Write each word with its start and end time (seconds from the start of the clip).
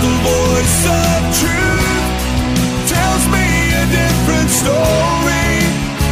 The 0.00 0.16
voice 0.24 0.80
of 0.86 1.20
truth 1.40 2.20
tells 2.88 3.24
me 3.28 3.46
a 3.82 3.86
different 4.00 4.48
story. 4.48 5.52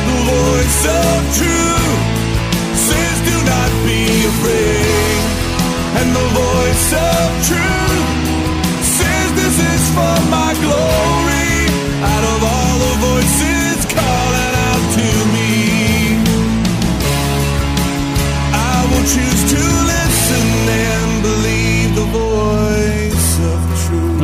The 0.08 0.18
voice 0.29 0.83
of 1.00 1.18
truth 1.41 2.01
says, 2.77 3.17
Do 3.29 3.37
not 3.53 3.71
be 3.89 4.03
afraid. 4.33 5.21
And 6.01 6.09
the 6.15 6.29
voice 6.37 6.93
of 6.93 7.29
truth 7.49 7.88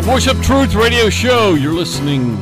Voice 0.05 0.27
of 0.27 0.41
Truth 0.43 0.75
radio 0.75 1.09
show. 1.09 1.55
You're 1.55 1.73
listening 1.73 2.37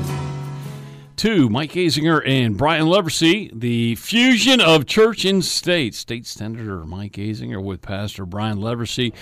to 1.15 1.49
Mike 1.49 1.71
Azinger 1.75 2.21
and 2.27 2.59
Brian 2.59 2.87
Leversey, 2.87 3.53
the 3.55 3.95
fusion 3.95 4.61
of 4.61 4.85
church 4.85 5.25
and 5.25 5.45
state. 5.45 5.95
State 5.95 6.27
Senator 6.27 6.85
Mike 6.85 7.13
Azinger 7.13 7.63
with 7.63 7.81
Pastor 7.81 8.27
Brian 8.27 8.59
Leversey. 8.59 9.13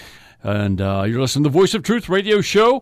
And 0.42 0.80
uh, 0.80 1.04
you're 1.06 1.20
listening 1.20 1.44
to 1.44 1.50
the 1.50 1.58
Voice 1.58 1.74
of 1.74 1.82
Truth 1.82 2.08
radio 2.08 2.40
show. 2.40 2.80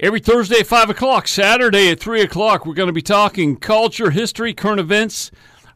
Every 0.00 0.18
Thursday 0.18 0.58
at 0.58 0.66
5 0.66 0.90
o'clock, 0.90 1.28
Saturday 1.28 1.88
at 1.88 2.00
3 2.00 2.22
o'clock, 2.22 2.66
we're 2.66 2.74
going 2.74 2.88
to 2.88 2.92
be 2.92 3.00
talking 3.00 3.54
culture, 3.54 4.10
history, 4.10 4.54
current 4.54 4.80
events 4.80 5.30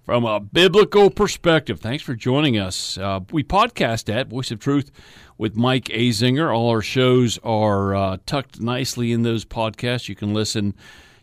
from 0.04 0.24
a 0.24 0.40
biblical 0.40 1.08
perspective. 1.08 1.78
Thanks 1.78 2.02
for 2.02 2.16
joining 2.16 2.58
us. 2.58 2.98
Uh, 2.98 3.20
we 3.30 3.44
podcast 3.44 4.12
at 4.12 4.26
Voice 4.26 4.50
of 4.50 4.58
Truth 4.58 4.90
with 5.40 5.56
Mike 5.56 5.86
Azinger. 5.86 6.54
All 6.54 6.68
our 6.68 6.82
shows 6.82 7.38
are 7.42 7.94
uh, 7.94 8.18
tucked 8.26 8.60
nicely 8.60 9.10
in 9.10 9.22
those 9.22 9.46
podcasts. 9.46 10.06
You 10.06 10.14
can 10.14 10.34
listen. 10.34 10.74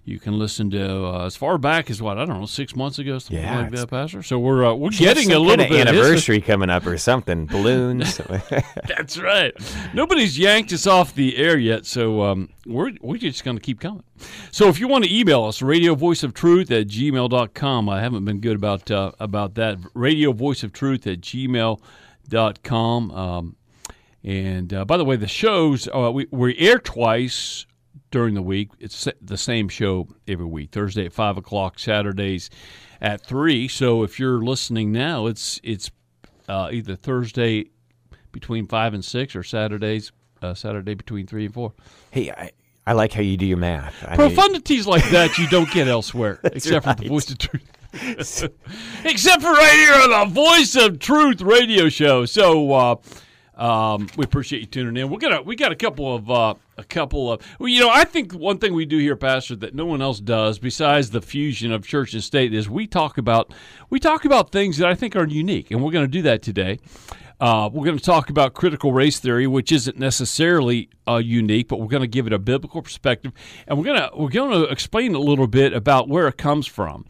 You 0.06 0.20
can 0.20 0.40
listen 0.40 0.70
to 0.72 1.06
uh, 1.06 1.26
as 1.26 1.36
far 1.36 1.58
back 1.58 1.90
as 1.90 2.02
what 2.02 2.18
I 2.18 2.24
don't 2.24 2.40
know, 2.40 2.46
six 2.46 2.78
months 2.78 2.98
ago, 2.98 3.20
something 3.20 3.44
Yeah, 3.44 3.60
like 3.64 3.72
that, 3.72 3.90
Pastor. 3.90 4.24
So 4.24 4.40
we're 4.40 4.66
uh, 4.66 4.74
we're 4.74 4.92
getting 4.92 5.34
a 5.34 5.38
little 5.40 5.58
bit 5.68 5.70
of 5.70 5.94
history. 5.94 6.00
anniversary 6.00 6.42
coming 6.42 6.70
up 6.70 6.88
or 6.88 6.98
something. 6.98 7.46
Balloons. 7.46 8.18
That's 8.88 9.18
right. 9.20 9.54
Nobody's 9.94 10.40
yanked 10.40 10.72
us 10.72 10.88
off 10.88 11.14
the 11.14 11.36
air 11.36 11.58
yet, 11.58 11.86
so 11.86 12.22
um, 12.22 12.48
we're, 12.66 12.94
we're 13.02 13.18
just 13.18 13.44
going 13.44 13.58
to 13.58 13.62
keep 13.62 13.82
coming. 13.82 14.04
So 14.50 14.70
if 14.70 14.80
you 14.80 14.88
want 14.88 15.04
to 15.04 15.14
email 15.14 15.44
us, 15.44 15.62
radio 15.62 15.94
voice 15.94 16.24
of 16.24 16.34
truth 16.34 16.72
at 16.72 16.88
gmail.com. 16.88 17.90
I 17.90 18.02
haven't 18.02 18.24
been 18.24 18.40
good 18.40 18.56
about 18.56 18.90
uh, 18.90 19.12
about 19.20 19.56
that. 19.56 19.78
Radio 19.94 20.32
voice 20.32 20.64
of 20.64 20.72
truth 20.72 21.06
at 21.06 21.20
gmail.com. 21.20 23.12
Um, 23.12 23.57
and 24.28 24.74
uh, 24.74 24.84
by 24.84 24.98
the 24.98 25.06
way, 25.06 25.16
the 25.16 25.26
shows, 25.26 25.88
uh, 25.88 26.12
we, 26.14 26.28
we 26.32 26.58
air 26.58 26.80
twice 26.80 27.66
during 28.12 28.34
the 28.34 28.42
week. 28.42 28.72
It's 28.78 29.08
the 29.22 29.38
same 29.38 29.70
show 29.70 30.10
every 30.28 30.46
week 30.46 30.72
Thursday 30.72 31.06
at 31.06 31.14
5 31.14 31.38
o'clock, 31.38 31.80
Saturdays 31.80 32.50
at 33.00 33.26
3. 33.26 33.70
So 33.70 34.04
if 34.04 34.20
you're 34.20 34.42
listening 34.42 34.92
now, 34.92 35.28
it's, 35.28 35.62
it's 35.64 35.90
uh, 36.50 36.68
either 36.74 36.98
Thursday 36.98 37.68
between 38.34 38.68
5 38.68 38.96
and 38.96 39.06
6 39.06 39.34
or 39.34 39.44
Saturdays, 39.44 40.12
uh, 40.42 40.54
Saturday 40.54 40.94
between 40.94 41.26
3 41.26 41.46
and 41.46 41.54
4. 41.54 41.74
hey, 42.12 42.30
I, 42.32 42.52
I 42.86 42.92
like 42.92 43.14
how 43.14 43.22
you 43.22 43.38
do 43.38 43.46
your 43.46 43.56
math. 43.56 43.96
I 44.06 44.18
mean, 44.18 44.30
Profundities 44.30 44.88
like 44.88 45.10
that 45.12 45.38
you 45.38 45.48
don't 45.48 45.72
get 45.72 45.88
elsewhere, 45.88 46.42
except 46.44 46.86
for 46.86 46.96
the. 46.96 47.08
Voice 47.08 47.32
of 47.32 47.38
Truth. 47.38 47.72
except 49.06 49.42
for 49.42 49.54
right 49.54 49.72
here 49.72 49.94
on 49.94 50.28
the 50.28 50.34
Voice 50.34 50.76
of 50.76 51.00
Truth 51.00 51.40
radio 51.42 51.88
show. 51.88 52.26
So 52.26 52.74
uh, 52.74 52.96
um, 53.58 54.08
we 54.16 54.24
appreciate 54.24 54.60
you 54.60 54.66
tuning 54.68 55.02
in. 55.02 55.10
We're 55.10 55.18
gonna 55.18 55.42
we 55.42 55.56
got 55.56 55.72
a 55.72 55.76
couple 55.76 56.16
of 56.16 56.30
uh, 56.30 56.54
a 56.78 56.84
couple 56.84 57.32
of 57.32 57.42
well, 57.60 57.70
you 57.70 57.82
know 57.82 57.90
I 57.90 58.04
think 58.04 58.34
one 58.34 58.60
thing 58.60 58.74
we 58.74 58.86
do 58.86 59.00
here, 59.00 59.16
Pastor, 59.16 59.56
that 59.58 59.74
no 59.74 59.86
one 59.86 60.02
else 60.02 60.20
does 60.20 60.60
besides 60.60 61.10
the 61.10 61.22
fusion 61.22 61.72
of 61.72 61.86
church 61.86 62.14
and 62.14 62.24
state 62.24 62.54
is 62.54 62.70
we 62.70 62.86
talk 62.86 63.18
about 63.18 63.52
we 63.90 64.00
talk 64.00 64.26
about 64.26 64.52
things 64.52 64.78
that 64.78 64.88
I 64.88 64.94
think 64.94 65.16
are 65.16 65.26
unique, 65.26 65.72
and 65.72 65.84
we're 65.84 65.92
going 65.92 66.06
to 66.06 66.12
do 66.12 66.22
that 66.22 66.44
today. 66.44 66.80
Uh, 67.40 67.70
we're 67.72 67.86
going 67.86 67.98
to 67.98 68.04
talk 68.04 68.30
about 68.32 68.56
critical 68.56 68.92
race 68.94 69.20
theory, 69.20 69.46
which 69.46 69.72
isn't 69.72 69.98
necessarily 69.98 70.90
uh, 71.08 71.18
unique, 71.18 71.68
but 71.68 71.80
we're 71.80 71.88
going 71.88 72.02
to 72.02 72.08
give 72.08 72.26
it 72.26 72.34
a 72.34 72.40
biblical 72.40 72.82
perspective, 72.82 73.32
and 73.68 73.78
we're 73.78 73.86
to 73.86 74.10
we're 74.16 74.30
going 74.30 74.52
to 74.52 74.72
explain 74.72 75.16
a 75.16 75.20
little 75.20 75.48
bit 75.48 75.74
about 75.74 76.08
where 76.08 76.28
it 76.28 76.38
comes 76.38 76.68
from, 76.68 77.06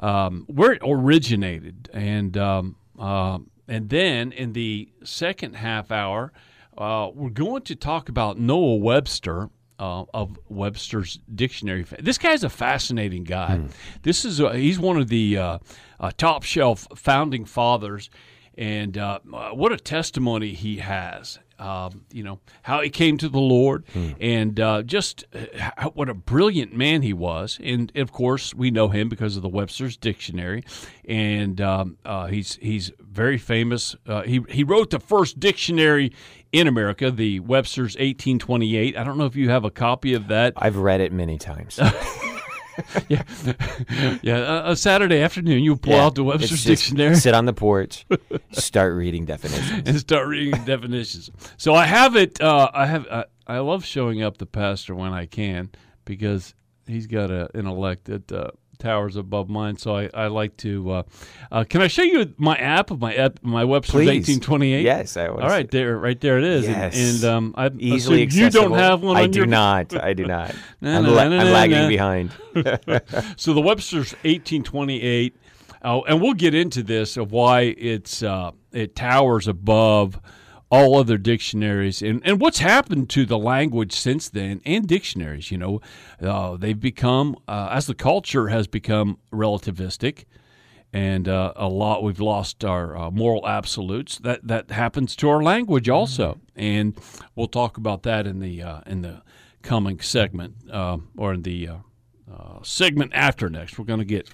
um, 0.00 0.44
where 0.46 0.72
it 0.72 0.82
originated, 0.84 1.90
and 1.92 2.36
um, 2.36 2.76
uh, 2.98 3.38
and 3.68 3.88
then 3.88 4.32
in 4.32 4.52
the 4.52 4.88
second 5.04 5.56
half 5.56 5.90
hour, 5.90 6.32
uh, 6.78 7.10
we're 7.14 7.30
going 7.30 7.62
to 7.62 7.74
talk 7.74 8.08
about 8.08 8.38
Noah 8.38 8.76
Webster. 8.76 9.50
Uh, 9.78 10.06
of 10.14 10.38
Webster's 10.48 11.18
dictionary. 11.34 11.84
This 11.98 12.16
guy's 12.16 12.42
a 12.42 12.48
fascinating 12.48 13.24
guy. 13.24 13.56
This 14.04 14.24
is 14.24 14.40
a, 14.40 14.56
he's 14.56 14.78
one 14.78 14.96
of 14.96 15.08
the 15.08 15.36
uh, 15.36 15.58
uh, 16.00 16.12
top 16.16 16.44
shelf 16.44 16.88
founding 16.96 17.44
fathers, 17.44 18.08
and 18.56 18.96
uh, 18.96 19.18
what 19.52 19.72
a 19.72 19.76
testimony 19.76 20.54
he 20.54 20.78
has. 20.78 21.40
Um, 21.58 22.04
you 22.12 22.22
know 22.22 22.40
how 22.62 22.82
he 22.82 22.90
came 22.90 23.16
to 23.18 23.28
the 23.28 23.40
Lord, 23.40 23.84
and 24.20 24.58
uh, 24.60 24.82
just 24.82 25.24
uh, 25.34 25.70
how, 25.76 25.90
what 25.90 26.08
a 26.08 26.14
brilliant 26.14 26.74
man 26.74 27.02
he 27.02 27.12
was. 27.12 27.58
And 27.62 27.90
of 27.96 28.12
course, 28.12 28.54
we 28.54 28.70
know 28.70 28.88
him 28.88 29.08
because 29.08 29.36
of 29.36 29.42
the 29.42 29.48
Webster's 29.48 29.96
Dictionary, 29.96 30.64
and 31.08 31.60
um, 31.60 31.96
uh, 32.04 32.26
he's 32.26 32.56
he's 32.56 32.92
very 33.00 33.38
famous. 33.38 33.96
Uh, 34.06 34.22
he 34.22 34.42
he 34.48 34.64
wrote 34.64 34.90
the 34.90 35.00
first 35.00 35.40
dictionary 35.40 36.12
in 36.52 36.66
America, 36.66 37.10
the 37.10 37.40
Webster's 37.40 37.94
1828. 37.94 38.96
I 38.96 39.04
don't 39.04 39.18
know 39.18 39.26
if 39.26 39.36
you 39.36 39.50
have 39.50 39.64
a 39.64 39.70
copy 39.70 40.14
of 40.14 40.28
that. 40.28 40.52
I've 40.56 40.76
read 40.76 41.00
it 41.00 41.12
many 41.12 41.38
times. 41.38 41.78
yeah, 43.08 43.22
yeah. 44.22 44.66
A, 44.68 44.70
a 44.72 44.76
Saturday 44.76 45.20
afternoon, 45.20 45.62
you 45.62 45.76
pull 45.76 45.92
Yeah, 45.94 46.04
out 46.04 46.14
the 46.14 46.24
Webster's 46.24 46.64
Dictionary. 46.64 47.14
Sit 47.16 47.34
on 47.34 47.44
the 47.46 47.52
porch, 47.52 48.06
start 48.52 48.94
reading 48.94 49.24
definitions. 49.24 49.88
and 49.88 49.98
start 49.98 50.28
reading 50.28 50.64
definitions. 50.64 51.30
So 51.56 51.74
I 51.74 51.86
have 51.86 52.16
it. 52.16 52.40
Uh, 52.40 52.70
I 52.72 52.86
have. 52.86 53.06
Uh, 53.08 53.24
I 53.46 53.58
love 53.58 53.84
showing 53.84 54.22
up 54.22 54.38
the 54.38 54.46
pastor 54.46 54.94
when 54.94 55.12
I 55.12 55.26
can 55.26 55.70
because 56.04 56.54
he's 56.86 57.06
got 57.06 57.30
a 57.30 57.48
intellect 57.54 58.04
that 58.06 58.30
uh, 58.32 58.50
towers 58.76 59.16
above 59.16 59.48
mine. 59.48 59.76
So 59.76 59.96
I, 59.96 60.10
I 60.14 60.26
like 60.28 60.56
to. 60.58 60.90
Uh, 60.90 61.02
uh, 61.50 61.64
can 61.64 61.80
I 61.80 61.88
show 61.88 62.02
you 62.02 62.34
my 62.36 62.56
app 62.56 62.90
of 62.90 63.00
my 63.00 63.14
app, 63.14 63.40
my 63.42 63.64
Webster's 63.64 64.06
Please. 64.06 64.28
eighteen 64.28 64.40
twenty 64.40 64.72
eight? 64.72 64.84
Yes, 64.84 65.16
I 65.16 65.28
want 65.28 65.42
All 65.42 65.48
right, 65.48 65.70
there, 65.70 65.98
right 65.98 66.20
there 66.20 66.38
it 66.38 66.44
is. 66.44 66.66
Yes. 66.66 66.96
And, 66.96 67.16
and 67.16 67.24
um, 67.24 67.54
I 67.56 67.70
Easily 67.78 68.24
assume 68.24 68.44
you 68.44 68.50
don't 68.50 68.72
have 68.72 69.02
one. 69.02 69.16
I 69.16 69.24
on 69.24 69.30
do 69.30 69.40
your, 69.40 69.46
not. 69.46 69.94
I 70.02 70.12
do 70.12 70.26
not. 70.26 70.54
Na, 70.80 70.98
I'm, 70.98 71.06
la- 71.06 71.28
na, 71.28 71.40
I'm 71.40 71.52
lagging 71.52 71.88
behind. 71.88 72.30
So 73.36 73.52
the 73.52 73.60
Webster's 73.60 74.12
1828, 74.24 75.36
uh, 75.82 76.00
and 76.08 76.20
we'll 76.22 76.34
get 76.34 76.54
into 76.54 76.82
this 76.82 77.16
of 77.16 77.32
why 77.32 77.62
it's 77.62 78.22
uh, 78.22 78.52
it 78.72 78.96
towers 78.96 79.46
above 79.46 80.18
all 80.70 80.96
other 80.96 81.16
dictionaries 81.16 82.02
and, 82.02 82.20
and 82.24 82.40
what's 82.40 82.58
happened 82.58 83.08
to 83.10 83.24
the 83.24 83.38
language 83.38 83.92
since 83.92 84.28
then 84.28 84.60
and 84.64 84.86
dictionaries. 84.86 85.50
You 85.50 85.58
know, 85.58 85.80
uh, 86.20 86.56
they've 86.56 86.78
become 86.78 87.36
uh, 87.46 87.68
as 87.70 87.86
the 87.86 87.94
culture 87.94 88.48
has 88.48 88.66
become 88.66 89.18
relativistic. 89.32 90.24
And 90.92 91.28
uh, 91.28 91.52
a 91.56 91.68
lot 91.68 92.02
we've 92.02 92.20
lost 92.20 92.64
our 92.64 92.96
uh, 92.96 93.10
moral 93.10 93.46
absolutes. 93.46 94.18
That 94.18 94.46
that 94.46 94.70
happens 94.70 95.14
to 95.16 95.28
our 95.28 95.42
language 95.42 95.90
also, 95.90 96.40
and 96.54 96.98
we'll 97.34 97.48
talk 97.48 97.76
about 97.76 98.02
that 98.04 98.26
in 98.26 98.38
the 98.38 98.62
uh, 98.62 98.80
in 98.86 99.02
the 99.02 99.20
coming 99.66 100.00
segment 100.00 100.54
uh, 100.70 100.96
or 101.18 101.34
in 101.34 101.42
the 101.42 101.68
uh, 101.68 101.76
uh, 102.32 102.62
segment 102.62 103.12
after 103.14 103.50
next. 103.50 103.78
We're 103.78 103.84
going 103.84 103.98
to 103.98 104.06
get 104.06 104.30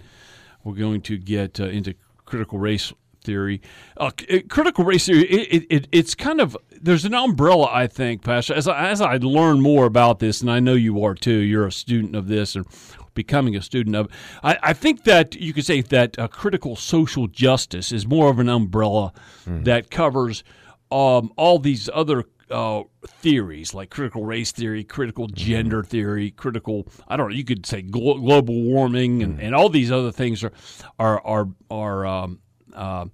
we're 0.62 0.74
going 0.74 1.00
to 1.02 1.16
get 1.16 1.58
uh, 1.58 1.64
into 1.64 1.94
critical 2.24 2.58
race 2.58 2.92
theory. 3.22 3.60
Uh, 3.96 4.10
uh, 4.30 4.38
critical 4.48 4.84
race 4.84 5.06
theory. 5.06 5.24
It, 5.24 5.62
it, 5.62 5.66
it, 5.70 5.88
it's 5.92 6.14
kind 6.14 6.40
of 6.40 6.56
there's 6.80 7.04
an 7.04 7.14
umbrella, 7.14 7.68
I 7.70 7.86
think, 7.86 8.22
Pastor. 8.22 8.54
As 8.54 8.68
I, 8.68 8.88
as 8.88 9.00
I 9.00 9.16
learn 9.16 9.60
more 9.60 9.86
about 9.86 10.18
this, 10.18 10.40
and 10.40 10.50
I 10.50 10.60
know 10.60 10.74
you 10.74 11.02
are 11.04 11.14
too. 11.14 11.38
You're 11.38 11.66
a 11.66 11.72
student 11.72 12.16
of 12.16 12.28
this 12.28 12.56
and 12.56 12.66
becoming 13.14 13.56
a 13.56 13.62
student 13.62 13.96
of. 13.96 14.08
I, 14.42 14.58
I 14.62 14.72
think 14.72 15.04
that 15.04 15.34
you 15.34 15.52
could 15.52 15.64
say 15.64 15.80
that 15.80 16.18
uh, 16.18 16.28
critical 16.28 16.76
social 16.76 17.26
justice 17.28 17.92
is 17.92 18.06
more 18.06 18.30
of 18.30 18.38
an 18.38 18.48
umbrella 18.48 19.12
that 19.46 19.90
covers 19.90 20.44
um, 20.90 21.32
all 21.36 21.58
these 21.58 21.88
other 21.92 22.24
uh, 22.50 22.82
theories 23.06 23.72
like 23.72 23.90
critical 23.90 24.24
race 24.24 24.52
theory, 24.52 24.84
critical 24.84 25.26
gender 25.26 25.82
theory, 25.82 26.30
critical 26.30 26.86
I 27.08 27.16
don't 27.16 27.30
know. 27.30 27.34
You 27.34 27.44
could 27.44 27.64
say 27.64 27.82
glo- 27.82 28.18
global 28.18 28.62
warming 28.62 29.22
and, 29.22 29.40
and 29.40 29.54
all 29.54 29.68
these 29.68 29.90
other 29.90 30.12
things 30.12 30.44
are 30.44 30.52
are 30.98 31.20
are 31.24 31.48
are 31.70 32.06
um, 32.06 32.40
uh, 32.74 33.06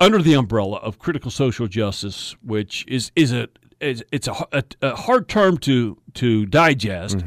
under 0.00 0.20
the 0.22 0.34
umbrella 0.34 0.78
of 0.78 0.98
critical 0.98 1.30
social 1.30 1.66
justice, 1.68 2.34
which 2.42 2.84
is 2.88 3.12
is 3.14 3.32
a 3.32 3.48
is, 3.80 4.02
it's 4.10 4.26
a, 4.26 4.34
a, 4.52 4.64
a 4.82 4.96
hard 4.96 5.28
term 5.28 5.56
to 5.58 5.96
to 6.14 6.46
digest, 6.46 7.18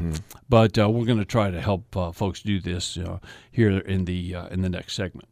but 0.48 0.78
uh, 0.78 0.90
we're 0.90 1.06
going 1.06 1.18
to 1.18 1.24
try 1.24 1.50
to 1.50 1.60
help 1.60 1.96
uh, 1.96 2.12
folks 2.12 2.42
do 2.42 2.60
this 2.60 2.98
uh, 2.98 3.18
here 3.50 3.78
in 3.78 4.04
the 4.04 4.34
uh, 4.34 4.46
in 4.48 4.60
the 4.62 4.68
next 4.68 4.94
segment. 4.94 5.28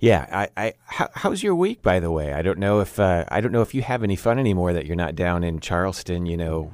Yeah, 0.00 0.26
I, 0.56 0.62
I 0.62 0.72
how, 0.86 1.08
how's 1.14 1.42
your 1.42 1.54
week, 1.54 1.82
by 1.82 2.00
the 2.00 2.10
way? 2.10 2.32
I 2.32 2.42
don't 2.42 2.58
know 2.58 2.80
if 2.80 2.98
uh, 2.98 3.24
I 3.28 3.40
don't 3.40 3.52
know 3.52 3.62
if 3.62 3.74
you 3.74 3.82
have 3.82 4.02
any 4.02 4.16
fun 4.16 4.38
anymore 4.38 4.72
that 4.72 4.86
you're 4.86 4.96
not 4.96 5.14
down 5.14 5.44
in 5.44 5.60
Charleston. 5.60 6.26
You 6.26 6.36
know, 6.36 6.72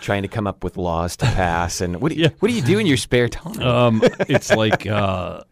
trying 0.00 0.22
to 0.22 0.28
come 0.28 0.46
up 0.46 0.62
with 0.64 0.76
laws 0.76 1.16
to 1.18 1.26
pass. 1.26 1.80
And 1.80 2.00
what 2.00 2.12
do 2.12 2.16
you, 2.18 2.24
Yeah. 2.24 2.30
what 2.40 2.48
do 2.48 2.54
you 2.54 2.62
do 2.62 2.78
in 2.78 2.86
your 2.86 2.96
spare 2.96 3.28
time? 3.28 3.60
Um, 3.60 4.02
it's 4.28 4.50
like 4.50 4.86
uh, 4.86 5.42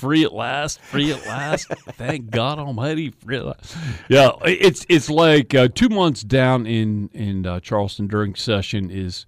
free 0.00 0.24
at 0.24 0.32
last, 0.32 0.80
free 0.80 1.12
at 1.12 1.24
last. 1.26 1.68
Thank 1.92 2.30
God 2.30 2.58
Almighty, 2.58 3.10
free 3.10 3.36
at 3.36 3.44
last. 3.44 3.76
Yeah, 4.08 4.30
it's 4.44 4.86
it's 4.88 5.10
like 5.10 5.54
uh, 5.54 5.68
two 5.68 5.90
months 5.90 6.22
down 6.22 6.66
in 6.66 7.10
in 7.12 7.46
uh, 7.46 7.60
Charleston 7.60 8.06
during 8.08 8.34
session 8.34 8.90
is. 8.90 9.26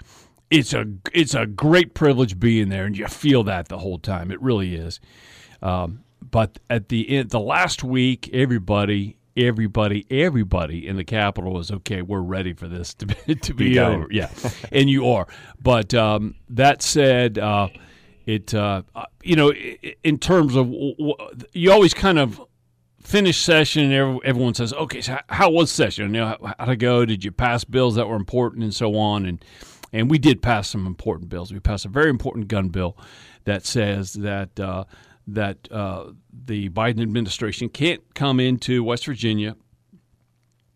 It's 0.50 0.74
a 0.74 0.84
it's 1.14 1.34
a 1.34 1.46
great 1.46 1.94
privilege 1.94 2.38
being 2.38 2.68
there, 2.68 2.84
and 2.84 2.94
you 2.96 3.06
feel 3.06 3.42
that 3.44 3.68
the 3.68 3.78
whole 3.78 3.98
time. 3.98 4.30
It 4.30 4.38
really 4.42 4.74
is. 4.74 5.00
Um, 5.62 6.04
but 6.30 6.58
at 6.68 6.90
the 6.90 7.08
end, 7.08 7.30
the 7.30 7.40
last 7.40 7.82
week, 7.82 8.28
everybody, 8.34 9.16
everybody, 9.34 10.06
everybody 10.10 10.86
in 10.86 10.96
the 10.96 11.04
Capitol 11.04 11.54
was 11.54 11.70
okay. 11.70 12.02
We're 12.02 12.20
ready 12.20 12.52
for 12.52 12.68
this 12.68 12.92
to 12.94 13.06
be 13.06 13.34
to 13.34 13.54
be, 13.54 13.74
done. 13.74 13.94
over. 13.94 14.08
Yeah, 14.10 14.28
and 14.70 14.90
you 14.90 15.08
are. 15.08 15.26
But 15.60 15.94
um, 15.94 16.34
that 16.50 16.82
said, 16.82 17.38
uh, 17.38 17.68
it 18.26 18.54
uh, 18.54 18.82
uh, 18.94 19.04
you 19.22 19.36
know, 19.36 19.52
in 20.04 20.18
terms 20.18 20.56
of 20.56 20.68
you 21.52 21.72
always 21.72 21.94
kind 21.94 22.18
of 22.18 22.40
finish 23.02 23.38
session 23.38 23.90
and 23.90 24.20
everyone 24.24 24.54
says, 24.54 24.72
okay, 24.72 25.00
so 25.00 25.18
how- 25.28 25.50
was 25.50 25.70
session? 25.70 26.14
You 26.14 26.20
know, 26.20 26.54
how, 26.58 26.70
it 26.70 26.76
go? 26.76 27.04
Did 27.04 27.24
you 27.24 27.32
pass 27.32 27.64
bills 27.64 27.96
that 27.96 28.08
were 28.08 28.16
important 28.16 28.62
and 28.62 28.74
so 28.74 28.96
on? 28.96 29.26
And 29.26 29.44
and 29.92 30.10
we 30.10 30.18
did 30.18 30.40
pass 30.40 30.68
some 30.68 30.86
important 30.86 31.28
bills. 31.28 31.52
We 31.52 31.60
passed 31.60 31.84
a 31.84 31.88
very 31.88 32.08
important 32.10 32.48
gun 32.48 32.68
bill 32.68 32.96
that 33.44 33.66
says 33.66 34.14
that 34.14 34.58
uh, 34.58 34.84
that 35.26 35.70
uh, 35.70 36.12
the 36.32 36.68
Biden 36.70 37.02
administration 37.02 37.68
can't 37.68 38.02
come 38.14 38.40
into 38.40 38.82
West 38.84 39.04
Virginia 39.06 39.56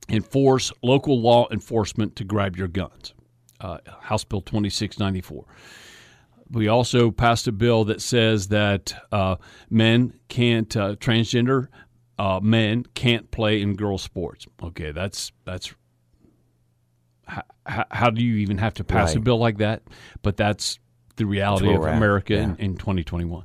and 0.08 0.24
force 0.26 0.72
local 0.82 1.20
law 1.20 1.48
enforcement 1.50 2.16
to 2.16 2.24
grab 2.24 2.56
your 2.56 2.68
guns. 2.68 3.14
Uh, 3.58 3.78
House 4.02 4.22
Bill 4.24 4.42
2694. 4.42 5.44
We 6.50 6.68
also 6.68 7.10
passed 7.10 7.48
a 7.48 7.52
bill 7.52 7.84
that 7.86 8.00
says 8.00 8.48
that 8.48 8.94
uh, 9.10 9.36
men 9.68 10.14
can't, 10.28 10.74
uh, 10.76 10.96
transgender 10.96 11.68
uh, 12.18 12.40
men 12.42 12.84
can't 12.94 13.30
play 13.30 13.60
in 13.60 13.76
girls' 13.76 14.02
sports. 14.02 14.46
Okay, 14.62 14.92
that's 14.92 15.32
that's. 15.44 15.74
How, 17.26 17.84
how 17.90 18.10
do 18.10 18.22
you 18.22 18.36
even 18.36 18.58
have 18.58 18.74
to 18.74 18.84
pass 18.84 19.14
a 19.14 19.20
bill 19.20 19.38
like 19.38 19.58
that? 19.58 19.82
But 20.22 20.36
that's 20.36 20.78
the 21.16 21.26
reality 21.26 21.66
where 21.66 21.88
of 21.88 21.96
America 21.96 22.34
in, 22.34 22.50
yeah. 22.50 22.64
in 22.64 22.76
2021, 22.76 23.44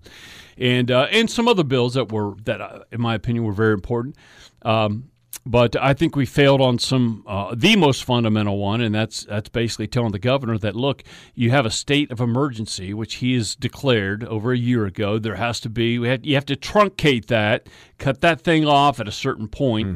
and 0.58 0.92
uh, 0.92 1.08
and 1.12 1.30
some 1.30 1.48
other 1.48 1.64
bills 1.64 1.96
that 1.96 2.12
were 2.12 2.36
that, 2.44 2.62
uh, 2.62 2.84
in 2.92 3.02
my 3.02 3.16
opinion, 3.16 3.44
were 3.44 3.54
very 3.54 3.74
important. 3.74 4.16
Um, 4.62 5.11
but 5.46 5.76
I 5.76 5.94
think 5.94 6.16
we 6.16 6.26
failed 6.26 6.62
on 6.62 6.78
some 6.78 7.24
uh, 7.28 7.56
the 7.56 7.76
most 7.76 8.04
fundamental 8.04 8.58
one, 8.58 8.80
and 8.82 8.94
that's 8.94 9.26
that's 9.26 9.50
basically 9.50 9.88
telling 9.88 10.12
the 10.12 10.20
governor 10.20 10.58
that 10.60 10.76
look, 10.76 11.04
you 11.34 11.50
have 11.50 11.66
a 11.66 11.72
state 11.72 12.12
of 12.12 12.20
emergency, 12.20 12.94
which 12.94 13.16
he 13.16 13.34
has 13.36 13.56
declared 13.56 14.24
over 14.26 14.52
a 14.52 14.58
year 14.58 14.86
ago. 14.86 15.18
There 15.18 15.36
has 15.36 15.60
to 15.62 15.70
be 15.70 15.98
we 15.98 16.10
had, 16.10 16.26
you 16.26 16.36
have 16.36 16.46
to 16.46 16.56
truncate 16.56 17.26
that, 17.28 17.68
cut 17.98 18.22
that 18.22 18.42
thing 18.42 18.68
off 18.68 19.00
at 19.00 19.08
a 19.08 19.12
certain 19.12 19.48
point, 19.48 19.88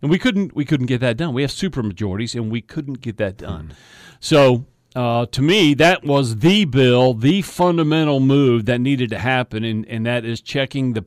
and 0.00 0.10
we 0.10 0.18
couldn't 0.18 0.54
we 0.54 0.64
couldn't 0.64 0.86
get 0.86 1.00
that 1.00 1.16
done. 1.16 1.34
We 1.34 1.42
have 1.42 1.52
super 1.52 1.82
majorities, 1.82 2.34
and 2.34 2.50
we 2.50 2.60
couldn't 2.60 3.00
get 3.00 3.16
that 3.16 3.36
done. 3.36 3.74
So. 4.20 4.66
Uh, 4.94 5.26
to 5.26 5.42
me, 5.42 5.74
that 5.74 6.04
was 6.04 6.36
the 6.36 6.64
bill, 6.66 7.14
the 7.14 7.42
fundamental 7.42 8.20
move 8.20 8.66
that 8.66 8.80
needed 8.80 9.10
to 9.10 9.18
happen, 9.18 9.64
and, 9.64 9.84
and 9.88 10.06
that 10.06 10.24
is 10.24 10.40
checking 10.40 10.92
the 10.92 11.04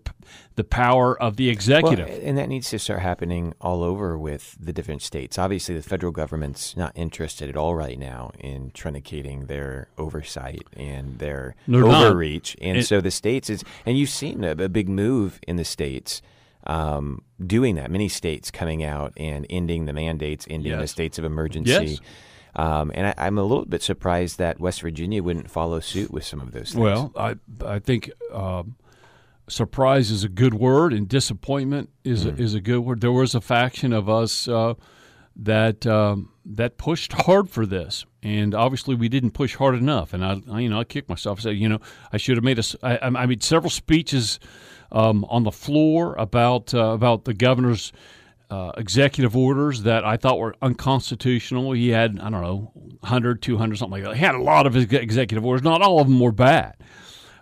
the 0.56 0.63
power 0.63 1.16
of 1.22 1.36
the 1.38 1.45
Well, 1.45 1.54
executive. 1.54 2.07
and 2.24 2.36
that 2.39 2.50
needs 2.50 2.72
to 2.72 2.80
start 2.80 3.01
happening 3.01 3.54
all 3.62 3.84
over 3.84 4.18
with 4.18 4.57
the 4.60 4.74
different 4.74 5.04
states. 5.04 5.38
Obviously, 5.38 5.75
the 5.75 5.84
federal 5.84 6.12
government's 6.12 6.75
not 6.75 6.92
interested 6.95 7.48
at 7.48 7.56
all 7.56 7.75
right 7.75 7.98
now 8.00 8.31
in 8.39 8.72
truncating 8.72 9.45
their 9.48 9.88
oversight 10.00 10.63
and 10.75 11.19
their 11.19 11.56
They're 11.68 11.81
not. 11.84 12.07
overreach. 12.07 12.57
And 12.60 12.80
It- 12.80 12.86
so 12.88 13.00
the 13.01 13.12
states 13.12 13.51
is, 13.51 13.63
and 13.86 14.00
you've 14.00 14.10
seen 14.10 14.44
a, 14.44 14.51
a 14.54 14.68
big 14.68 14.89
move 14.89 15.39
in 15.48 15.57
the 15.57 15.63
states 15.63 16.24
um, 16.66 17.22
doing 17.45 17.75
that. 17.75 17.92
Many 17.92 18.10
states 18.10 18.50
coming 18.50 18.84
out 18.84 19.13
and 19.16 19.45
ending 19.51 19.86
the 19.86 19.94
mandates, 19.94 20.48
ending 20.50 20.78
the 20.78 20.88
states 20.88 21.19
of 21.19 21.24
emergency. 21.24 21.72
Yes. 21.72 22.00
Um, 22.57 22.92
and 22.95 23.07
I, 23.07 23.13
I'm 23.18 23.38
a 23.38 23.44
little 23.44 23.65
bit 23.65 23.83
surprised 23.83 24.39
that 24.39 24.59
West 24.59 24.81
Virginia 24.81 25.21
wouldn't 25.21 25.50
follow 25.50 25.80
suit 25.80 26.09
with 26.09 26.25
some 26.25 26.42
of 26.42 26.51
those 26.51 26.74
things. 26.74 26.77
Well, 26.77 27.13
I 27.15 27.36
I 27.63 27.77
think 27.77 28.12
um, 28.33 28.75
surprise 29.48 30.09
is 30.09 30.24
a 30.24 30.30
good 30.30 30.56
word, 30.56 30.92
and 30.92 31.07
disappointment 31.07 31.92
is 32.04 32.25
a, 32.25 32.30
is 32.36 32.56
a 32.56 32.59
good 32.59 32.80
word. 32.80 33.01
There 33.01 33.12
was 33.12 33.36
a 33.36 33.42
faction 33.42 33.94
of 33.94 34.09
us 34.09 34.48
uh, 34.48 34.74
that 35.36 35.86
um, 35.86 36.31
that 36.45 36.77
pushed 36.77 37.13
hard 37.13 37.48
for 37.48 37.68
this, 37.68 38.06
and 38.24 38.56
obviously 38.56 38.95
we 38.95 39.07
didn't 39.07 39.31
push 39.31 39.56
hard 39.56 39.75
enough. 39.75 40.12
And 40.12 40.25
I, 40.25 40.42
I 40.51 40.60
you 40.62 40.69
know 40.69 40.80
I 40.80 40.83
kicked 40.83 41.10
myself. 41.10 41.39
I 41.39 41.42
said, 41.44 41.57
you 41.57 41.69
know, 41.69 41.80
I 42.12 42.18
should 42.18 42.38
have 42.38 42.44
made 42.44 42.57
a. 42.57 42.63
I, 42.81 43.06
I 43.06 43.25
made 43.27 43.44
several 43.44 43.69
speeches 43.69 44.39
um, 44.92 45.25
on 45.30 45.44
the 45.44 45.51
floor 45.51 46.15
about 46.15 46.74
uh, 46.74 46.88
about 46.88 47.25
the 47.25 47.36
governor's. 47.36 47.94
Uh, 48.49 48.71
executive 48.77 49.35
orders 49.35 49.83
that 49.83 50.05
I 50.05 50.15
thought 50.15 50.39
were 50.39 50.55
unconstitutional. 50.61 51.73
He 51.73 51.89
had, 51.89 52.17
I 52.19 52.29
don't 52.29 52.41
know, 52.41 52.71
100, 53.01 53.41
200, 53.41 53.75
something 53.77 54.01
like 54.01 54.03
that. 54.03 54.15
He 54.15 54.23
had 54.23 54.35
a 54.35 54.41
lot 54.41 54.65
of 54.65 54.73
his 54.73 54.85
executive 54.85 55.45
orders. 55.45 55.63
Not 55.63 55.81
all 55.81 55.99
of 55.99 56.07
them 56.07 56.19
were 56.19 56.31
bad 56.31 56.77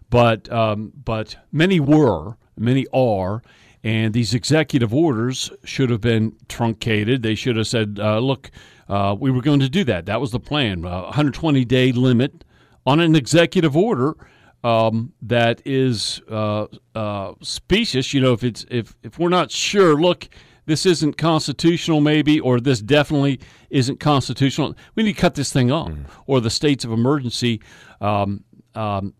but 0.09 0.51
um, 0.51 0.93
but 0.95 1.35
many 1.51 1.79
were, 1.79 2.37
many 2.57 2.85
are, 2.93 3.41
and 3.83 4.13
these 4.13 4.33
executive 4.33 4.93
orders 4.93 5.51
should 5.63 5.89
have 5.89 6.01
been 6.01 6.35
truncated. 6.47 7.23
They 7.23 7.35
should 7.35 7.57
have 7.57 7.67
said, 7.67 7.99
uh, 8.01 8.19
"Look, 8.19 8.51
uh, 8.87 9.15
we 9.19 9.31
were 9.31 9.41
going 9.41 9.59
to 9.59 9.69
do 9.69 9.83
that. 9.85 10.05
That 10.05 10.21
was 10.21 10.31
the 10.31 10.39
plan. 10.39 10.85
Uh, 10.85 11.03
120 11.03 11.65
day 11.65 11.91
limit 11.91 12.43
on 12.85 12.99
an 12.99 13.15
executive 13.15 13.75
order." 13.75 14.15
Um, 14.63 15.13
that 15.21 15.61
is 15.63 16.21
uh, 16.29 16.67
uh, 16.95 17.33
specious. 17.41 18.13
You 18.13 18.21
know, 18.21 18.33
if 18.33 18.43
it's 18.43 18.65
if 18.69 18.95
if 19.03 19.19
we're 19.19 19.29
not 19.29 19.51
sure, 19.51 19.95
look, 19.95 20.27
this 20.65 20.85
isn't 20.85 21.17
constitutional, 21.17 22.01
maybe, 22.01 22.39
or 22.39 22.59
this 22.59 22.81
definitely 22.81 23.39
isn't 23.69 23.99
constitutional. 23.99 24.75
We 24.95 25.03
need 25.03 25.13
to 25.13 25.21
cut 25.21 25.35
this 25.35 25.51
thing 25.51 25.71
off, 25.71 25.91
or 26.25 26.41
the 26.41 26.49
states 26.49 26.83
of 26.83 26.91
emergency. 26.91 27.61
Um, 28.01 28.43
um, 28.73 29.13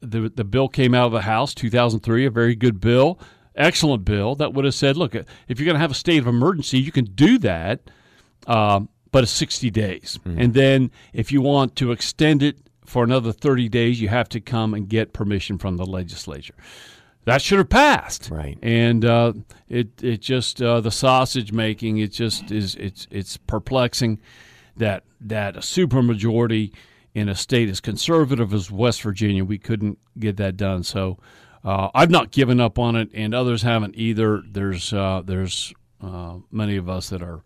the 0.00 0.30
the 0.34 0.44
bill 0.44 0.68
came 0.68 0.94
out 0.94 1.06
of 1.06 1.12
the 1.12 1.22
House 1.22 1.54
2003, 1.54 2.26
a 2.26 2.30
very 2.30 2.54
good 2.54 2.80
bill, 2.80 3.18
excellent 3.56 4.04
bill 4.04 4.34
that 4.36 4.52
would 4.52 4.64
have 4.64 4.74
said, 4.74 4.96
look, 4.96 5.14
if 5.14 5.24
you're 5.58 5.66
going 5.66 5.74
to 5.76 5.80
have 5.80 5.90
a 5.90 5.94
state 5.94 6.18
of 6.18 6.26
emergency, 6.26 6.78
you 6.78 6.92
can 6.92 7.06
do 7.06 7.38
that, 7.38 7.90
um, 8.46 8.88
but 9.10 9.22
it's 9.22 9.32
60 9.32 9.70
days, 9.70 10.18
and 10.24 10.54
then 10.54 10.90
if 11.12 11.30
you 11.32 11.40
want 11.40 11.76
to 11.76 11.92
extend 11.92 12.42
it 12.42 12.58
for 12.84 13.04
another 13.04 13.32
30 13.32 13.68
days, 13.68 14.00
you 14.00 14.08
have 14.08 14.28
to 14.30 14.40
come 14.40 14.74
and 14.74 14.88
get 14.88 15.12
permission 15.12 15.56
from 15.58 15.76
the 15.76 15.86
legislature. 15.86 16.54
That 17.24 17.40
should 17.40 17.58
have 17.58 17.70
passed, 17.70 18.28
Right. 18.30 18.58
And 18.62 19.04
uh, 19.04 19.32
it 19.68 20.02
it 20.02 20.20
just 20.20 20.60
uh, 20.60 20.80
the 20.80 20.90
sausage 20.90 21.52
making. 21.52 21.98
It 21.98 22.12
just 22.12 22.50
is 22.50 22.74
it's 22.74 23.06
it's 23.10 23.36
perplexing 23.36 24.20
that 24.76 25.04
that 25.20 25.56
a 25.56 25.60
supermajority 25.60 26.72
in 27.14 27.28
a 27.28 27.34
state 27.34 27.68
as 27.68 27.80
conservative 27.80 28.52
as 28.52 28.70
West 28.70 29.02
Virginia, 29.02 29.44
we 29.44 29.56
couldn't 29.58 29.98
get 30.18 30.36
that 30.36 30.56
done. 30.56 30.82
So 30.82 31.18
uh, 31.64 31.88
I've 31.94 32.10
not 32.10 32.30
given 32.30 32.60
up 32.60 32.78
on 32.78 32.96
it, 32.96 33.08
and 33.14 33.34
others 33.34 33.62
haven't 33.62 33.96
either. 33.96 34.42
There's 34.46 34.92
uh, 34.92 35.22
there's 35.24 35.72
uh, 36.02 36.36
many 36.50 36.76
of 36.76 36.88
us 36.88 37.08
that 37.08 37.22
are 37.22 37.42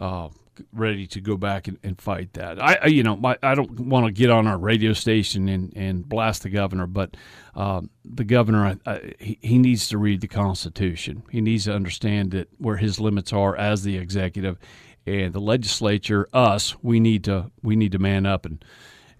uh, 0.00 0.28
ready 0.72 1.06
to 1.08 1.20
go 1.20 1.36
back 1.36 1.68
and, 1.68 1.78
and 1.82 2.00
fight 2.00 2.32
that. 2.34 2.62
I, 2.62 2.78
I 2.82 2.86
you 2.86 3.02
know 3.02 3.16
my, 3.16 3.36
I 3.42 3.54
don't 3.54 3.78
want 3.80 4.06
to 4.06 4.12
get 4.12 4.30
on 4.30 4.46
our 4.46 4.58
radio 4.58 4.92
station 4.92 5.48
and, 5.48 5.72
and 5.76 6.08
blast 6.08 6.42
the 6.42 6.50
governor, 6.50 6.86
but 6.86 7.16
um, 7.54 7.90
the 8.04 8.24
governor 8.24 8.78
I, 8.86 8.90
I, 8.90 9.12
he, 9.18 9.38
he 9.42 9.58
needs 9.58 9.88
to 9.88 9.98
read 9.98 10.20
the 10.20 10.28
Constitution. 10.28 11.22
He 11.30 11.40
needs 11.40 11.64
to 11.64 11.74
understand 11.74 12.32
that 12.32 12.48
where 12.58 12.76
his 12.76 13.00
limits 13.00 13.32
are 13.32 13.56
as 13.56 13.82
the 13.82 13.96
executive, 13.96 14.58
and 15.06 15.32
the 15.32 15.40
legislature, 15.40 16.28
us, 16.32 16.76
we 16.82 17.00
need 17.00 17.24
to 17.24 17.50
we 17.62 17.76
need 17.76 17.92
to 17.92 17.98
man 17.98 18.26
up 18.26 18.46
and 18.46 18.64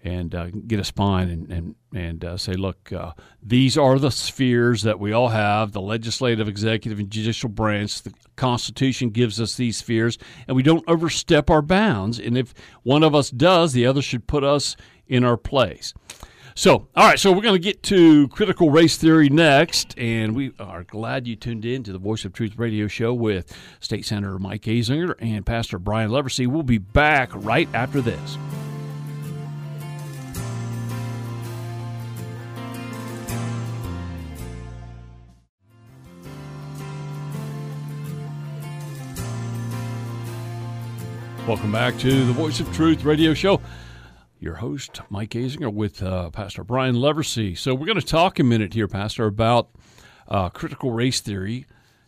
and 0.05 0.35
uh, 0.35 0.47
get 0.67 0.79
a 0.79 0.83
spine 0.83 1.29
and 1.29 1.51
and 1.51 1.75
and 1.93 2.23
uh, 2.23 2.37
say, 2.37 2.53
look, 2.53 2.91
uh, 2.93 3.13
these 3.41 3.77
are 3.77 3.97
the 3.97 4.11
spheres 4.11 4.83
that 4.83 4.99
we 4.99 5.11
all 5.11 5.29
have: 5.29 5.71
the 5.71 5.81
legislative, 5.81 6.47
executive, 6.47 6.99
and 6.99 7.09
judicial 7.09 7.49
branch. 7.49 8.03
The 8.03 8.13
Constitution 8.35 9.09
gives 9.09 9.41
us 9.41 9.55
these 9.55 9.77
spheres, 9.77 10.17
and 10.47 10.55
we 10.55 10.63
don't 10.63 10.87
overstep 10.87 11.49
our 11.49 11.61
bounds. 11.61 12.19
And 12.19 12.37
if 12.37 12.53
one 12.83 13.03
of 13.03 13.15
us 13.15 13.31
does, 13.31 13.73
the 13.73 13.85
other 13.85 14.01
should 14.01 14.27
put 14.27 14.43
us 14.43 14.77
in 15.07 15.23
our 15.23 15.37
place. 15.37 15.93
So, 16.57 16.87
all 16.95 17.05
right, 17.05 17.19
so 17.19 17.33
we're 17.33 17.41
going 17.41 17.55
to 17.55 17.59
get 17.59 17.83
to 17.83 18.29
critical 18.29 18.69
race 18.69 18.95
theory 18.95 19.27
next, 19.27 19.93
and 19.97 20.33
we 20.33 20.53
are 20.57 20.85
glad 20.85 21.27
you 21.27 21.35
tuned 21.35 21.65
in 21.65 21.83
to 21.83 21.91
the 21.91 21.99
Voice 21.99 22.23
of 22.23 22.31
Truth 22.31 22.53
radio 22.57 22.87
show 22.87 23.13
with 23.13 23.53
State 23.81 24.05
Senator 24.05 24.39
Mike 24.39 24.61
Azinger 24.61 25.15
and 25.19 25.45
Pastor 25.45 25.79
Brian 25.79 26.11
Leversey. 26.11 26.47
We'll 26.47 26.63
be 26.63 26.77
back 26.77 27.29
right 27.33 27.67
after 27.73 27.99
this. 27.99 28.37
Welcome 41.47 41.71
back 41.71 41.95
to 41.99 42.25
the 42.25 42.33
Voice 42.33 42.59
of 42.59 42.73
Truth 42.73 43.03
radio 43.03 43.35
show. 43.35 43.61
your 44.39 44.55
host, 44.55 45.01
Mike 45.11 45.29
Azinger, 45.29 45.71
with 45.71 46.01
uh, 46.01 46.31
Pastor 46.31 46.63
Brian 46.63 46.95
Leversey. 46.95 47.55
So, 47.55 47.75
we're 47.75 47.85
going 47.85 47.99
to 47.99 48.05
talk 48.05 48.39
a 48.39 48.43
minute 48.43 48.73
here, 48.73 48.87
Pastor, 48.87 49.27
about 49.27 49.69
uh, 50.27 50.49
critical 50.49 50.89
race 50.89 51.21
theory 51.21 51.67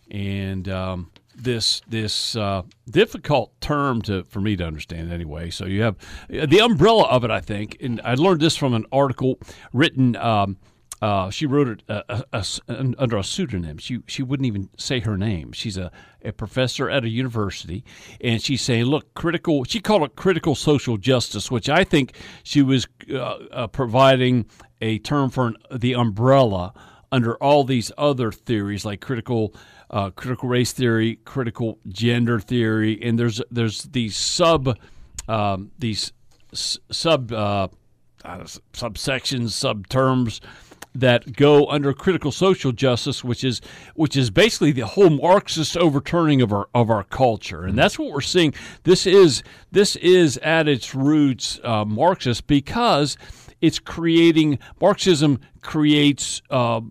and 0.10 0.68
um, 0.68 1.12
this 1.36 1.84
this 1.88 2.36
uh, 2.36 2.64
difficult 2.90 3.54
term 3.62 4.02
to 4.04 4.24
for 4.24 4.42
me 4.42 4.56
to 4.56 4.66
understand 4.66 5.14
anyway. 5.14 5.52
So, 5.52 5.66
you 5.66 5.84
have 5.84 5.98
the 6.30 6.60
umbrella 6.60 7.04
of 7.04 7.24
it, 7.24 7.30
I 7.30 7.40
think, 7.40 7.78
and 7.80 8.02
I 8.04 8.16
learned 8.16 8.42
this 8.42 8.58
from 8.58 8.74
an 8.74 8.88
article 8.92 9.38
written. 9.72 10.16
Um, 10.16 10.58
uh, 11.02 11.30
she 11.30 11.46
wrote 11.46 11.68
it 11.68 11.84
uh, 11.90 12.02
a, 12.34 12.46
a, 12.68 12.94
under 12.98 13.18
a 13.18 13.24
pseudonym. 13.24 13.78
She 13.78 14.00
she 14.08 14.24
wouldn't 14.24 14.48
even 14.48 14.70
say 14.78 15.00
her 15.02 15.18
name. 15.18 15.52
She's 15.52 15.78
a, 15.78 15.92
a 16.24 16.32
professor 16.32 16.90
at 16.90 17.04
a 17.04 17.10
university, 17.10 17.84
and 18.20 18.42
she's 18.42 18.62
saying, 18.62 18.86
"Look, 18.86 19.14
critical." 19.14 19.64
She 19.64 19.80
called 19.80 20.04
it 20.04 20.16
critical 20.16 20.56
social 20.56 20.98
justice, 20.98 21.52
which 21.52 21.70
I 21.70 21.84
think 21.84 22.16
she 22.44 22.64
was 22.64 22.88
uh, 23.12 23.18
uh 23.18 23.68
providing 23.68 24.48
a 24.82 24.98
term 25.00 25.30
for 25.30 25.48
an, 25.48 25.58
the 25.72 25.94
umbrella 25.94 26.74
under 27.12 27.36
all 27.38 27.64
these 27.64 27.92
other 27.98 28.32
theories 28.32 28.84
like 28.84 29.00
critical 29.00 29.54
uh, 29.92 30.10
critical 30.10 30.50
race 30.50 30.72
theory, 30.72 31.18
critical 31.26 31.78
gender 31.88 32.40
theory, 32.40 33.00
and 33.04 33.20
there's 33.20 33.40
there's 33.52 33.84
these 33.84 34.18
sub 34.18 34.76
um, 35.28 35.70
these 35.78 36.12
sub 36.54 37.32
uh, 37.32 37.68
subsections, 38.24 39.52
sub 39.52 39.88
terms 39.90 40.42
that 40.96 41.34
go 41.34 41.68
under 41.68 41.94
critical 41.94 42.32
social 42.32 42.72
justice, 42.72 43.24
which 43.24 43.44
is 43.44 43.62
which 43.96 44.16
is 44.16 44.30
basically 44.30 44.72
the 44.72 44.86
whole 44.86 45.10
Marxist 45.10 45.78
overturning 45.78 46.42
of 46.42 46.52
our 46.52 46.68
of 46.74 46.90
our 46.90 47.04
culture, 47.04 47.64
and 47.64 47.78
that's 47.78 48.00
what 48.00 48.12
we're 48.12 48.22
seeing. 48.22 48.54
This 48.84 49.06
is 49.06 49.44
this 49.72 49.96
is 49.98 50.38
at 50.38 50.68
its 50.68 50.96
roots 50.96 51.60
uh, 51.64 51.86
Marxist 51.86 52.48
because 52.48 53.18
it's 53.62 53.80
creating 53.80 54.60
Marxism 54.82 55.40
creates 55.62 56.42
uh, 56.50 56.82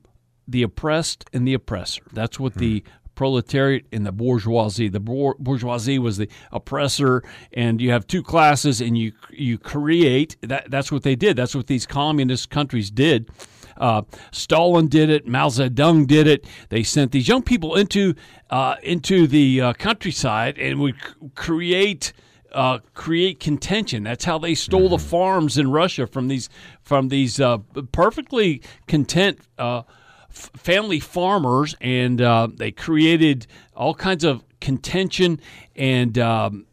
the 0.48 0.62
oppressed 0.62 1.28
and 1.32 1.46
the 1.46 1.54
oppressor. 1.54 2.02
That's 2.12 2.38
what 2.38 2.54
the 2.54 2.80
hmm. 2.80 2.90
proletariat 3.14 3.86
and 3.92 4.06
the 4.06 4.12
bourgeoisie. 4.12 4.88
The 4.88 5.00
bourgeoisie 5.00 5.98
was 5.98 6.18
the 6.18 6.28
oppressor, 6.52 7.22
and 7.52 7.80
you 7.80 7.90
have 7.90 8.06
two 8.06 8.22
classes, 8.22 8.80
and 8.80 8.96
you 8.96 9.12
you 9.30 9.58
create 9.58 10.36
that. 10.42 10.70
That's 10.70 10.92
what 10.92 11.02
they 11.02 11.16
did. 11.16 11.36
That's 11.36 11.54
what 11.54 11.66
these 11.66 11.86
communist 11.86 12.50
countries 12.50 12.90
did 12.90 13.30
uh, 13.78 14.02
Stalin 14.32 14.88
did 14.88 15.10
it. 15.10 15.26
Mao 15.26 15.48
Zedong 15.48 16.06
did 16.06 16.26
it. 16.26 16.44
They 16.68 16.82
sent 16.82 17.12
these 17.12 17.28
young 17.28 17.42
people 17.42 17.76
into 17.76 18.14
uh, 18.50 18.76
into 18.82 19.26
the 19.26 19.60
uh, 19.60 19.72
countryside 19.74 20.58
and 20.58 20.80
would 20.80 20.96
create. 21.34 22.12
Uh, 22.52 22.78
create 22.94 23.38
contention. 23.38 24.04
That's 24.04 24.24
how 24.24 24.38
they 24.38 24.54
stole 24.54 24.88
the 24.88 24.96
mm-hmm. 24.96 25.06
farms 25.08 25.58
in 25.58 25.70
Russia 25.70 26.06
from 26.06 26.28
these 26.28 26.48
from 26.80 27.08
these 27.08 27.38
uh, 27.38 27.58
perfectly 27.92 28.62
content 28.86 29.40
uh, 29.58 29.82
f- 30.30 30.50
family 30.56 30.98
farmers, 30.98 31.74
and 31.82 32.18
they 32.56 32.70
created 32.70 33.46
all 33.74 33.94
kinds 33.94 34.24
of 34.24 34.42
contention 34.60 35.38
and 35.74 36.16
um, 36.18 36.66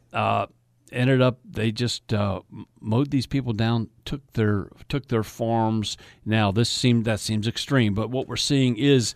ended 0.93 1.21
up 1.21 1.39
they 1.43 1.71
just 1.71 2.13
uh, 2.13 2.41
mowed 2.79 3.11
these 3.11 3.27
people 3.27 3.53
down, 3.53 3.89
took 4.05 4.21
their 4.33 4.69
took 4.89 5.07
their 5.07 5.23
farms. 5.23 5.97
Now 6.25 6.51
this 6.51 6.69
seemed 6.69 7.05
that 7.05 7.19
seems 7.19 7.47
extreme, 7.47 7.93
but 7.93 8.09
what 8.09 8.27
we're 8.27 8.35
seeing 8.35 8.77
is 8.77 9.15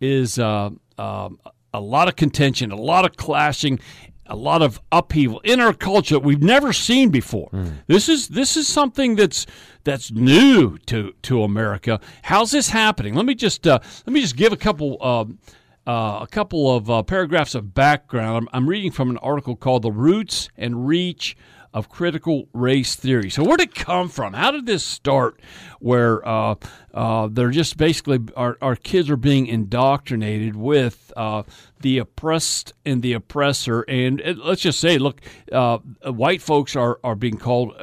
is 0.00 0.38
uh, 0.38 0.70
uh, 0.98 1.28
a 1.72 1.80
lot 1.80 2.08
of 2.08 2.16
contention, 2.16 2.70
a 2.70 2.76
lot 2.76 3.04
of 3.04 3.16
clashing, 3.16 3.78
a 4.26 4.36
lot 4.36 4.62
of 4.62 4.80
upheaval 4.92 5.40
in 5.40 5.60
our 5.60 5.72
culture 5.72 6.14
that 6.14 6.20
we've 6.20 6.42
never 6.42 6.72
seen 6.72 7.10
before. 7.10 7.48
Mm. 7.52 7.74
This 7.86 8.08
is 8.08 8.28
this 8.28 8.56
is 8.56 8.66
something 8.66 9.16
that's 9.16 9.46
that's 9.84 10.10
new 10.10 10.78
to 10.86 11.12
to 11.22 11.42
America. 11.42 12.00
How's 12.22 12.50
this 12.50 12.68
happening? 12.68 13.14
Let 13.14 13.26
me 13.26 13.34
just 13.34 13.66
uh, 13.66 13.78
let 14.06 14.12
me 14.12 14.20
just 14.20 14.36
give 14.36 14.52
a 14.52 14.56
couple 14.56 15.02
um, 15.02 15.38
uh, 15.86 16.18
a 16.22 16.26
couple 16.26 16.74
of 16.74 16.90
uh, 16.90 17.02
paragraphs 17.02 17.54
of 17.54 17.74
background. 17.74 18.36
I'm, 18.36 18.48
I'm, 18.52 18.68
reading 18.68 18.90
from 18.90 19.10
an 19.10 19.18
article 19.18 19.54
called 19.54 19.82
The 19.82 19.92
Roots 19.92 20.48
and 20.56 20.86
Reach 20.86 21.36
of 21.72 21.88
Critical 21.88 22.48
Race 22.52 22.96
Theory. 22.96 23.30
So, 23.30 23.44
where 23.44 23.56
did 23.56 23.68
it 23.68 23.74
come 23.74 24.08
from? 24.08 24.32
How 24.32 24.50
did 24.50 24.66
this 24.66 24.82
start 24.82 25.40
where 25.78 26.26
uh, 26.26 26.54
uh 26.92 27.28
they're 27.30 27.50
just 27.50 27.76
basically, 27.76 28.18
our, 28.34 28.58
our 28.60 28.74
kids 28.74 29.10
are 29.10 29.16
being 29.16 29.46
indoctrinated 29.46 30.56
with 30.56 31.12
uh, 31.16 31.44
the 31.80 31.98
oppressed 31.98 32.72
and 32.84 33.02
the 33.02 33.12
oppressor? 33.12 33.82
And 33.82 34.22
let's 34.38 34.62
just 34.62 34.80
say, 34.80 34.98
look, 34.98 35.20
uh, 35.52 35.78
white 36.04 36.42
folks 36.42 36.74
are, 36.74 36.98
are 37.04 37.14
being 37.14 37.38
called 37.38 37.76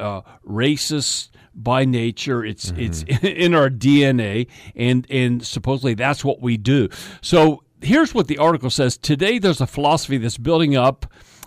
racist 0.45 1.29
by 1.55 1.85
nature. 1.85 2.43
It's 2.43 2.71
mm-hmm. 2.71 2.81
it's 2.81 3.03
in 3.23 3.53
our 3.53 3.69
DNA, 3.69 4.47
and 4.75 5.05
and 5.09 5.45
supposedly 5.45 5.93
that's 5.93 6.25
what 6.25 6.41
we 6.41 6.57
do. 6.57 6.89
So 7.21 7.62
here's 7.83 8.13
what 8.13 8.27
the 8.27 8.37
article 8.37 8.69
says 8.69 8.97
Today, 8.97 9.39
there's 9.39 9.61
a 9.61 9.67
philosophy 9.67 10.17
that's 10.17 10.37
building 10.37 10.75
up, 10.75 11.05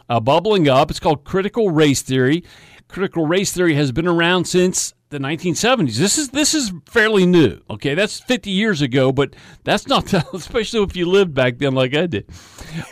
uh, 0.08 0.20
bubbling 0.20 0.68
up. 0.68 0.90
It's 0.90 1.00
called 1.00 1.24
critical 1.24 1.70
race 1.70 2.02
theory. 2.02 2.44
Critical 2.88 3.26
race 3.26 3.52
theory 3.52 3.74
has 3.74 3.90
been 3.90 4.06
around 4.06 4.44
since 4.44 4.94
the 5.08 5.18
1970s. 5.18 5.96
This 5.96 6.18
is 6.18 6.30
this 6.30 6.54
is 6.54 6.72
fairly 6.86 7.26
new. 7.26 7.60
Okay, 7.70 7.94
that's 7.94 8.20
50 8.20 8.50
years 8.50 8.82
ago, 8.82 9.12
but 9.12 9.34
that's 9.64 9.86
not 9.86 10.12
especially 10.34 10.82
if 10.82 10.96
you 10.96 11.06
lived 11.06 11.34
back 11.34 11.58
then 11.58 11.74
like 11.74 11.94
I 11.94 12.06
did. 12.06 12.28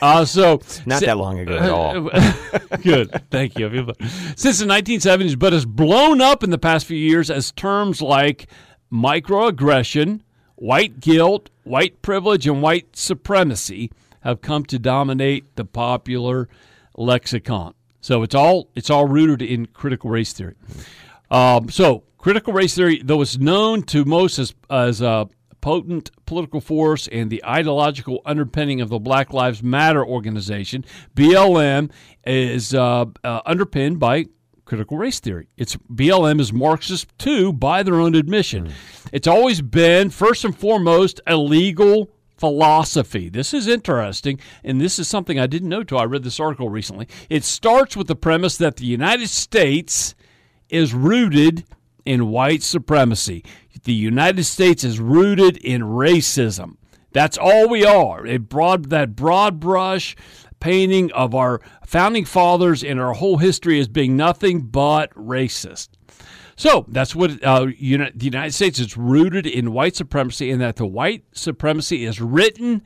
Uh, 0.01 0.25
so 0.25 0.61
not 0.87 1.03
that 1.03 1.17
long 1.17 1.39
ago 1.41 1.59
at 1.59 1.71
all. 1.71 2.11
good, 2.83 3.23
thank 3.31 3.59
you. 3.59 3.93
Since 4.37 4.61
the 4.61 4.67
1970s, 4.67 5.39
but 5.39 5.53
has 5.53 5.67
blown 5.67 6.21
up 6.21 6.43
in 6.43 6.51
the 6.51 6.59
past 6.59 6.87
few 6.87 6.99
years 6.99 7.31
as 7.31 7.51
terms 7.53 8.01
like 8.01 8.49
microaggression, 8.93 10.21
white 10.57 11.01
guilt, 11.01 11.51
white 11.65 12.01
privilege, 12.03 12.47
and 12.47 12.63
white 12.63 12.97
supremacy 12.97 13.91
have 14.21 14.41
come 14.41 14.65
to 14.65 14.79
dominate 14.79 15.57
the 15.57 15.65
popular 15.65 16.49
lexicon. 16.97 17.75
So 18.01 18.23
it's 18.23 18.35
all 18.35 18.69
it's 18.75 18.91
all 18.91 19.07
rooted 19.07 19.43
in 19.43 19.67
critical 19.67 20.11
race 20.11 20.33
theory. 20.33 20.55
Um, 21.31 21.71
so 21.71 22.05
critical 22.19 22.53
race 22.53 22.75
theory, 22.75 23.01
though 23.03 23.23
it's 23.23 23.39
known 23.39 23.83
to 23.85 24.05
most 24.05 24.39
as 24.39 24.55
as 24.71 25.01
a 25.01 25.29
potent 25.61 26.11
political 26.27 26.61
force 26.61 27.09
and 27.09 27.31
the 27.31 27.43
ideological 27.43 28.21
underpinning 28.27 28.83
of 28.83 28.91
the 28.91 28.99
Black 28.99 29.33
Lives 29.33 29.63
Matter 29.63 30.05
organization, 30.05 30.85
BLM 31.15 31.91
is 32.27 32.75
uh, 32.75 33.07
uh, 33.25 33.41
underpinned 33.47 33.99
by 33.99 34.27
critical 34.65 34.97
race 34.97 35.21
theory. 35.21 35.49
It's 35.57 35.77
BLM 35.77 36.41
is 36.41 36.53
Marxist 36.53 37.17
too, 37.19 37.53
by 37.53 37.83
their 37.83 38.01
own 38.01 38.15
admission. 38.15 38.69
Mm. 38.69 38.73
It's 39.13 39.27
always 39.29 39.63
been 39.63 40.11
first 40.11 40.45
and 40.45 40.57
foremost 40.57 41.21
a 41.27 41.37
legal 41.37 42.11
philosophy. 42.37 43.29
This 43.29 43.55
is 43.55 43.69
interesting, 43.69 44.41
and 44.63 44.81
this 44.81 44.99
is 44.99 45.09
something 45.09 45.39
I 45.39 45.47
didn't 45.47 45.69
know 45.69 45.85
till 45.85 45.99
I 45.99 46.05
read 46.05 46.25
this 46.25 46.41
article 46.41 46.69
recently. 46.69 47.09
It 47.31 47.45
starts 47.45 47.97
with 47.97 48.07
the 48.07 48.17
premise 48.17 48.57
that 48.59 48.77
the 48.77 48.87
United 48.87 49.29
States 49.29 50.15
is 50.69 50.95
rooted 50.95 51.65
in 52.05 52.29
white 52.29 52.63
supremacy. 52.63 53.45
The 53.85 53.93
United 53.93 54.45
States 54.45 54.85
is 54.85 55.01
rooted 55.01 55.57
in 55.59 55.83
racism. 55.83 56.77
That's 57.13 57.39
all 57.39 57.69
we 57.69 57.85
are. 57.85 58.27
It 58.27 58.49
broad 58.49 58.91
that 58.91 59.15
broad 59.15 59.61
brush 59.61 60.17
painting 60.65 61.13
of 61.13 61.35
our 61.35 61.61
founding 61.85 62.25
fathers 62.25 62.83
and 62.83 62.99
our 62.99 63.13
whole 63.13 63.37
history 63.37 63.79
as 63.79 63.87
being 63.87 64.17
nothing 64.17 64.63
but 64.63 65.11
racist. 65.15 65.91
So 66.57 66.87
that's 66.89 67.15
what 67.15 67.45
uh, 67.45 67.67
the 67.67 68.13
United 68.19 68.55
States 68.55 68.79
is 68.79 68.97
rooted 68.97 69.47
in 69.47 69.75
white 69.75 69.95
supremacy, 69.95 70.51
and 70.51 70.63
that 70.63 70.77
the 70.77 70.87
white 70.87 71.25
supremacy 71.33 72.07
is 72.07 72.19
written 72.19 72.83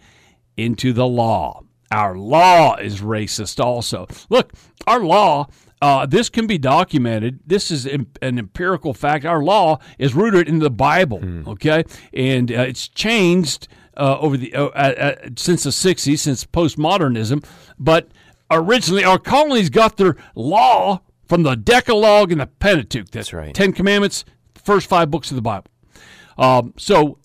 into 0.56 0.92
the 0.92 1.06
law. 1.06 1.62
Our 1.92 2.18
law 2.18 2.74
is 2.74 3.00
racist, 3.00 3.64
also. 3.64 4.08
Look, 4.28 4.52
our 4.88 5.00
law. 5.00 5.46
Uh, 5.80 6.04
this 6.06 6.28
can 6.28 6.48
be 6.48 6.58
documented. 6.58 7.38
This 7.46 7.70
is 7.70 7.86
an 7.86 8.08
empirical 8.20 8.92
fact. 8.92 9.24
Our 9.24 9.44
law 9.44 9.78
is 9.96 10.12
rooted 10.12 10.48
in 10.48 10.58
the 10.58 10.70
Bible, 10.70 11.20
mm. 11.20 11.46
okay, 11.46 11.84
and 12.12 12.50
uh, 12.50 12.62
it's 12.62 12.88
changed 12.88 13.68
uh, 13.98 14.18
over 14.18 14.36
the 14.36 14.54
uh, 14.54 14.66
uh, 14.68 15.14
since 15.36 15.64
the 15.64 15.70
'60s, 15.70 16.18
since 16.20 16.44
postmodernism. 16.44 17.44
But 17.78 18.08
originally, 18.50 19.04
our 19.04 19.18
colonies 19.18 19.70
got 19.70 19.96
their 19.96 20.16
law 20.34 21.02
from 21.26 21.42
the 21.42 21.56
Decalogue 21.56 22.32
and 22.32 22.40
the 22.40 22.46
Pentateuch. 22.46 23.10
That's 23.10 23.32
right. 23.32 23.54
Ten 23.54 23.72
Commandments, 23.72 24.24
first 24.54 24.88
five 24.88 25.10
books 25.10 25.30
of 25.30 25.36
the 25.36 25.42
Bible. 25.42 25.70
Um, 26.38 26.72
so 26.76 27.18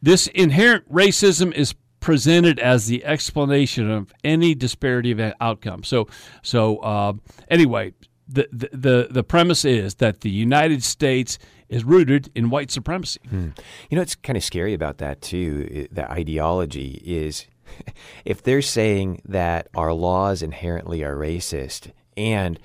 this 0.00 0.28
inherent 0.28 0.90
racism 0.90 1.52
is 1.52 1.74
presented 2.00 2.58
as 2.58 2.86
the 2.86 3.04
explanation 3.04 3.90
of 3.90 4.12
any 4.24 4.54
disparity 4.54 5.12
of 5.12 5.34
outcome. 5.40 5.84
So, 5.84 6.08
so 6.42 6.78
uh, 6.78 7.14
anyway, 7.48 7.94
the, 8.28 8.48
the 8.52 9.08
the 9.10 9.24
premise 9.24 9.64
is 9.64 9.96
that 9.96 10.20
the 10.20 10.30
United 10.30 10.82
States 10.82 11.38
is 11.72 11.84
rooted 11.84 12.30
in 12.34 12.50
white 12.50 12.70
supremacy. 12.70 13.18
Hmm. 13.30 13.48
You 13.88 13.96
know, 13.96 14.02
it's 14.02 14.14
kind 14.14 14.36
of 14.36 14.44
scary 14.44 14.74
about 14.74 14.98
that 14.98 15.22
too. 15.22 15.88
The 15.90 16.08
ideology 16.10 17.02
is 17.04 17.46
if 18.26 18.42
they're 18.42 18.62
saying 18.62 19.22
that 19.24 19.68
our 19.74 19.94
laws 19.94 20.42
inherently 20.42 21.02
are 21.02 21.16
racist 21.16 21.90
and 22.14 22.60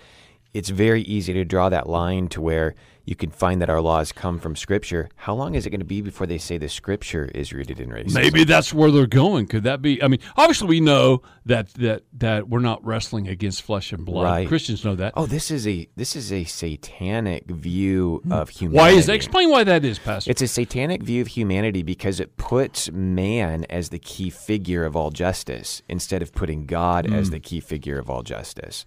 it's 0.53 0.69
very 0.69 1.03
easy 1.03 1.31
to 1.33 1.45
draw 1.45 1.69
that 1.69 1.87
line 1.87 2.27
to 2.29 2.41
where 2.41 2.75
you 3.07 3.15
can 3.15 3.31
find 3.31 3.61
that 3.61 3.69
our 3.69 3.79
laws 3.81 4.11
come 4.11 4.37
from 4.37 4.55
Scripture. 4.55 5.07
How 5.15 5.33
long 5.33 5.55
is 5.55 5.65
it 5.65 5.69
going 5.69 5.79
to 5.79 5.85
be 5.85 6.01
before 6.01 6.27
they 6.27 6.37
say 6.37 6.57
the 6.57 6.67
Scripture 6.67 7.31
is 7.33 7.53
rooted 7.53 7.79
in 7.79 7.89
racism? 7.89 8.13
Maybe 8.15 8.43
that's 8.43 8.73
where 8.73 8.91
they're 8.91 9.07
going. 9.07 9.47
Could 9.47 9.63
that 9.63 9.81
be? 9.81 10.03
I 10.03 10.09
mean, 10.09 10.19
obviously 10.35 10.67
we 10.67 10.81
know 10.81 11.21
that 11.45 11.69
that 11.75 12.03
that 12.17 12.49
we're 12.49 12.59
not 12.59 12.85
wrestling 12.85 13.29
against 13.29 13.61
flesh 13.61 13.93
and 13.93 14.05
blood. 14.05 14.25
Right. 14.25 14.47
Christians 14.47 14.83
know 14.83 14.95
that. 14.95 15.13
Oh, 15.15 15.25
this 15.25 15.49
is 15.49 15.65
a 15.65 15.87
this 15.95 16.17
is 16.17 16.33
a 16.33 16.43
satanic 16.43 17.45
view 17.47 18.21
of 18.29 18.49
humanity. 18.49 18.65
Hmm. 18.67 18.75
why 18.75 18.89
is 18.89 19.05
that? 19.05 19.15
Explain 19.15 19.49
why 19.49 19.63
that 19.63 19.85
is, 19.85 19.97
Pastor. 19.99 20.29
It's 20.29 20.41
a 20.41 20.47
satanic 20.47 21.01
view 21.01 21.21
of 21.21 21.27
humanity 21.27 21.83
because 21.83 22.19
it 22.19 22.35
puts 22.35 22.91
man 22.91 23.63
as 23.69 23.87
the 23.89 23.99
key 23.99 24.29
figure 24.29 24.83
of 24.83 24.97
all 24.97 25.11
justice 25.11 25.81
instead 25.87 26.21
of 26.21 26.33
putting 26.33 26.65
God 26.65 27.05
Hmm. 27.07 27.13
as 27.13 27.29
the 27.29 27.39
key 27.39 27.61
figure 27.61 27.97
of 27.97 28.09
all 28.09 28.21
justice. 28.21 28.85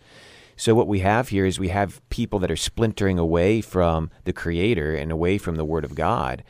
So 0.61 0.75
what 0.75 0.88
we 0.88 0.99
have 0.99 1.31
here 1.31 1.47
is 1.47 1.59
we 1.59 1.69
have 1.69 2.07
people 2.11 2.38
that 2.40 2.50
are 2.50 2.57
splintering 2.57 3.19
away 3.19 3.62
from 3.62 4.11
the 4.25 4.33
creator 4.35 4.95
and 4.95 5.11
away 5.11 5.38
from 5.38 5.57
the 5.57 5.64
word 5.64 5.87
of 5.87 5.95
God. 5.95 6.45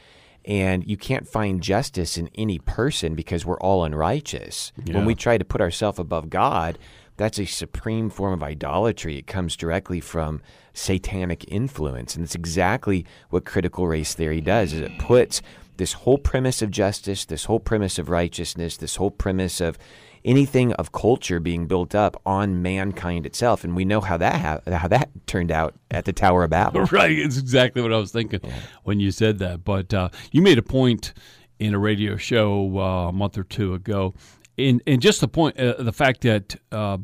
And 0.45 0.85
you 0.85 0.97
can't 0.97 1.29
find 1.29 1.63
justice 1.63 2.19
in 2.19 2.29
any 2.35 2.59
person 2.59 3.15
because 3.15 3.47
we're 3.47 3.61
all 3.61 3.85
unrighteous. 3.85 4.73
Yeah. 4.85 4.97
When 4.97 5.05
we 5.05 5.15
try 5.15 5.39
to 5.39 5.45
put 5.45 5.61
ourselves 5.61 6.01
above 6.01 6.29
God, 6.29 6.77
that's 7.19 7.39
a 7.39 7.45
supreme 7.45 8.11
form 8.11 8.33
of 8.33 8.43
idolatry. 8.43 9.17
It 9.17 9.29
comes 9.29 9.57
directly 9.57 10.01
from 10.01 10.43
satanic 10.73 11.45
influence. 11.47 12.17
And 12.17 12.25
it's 12.25 12.35
exactly 12.35 13.07
what 13.29 13.45
critical 13.45 13.87
race 13.87 14.13
theory 14.13 14.41
does 14.41 14.73
is 14.73 14.81
it 14.81 14.99
puts 14.99 15.41
this 15.77 15.93
whole 15.93 16.19
premise 16.19 16.63
of 16.63 16.73
justice, 16.73 17.25
this 17.25 17.45
whole 17.45 17.61
premise 17.61 17.97
of 17.97 18.09
righteousness, 18.09 18.77
this 18.77 18.97
whole 18.97 19.13
premise 19.13 19.61
of 19.61 19.79
anything 20.25 20.73
of 20.75 20.93
culture 20.93 21.41
being 21.41 21.67
built 21.67 21.95
up 21.95 22.21
on 22.27 22.63
mankind 22.63 23.27
itself. 23.27 23.65
And 23.65 23.75
we 23.75 23.85
know 23.85 24.01
how 24.01 24.17
that 24.17 24.41
ha- 24.41 24.77
how 24.77 24.89
that 24.89 25.11
turned 25.27 25.51
out 25.51 25.75
at 25.91 26.05
the 26.05 26.13
Tower 26.13 26.45
of 26.45 26.51
Babel. 26.51 26.85
right. 26.93 27.17
It's 27.19 27.39
exactly 27.39 27.83
what 27.83 27.93
I 27.93 27.97
was 27.97 28.13
thinking 28.13 28.41
when 28.85 29.01
you 29.01 29.11
said 29.11 29.39
that. 29.39 29.65
But 29.65 29.93
uh, 29.95 30.11
you 30.33 30.43
made 30.43 30.59
a 30.59 30.63
point 30.63 31.13
in 31.59 31.75
a 31.75 31.79
radio 31.79 32.17
show 32.17 32.79
uh, 32.79 33.09
a 33.09 33.13
month 33.13 33.37
or 33.37 33.45
two 33.45 33.75
ago, 33.75 34.15
in 34.57 34.81
and 34.87 35.01
just 35.01 35.21
the 35.21 35.29
point, 35.29 35.59
uh, 35.59 35.83
the 35.83 35.93
fact 35.93 36.23
that 36.23 36.57
uh, 36.73 36.99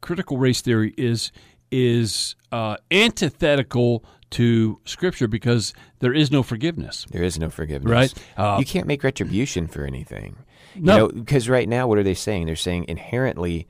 critical 0.00 0.38
race 0.38 0.60
theory 0.60 0.94
is 0.96 1.32
is 1.70 2.34
uh, 2.52 2.76
antithetical 2.90 4.04
to 4.30 4.80
Scripture 4.84 5.28
because 5.28 5.72
there 6.00 6.12
is 6.12 6.30
no 6.30 6.42
forgiveness. 6.42 7.06
There 7.10 7.22
is 7.22 7.38
no 7.38 7.50
forgiveness. 7.50 7.90
Right. 7.90 8.14
Uh, 8.36 8.56
you 8.58 8.64
can't 8.64 8.86
make 8.86 9.02
retribution 9.02 9.66
for 9.66 9.84
anything. 9.84 10.36
No. 10.74 10.92
You 10.92 10.98
know, 11.00 11.08
because 11.08 11.48
right 11.48 11.68
now, 11.68 11.86
what 11.86 11.98
are 11.98 12.02
they 12.02 12.14
saying? 12.14 12.46
They're 12.46 12.56
saying 12.56 12.86
inherently 12.88 13.68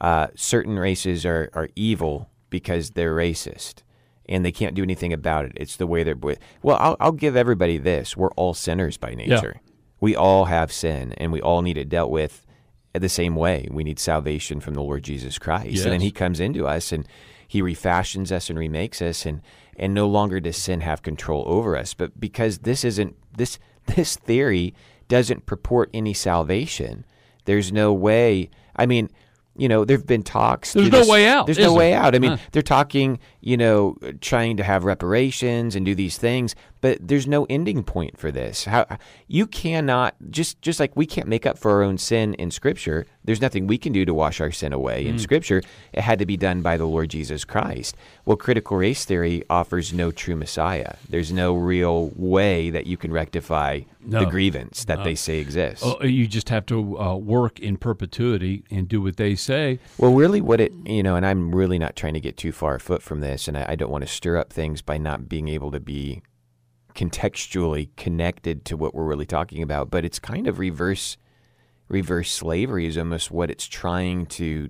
uh, 0.00 0.28
certain 0.34 0.78
races 0.78 1.26
are, 1.26 1.50
are 1.52 1.68
evil 1.76 2.30
because 2.50 2.90
they're 2.90 3.14
racist 3.14 3.82
and 4.26 4.44
they 4.44 4.52
can't 4.52 4.74
do 4.74 4.82
anything 4.82 5.12
about 5.12 5.44
it. 5.44 5.52
It's 5.56 5.76
the 5.76 5.86
way 5.86 6.02
they're. 6.02 6.16
Well, 6.16 6.76
I'll, 6.78 6.96
I'll 7.00 7.12
give 7.12 7.36
everybody 7.36 7.78
this. 7.78 8.16
We're 8.16 8.32
all 8.32 8.54
sinners 8.54 8.96
by 8.96 9.14
nature. 9.14 9.60
Yeah. 9.62 9.72
We 10.00 10.14
all 10.14 10.44
have 10.46 10.70
sin 10.70 11.12
and 11.14 11.32
we 11.32 11.40
all 11.40 11.62
need 11.62 11.76
it 11.76 11.88
dealt 11.88 12.10
with 12.10 12.46
the 12.94 13.08
same 13.08 13.34
way. 13.34 13.68
We 13.70 13.84
need 13.84 13.98
salvation 13.98 14.60
from 14.60 14.74
the 14.74 14.82
Lord 14.82 15.02
Jesus 15.02 15.38
Christ. 15.38 15.84
And 15.84 15.92
then 15.92 16.00
He 16.00 16.10
comes 16.10 16.40
into 16.40 16.66
us 16.66 16.92
and 16.92 17.06
He 17.46 17.62
refashions 17.62 18.32
us 18.32 18.50
and 18.50 18.58
remakes 18.58 19.00
us, 19.02 19.26
and 19.26 19.42
and 19.78 19.94
no 19.94 20.06
longer 20.08 20.40
does 20.40 20.56
sin 20.56 20.80
have 20.80 21.02
control 21.02 21.44
over 21.46 21.76
us. 21.76 21.94
But 21.94 22.20
because 22.20 22.58
this 22.58 22.84
isn't 22.84 23.16
this 23.36 23.58
this 23.96 24.16
theory 24.16 24.74
doesn't 25.08 25.46
purport 25.46 25.90
any 25.94 26.12
salvation. 26.12 27.04
There's 27.44 27.72
no 27.72 27.92
way. 27.92 28.50
I 28.76 28.86
mean. 28.86 29.10
You 29.58 29.68
know, 29.68 29.84
there've 29.84 30.06
been 30.06 30.22
talks. 30.22 30.72
There's 30.72 30.90
no 30.90 31.00
this- 31.00 31.08
way 31.08 31.26
out, 31.26 31.46
There's 31.46 31.58
no 31.58 31.64
there? 31.70 31.78
way 31.78 31.92
out. 31.92 32.14
I 32.14 32.18
mean, 32.18 32.30
Huh. 32.32 32.36
they're 32.52 32.62
talking, 32.62 33.18
you 33.40 33.56
know, 33.56 33.96
trying 34.20 34.56
to 34.56 34.62
have 34.62 34.84
reparations 34.84 35.74
and 35.76 35.84
do 35.84 35.94
these 35.94 36.16
things, 36.16 36.54
but 36.80 36.96
there's 37.00 37.26
no 37.26 37.44
ending 37.50 37.82
point 37.82 38.16
for 38.18 38.30
this. 38.30 38.64
How 38.66 38.86
you 39.26 39.46
cannot 39.46 40.14
just 40.30 40.62
just 40.62 40.78
like 40.78 40.94
we 40.96 41.06
can't 41.06 41.26
make 41.28 41.44
up 41.44 41.58
for 41.58 41.72
our 41.72 41.82
own 41.82 41.98
sin 41.98 42.34
in 42.34 42.50
Scripture. 42.52 43.04
There's 43.24 43.40
nothing 43.42 43.66
we 43.66 43.76
can 43.78 43.92
do 43.92 44.04
to 44.06 44.14
wash 44.14 44.40
our 44.40 44.50
sin 44.52 44.72
away 44.72 45.04
Mm. 45.04 45.08
in 45.08 45.18
Scripture. 45.18 45.60
It 45.92 46.00
had 46.02 46.18
to 46.20 46.24
be 46.26 46.36
done 46.36 46.62
by 46.62 46.76
the 46.76 46.86
Lord 46.86 47.10
Jesus 47.10 47.44
Christ. 47.44 47.96
Well, 48.24 48.36
critical 48.36 48.76
race 48.78 49.04
theory 49.04 49.42
offers 49.50 49.92
no 49.92 50.10
true 50.12 50.36
Messiah. 50.36 50.94
There's 51.10 51.32
no 51.32 51.52
real 51.54 52.12
way 52.16 52.70
that 52.70 52.86
you 52.86 52.96
can 52.96 53.12
rectify 53.12 53.80
No. 54.06 54.20
the 54.20 54.26
grievance 54.30 54.84
that 54.84 55.02
they 55.04 55.14
say 55.16 55.38
exists. 55.40 55.82
Oh, 55.84 56.02
you 56.04 56.26
just 56.28 56.48
have 56.48 56.64
to 56.66 56.98
uh, 56.98 57.16
work 57.16 57.58
in 57.58 57.76
perpetuity 57.76 58.62
and 58.70 58.88
do 58.88 59.02
what 59.02 59.16
they 59.16 59.34
say. 59.34 59.47
Well, 59.98 60.14
really, 60.14 60.40
what 60.40 60.60
it, 60.60 60.72
you 60.84 61.02
know, 61.02 61.16
and 61.16 61.26
I'm 61.26 61.54
really 61.54 61.78
not 61.78 61.96
trying 61.96 62.14
to 62.14 62.20
get 62.20 62.36
too 62.36 62.52
far 62.52 62.76
afoot 62.76 63.02
from 63.02 63.20
this, 63.20 63.48
and 63.48 63.56
I, 63.56 63.66
I 63.70 63.74
don't 63.76 63.90
want 63.90 64.02
to 64.02 64.08
stir 64.08 64.36
up 64.36 64.52
things 64.52 64.82
by 64.82 64.98
not 64.98 65.28
being 65.28 65.48
able 65.48 65.70
to 65.72 65.80
be 65.80 66.22
contextually 66.94 67.88
connected 67.96 68.64
to 68.66 68.76
what 68.76 68.94
we're 68.94 69.04
really 69.04 69.26
talking 69.26 69.62
about, 69.62 69.90
but 69.90 70.04
it's 70.04 70.18
kind 70.18 70.46
of 70.46 70.58
reverse 70.58 71.16
reverse 71.88 72.30
slavery 72.30 72.86
is 72.86 72.98
almost 72.98 73.30
what 73.30 73.50
it's 73.50 73.66
trying 73.66 74.26
to 74.26 74.68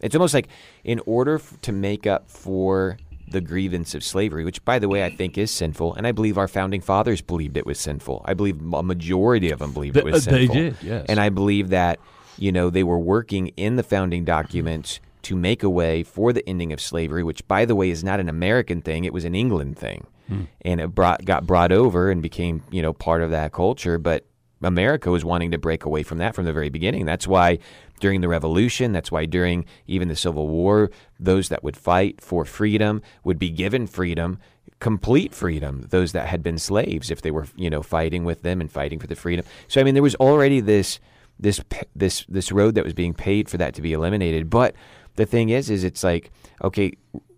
it's 0.00 0.14
almost 0.14 0.34
like 0.34 0.48
in 0.84 1.00
order 1.04 1.34
f- 1.36 1.60
to 1.62 1.72
make 1.72 2.06
up 2.06 2.30
for 2.30 2.96
the 3.26 3.40
grievance 3.40 3.92
of 3.92 4.04
slavery 4.04 4.44
which 4.44 4.64
by 4.64 4.78
the 4.78 4.88
way 4.88 5.04
I 5.04 5.10
think 5.10 5.36
is 5.36 5.50
sinful 5.50 5.94
and 5.94 6.06
I 6.06 6.12
believe 6.12 6.38
our 6.38 6.46
founding 6.46 6.80
fathers 6.80 7.20
believed 7.20 7.56
it 7.56 7.66
was 7.66 7.80
sinful. 7.80 8.22
I 8.24 8.34
believe 8.34 8.60
a 8.72 8.82
majority 8.84 9.50
of 9.50 9.58
them 9.58 9.72
believed 9.72 9.96
it 9.96 10.04
was 10.04 10.28
uh, 10.28 10.30
they 10.30 10.46
sinful. 10.46 10.54
did, 10.54 10.76
yes. 10.80 11.06
and 11.08 11.18
I 11.18 11.28
believe 11.28 11.70
that 11.70 11.98
you 12.38 12.52
know 12.52 12.70
they 12.70 12.84
were 12.84 12.98
working 12.98 13.48
in 13.56 13.76
the 13.76 13.82
founding 13.82 14.24
documents 14.24 15.00
to 15.22 15.34
make 15.36 15.62
a 15.62 15.70
way 15.70 16.02
for 16.02 16.32
the 16.32 16.46
ending 16.48 16.72
of 16.72 16.80
slavery 16.80 17.22
which 17.22 17.46
by 17.48 17.64
the 17.64 17.74
way 17.74 17.90
is 17.90 18.04
not 18.04 18.20
an 18.20 18.28
American 18.28 18.80
thing 18.80 19.04
it 19.04 19.12
was 19.12 19.24
an 19.24 19.34
England 19.34 19.78
thing 19.78 20.06
hmm. 20.28 20.42
and 20.62 20.80
it 20.80 20.94
brought 20.94 21.24
got 21.24 21.46
brought 21.46 21.72
over 21.72 22.10
and 22.10 22.22
became 22.22 22.62
you 22.70 22.82
know 22.82 22.92
part 22.92 23.22
of 23.22 23.30
that 23.30 23.52
culture 23.52 23.98
but 23.98 24.24
America 24.64 25.10
was 25.10 25.24
wanting 25.24 25.50
to 25.50 25.58
break 25.58 25.84
away 25.84 26.02
from 26.02 26.18
that 26.18 26.34
from 26.34 26.44
the 26.44 26.52
very 26.52 26.70
beginning. 26.70 27.04
That's 27.04 27.26
why 27.26 27.58
during 28.00 28.20
the 28.20 28.28
Revolution, 28.28 28.92
that's 28.92 29.12
why 29.12 29.26
during 29.26 29.66
even 29.86 30.08
the 30.08 30.16
Civil 30.16 30.48
War, 30.48 30.90
those 31.20 31.48
that 31.48 31.62
would 31.62 31.76
fight 31.76 32.20
for 32.20 32.44
freedom 32.44 33.02
would 33.22 33.38
be 33.38 33.50
given 33.50 33.86
freedom, 33.86 34.38
complete 34.80 35.34
freedom. 35.34 35.86
Those 35.90 36.12
that 36.12 36.28
had 36.28 36.42
been 36.42 36.58
slaves, 36.58 37.10
if 37.10 37.22
they 37.22 37.30
were 37.30 37.46
you 37.56 37.70
know 37.70 37.82
fighting 37.82 38.24
with 38.24 38.42
them 38.42 38.60
and 38.60 38.70
fighting 38.70 38.98
for 38.98 39.06
the 39.06 39.16
freedom. 39.16 39.44
So 39.68 39.80
I 39.80 39.84
mean, 39.84 39.94
there 39.94 40.02
was 40.02 40.16
already 40.16 40.60
this 40.60 40.98
this 41.38 41.60
this 41.94 42.24
this 42.28 42.52
road 42.52 42.74
that 42.74 42.84
was 42.84 42.94
being 42.94 43.14
paid 43.14 43.48
for 43.48 43.56
that 43.58 43.74
to 43.74 43.82
be 43.82 43.92
eliminated. 43.92 44.50
But 44.50 44.74
the 45.16 45.26
thing 45.26 45.48
is, 45.48 45.70
is 45.70 45.84
it's 45.84 46.04
like 46.04 46.30
okay, 46.62 46.92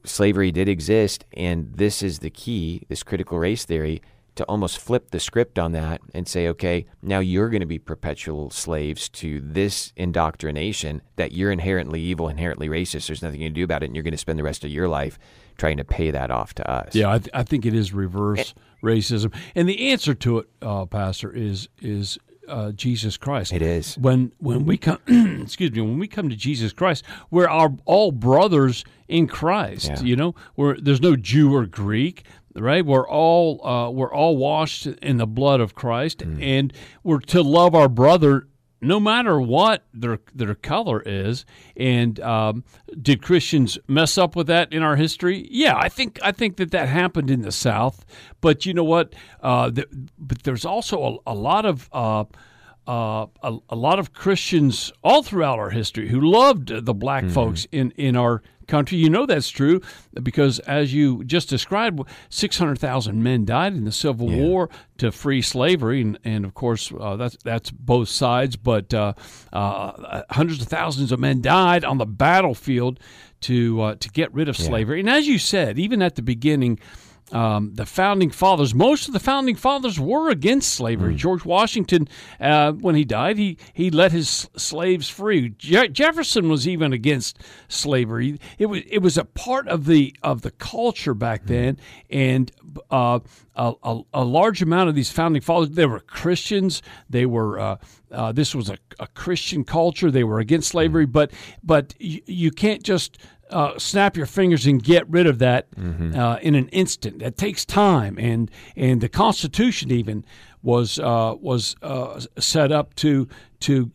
slavery 0.05 0.53
did 0.53 0.69
exist, 0.69 1.25
and 1.33 1.73
this 1.75 2.03
is 2.03 2.21
the 2.21 2.31
key. 2.31 2.83
This 2.89 3.03
critical 3.03 3.39
race 3.39 3.65
theory 3.65 4.03
to 4.37 4.45
almost 4.45 4.79
flip 4.79 5.11
the 5.11 5.19
script 5.19 5.59
on 5.59 5.73
that 5.73 6.01
and 6.15 6.29
say, 6.29 6.47
okay, 6.47 6.85
now 7.03 7.19
you're 7.19 7.49
going 7.49 7.61
to 7.61 7.67
be 7.67 7.79
perpetual 7.79 8.51
slaves 8.51 9.09
to 9.09 9.41
this 9.41 9.93
indoctrination 9.97 11.01
that 11.17 11.33
you're 11.33 11.51
inherently 11.51 12.01
evil, 12.03 12.29
inherently 12.29 12.69
racist. 12.69 13.07
There's 13.07 13.23
nothing 13.23 13.41
you 13.41 13.49
can 13.49 13.55
do 13.55 13.65
about 13.65 13.83
it, 13.83 13.87
and 13.87 13.97
you're 13.97 14.03
going 14.03 14.13
to 14.13 14.19
spend 14.19 14.39
the 14.39 14.43
rest 14.45 14.63
of 14.63 14.71
your 14.71 14.89
life 14.89 15.19
trying 15.57 15.79
to 15.79 15.85
pay 15.85 16.11
that 16.11 16.31
off 16.31 16.53
to 16.55 16.71
us. 16.71 16.95
Yeah, 16.95 17.13
I, 17.13 17.19
th- 17.19 17.31
I 17.33 17.43
think 17.43 17.65
it 17.65 17.75
is 17.75 17.95
reverse 17.95 18.55
racism, 18.83 19.35
and 19.55 19.67
the 19.67 19.91
answer 19.91 20.15
to 20.15 20.41
it, 20.41 20.49
uh, 20.61 20.85
Pastor, 20.85 21.33
is 21.33 21.69
is 21.81 22.19
uh, 22.49 22.73
Jesus 22.73 23.17
Christ. 23.17 23.53
It 23.53 23.63
is. 23.63 23.97
when 23.99 24.33
when 24.39 24.65
we 24.67 24.77
come, 24.79 24.99
excuse 25.43 25.73
me, 25.73 25.81
when 25.81 25.99
we 25.99 26.09
come 26.09 26.29
to 26.29 26.37
Jesus 26.37 26.73
Christ, 26.73 27.05
we're 27.31 27.49
our 27.49 27.73
all 27.85 28.13
brothers 28.13 28.85
in 29.09 29.27
Christ. 29.27 29.89
Yeah. 29.89 30.01
You 30.03 30.17
know, 30.17 30.35
where 30.55 30.77
there's 30.81 31.01
no 31.01 31.17
Jew 31.17 31.55
or 31.55 31.67
Greek. 31.67 32.25
Right, 32.59 32.87
we're 32.87 33.07
all 33.07 33.61
uh, 33.67 33.91
we're 33.91 34.11
all 34.15 34.39
washed 34.39 34.87
in 34.87 35.19
the 35.19 35.27
blood 35.27 35.61
of 35.61 35.75
Christ, 35.75 36.21
Mm. 36.21 36.43
and 36.43 36.73
we're 37.05 37.21
to 37.21 37.43
love 37.43 37.75
our 37.75 37.89
brother 37.89 38.49
no 38.87 39.01
matter 39.01 39.41
what 39.41 39.85
their 39.93 40.19
their 40.35 40.55
color 40.55 41.03
is. 41.05 41.45
And 41.77 42.21
um, 42.21 42.65
did 43.01 43.23
Christians 43.23 43.79
mess 43.89 44.17
up 44.17 44.37
with 44.37 44.47
that 44.47 44.73
in 44.73 44.83
our 44.83 44.97
history? 44.97 45.47
Yeah, 45.51 45.77
I 45.77 45.89
think 45.89 46.19
I 46.23 46.33
think 46.33 46.57
that 46.57 46.71
that 46.71 46.89
happened 46.89 47.31
in 47.31 47.43
the 47.43 47.53
South. 47.53 48.05
But 48.41 48.67
you 48.67 48.75
know 48.75 48.85
what? 48.85 49.15
Uh, 49.41 49.71
th- 49.71 49.89
but 50.19 50.43
there's 50.45 50.65
also 50.65 51.21
a, 51.27 51.33
a 51.33 51.35
lot 51.35 51.67
of 51.67 51.89
uh, 52.87 53.27
a, 53.43 53.59
a 53.71 53.77
lot 53.77 53.99
of 53.99 54.13
Christians 54.13 54.93
all 55.03 55.23
throughout 55.23 55.59
our 55.59 55.71
history 55.71 56.09
who 56.09 56.21
loved 56.21 56.69
the 56.69 56.95
black 56.95 57.25
Mm-hmm. 57.25 57.33
folks 57.35 57.67
in, 57.73 57.91
in 57.93 58.17
our 58.17 58.43
country. 58.69 58.99
You 58.99 59.09
know 59.11 59.27
that's 59.27 59.49
true 59.49 59.81
because, 60.23 60.59
as 60.61 60.93
you 60.93 61.25
just 61.25 61.49
described, 61.49 62.01
600,000 62.31 63.23
men 63.23 63.45
died 63.45 63.75
in 63.75 63.85
the 63.85 63.93
Civil 63.93 64.29
War 64.29 64.69
to 64.99 65.11
free 65.13 65.41
slavery. 65.43 66.01
And, 66.03 66.19
and 66.25 66.45
of 66.45 66.55
course, 66.55 66.93
uh, 66.99 67.17
that's, 67.17 67.37
that's 67.45 67.71
both 67.71 68.09
sides, 68.09 68.57
but 68.57 68.93
uh, 68.93 69.15
uh, 69.53 70.23
hundreds 70.31 70.61
of 70.63 70.69
thousands 70.69 71.13
of 71.13 71.19
men 71.21 71.41
died 71.41 71.85
on 71.85 71.99
the 71.99 72.07
battlefield 72.07 73.01
to, 73.43 73.81
uh, 73.83 73.95
to 73.97 74.09
get 74.11 74.33
rid 74.35 74.49
of 74.49 74.57
slavery. 74.57 75.01
And 75.01 75.11
as 75.11 75.27
you 75.29 75.39
said, 75.39 75.79
even 75.79 76.03
at 76.03 76.17
the 76.17 76.23
beginning, 76.23 76.79
um, 77.33 77.75
the 77.75 77.87
founding 77.87 78.31
fathers, 78.31 78.75
most 78.75 79.09
of 79.09 79.13
the 79.13 79.21
founding 79.21 79.57
fathers 79.57 79.99
were 79.99 80.31
against 80.31 80.73
slavery. 80.73 81.15
George 81.15 81.45
Washington, 81.45 82.09
uh, 82.41 82.73
when 82.73 82.95
he 82.95 83.05
died, 83.05 83.37
he, 83.37 83.59
he 83.73 83.91
let 83.91 84.13
his 84.13 84.49
slaves 84.57 85.09
free. 85.09 85.49
Je- 85.51 85.89
Jefferson 85.89 86.49
was 86.49 86.69
even 86.69 86.93
against 86.93 87.41
slavery. 87.69 88.39
It 88.59 88.67
was 88.67 88.83
it 88.89 88.99
was 88.99 89.19
a 89.19 89.25
part 89.25 89.67
of 89.67 89.87
the 89.87 90.15
of 90.23 90.43
the 90.43 90.53
culture 90.53 91.15
back 91.15 91.47
then, 91.47 91.79
and 92.11 92.53
uh, 92.91 93.19
a, 93.57 93.73
a, 93.83 94.01
a 94.15 94.25
large 94.25 94.63
amount 94.63 94.89
of 94.89 94.95
these 94.95 95.11
founding 95.11 95.43
fathers 95.43 95.71
they 95.71 95.87
were 95.87 96.01
Christians. 96.01 96.81
They 97.11 97.27
were 97.27 97.59
uh, 97.59 97.77
uh, 98.13 98.33
this 98.33 98.55
was 98.55 98.71
a, 98.71 98.79
a 99.01 99.07
Christian 99.09 99.65
culture. 99.65 100.11
They 100.11 100.25
were 100.25 100.39
against 100.39 100.69
slavery, 100.69 101.07
but 101.07 101.33
but 101.63 101.95
you, 101.99 102.21
you 102.27 102.51
can't 102.53 102.83
just 102.83 103.19
uh, 103.51 103.79
snap 103.79 104.17
your 104.17 104.27
fingers 104.27 104.67
and 104.67 104.83
get 104.83 105.09
rid 105.09 105.27
of 105.27 105.39
that 105.39 105.69
uh, 105.79 106.39
in 106.43 106.55
an 106.55 106.69
instant. 106.69 107.21
That 107.21 107.37
takes 107.37 107.65
time, 107.65 108.19
and 108.19 108.51
and 108.75 109.01
the 109.01 109.09
Constitution 109.09 109.91
even 109.91 110.25
was 110.63 110.99
uh, 110.99 111.35
was 111.41 111.77
uh, 111.83 112.21
set 112.39 112.73
up 112.73 112.95
to 112.97 113.29
to 113.61 113.91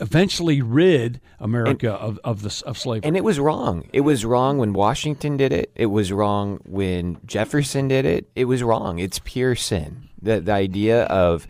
eventually 0.00 0.62
rid 0.62 1.20
America 1.40 1.92
of 1.92 2.18
of 2.24 2.42
the 2.42 2.62
of 2.66 2.78
slavery. 2.78 3.06
And 3.08 3.16
it 3.16 3.24
was 3.24 3.40
wrong. 3.40 3.88
It 3.92 4.02
was 4.02 4.24
wrong 4.24 4.58
when 4.58 4.72
Washington 4.72 5.36
did 5.36 5.52
it. 5.52 5.72
It 5.74 5.86
was 5.86 6.12
wrong 6.12 6.60
when 6.64 7.18
Jefferson 7.24 7.88
did 7.88 8.04
it. 8.04 8.30
It 8.34 8.44
was 8.44 8.62
wrong. 8.62 8.98
It's 8.98 9.18
pure 9.24 9.54
sin. 9.54 10.08
The 10.20 10.40
the 10.40 10.52
idea 10.52 11.04
of 11.04 11.46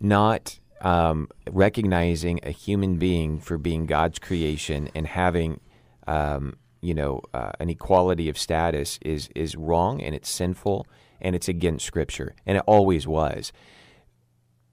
not 0.00 0.58
um, 0.80 1.28
recognizing 1.50 2.40
a 2.42 2.50
human 2.50 2.96
being 2.96 3.38
for 3.38 3.56
being 3.56 3.86
God's 3.86 4.18
creation 4.18 4.88
and 4.94 5.06
having 5.06 5.60
um, 6.06 6.56
you 6.82 6.92
know 6.92 7.22
uh, 7.32 7.52
an 7.58 7.70
equality 7.70 8.28
of 8.28 8.36
status 8.36 8.98
is 9.00 9.30
is 9.34 9.56
wrong 9.56 10.02
and 10.02 10.14
it's 10.14 10.28
sinful 10.28 10.86
and 11.20 11.34
it's 11.34 11.48
against 11.48 11.86
Scripture 11.86 12.34
and 12.44 12.58
it 12.58 12.64
always 12.66 13.06
was. 13.06 13.52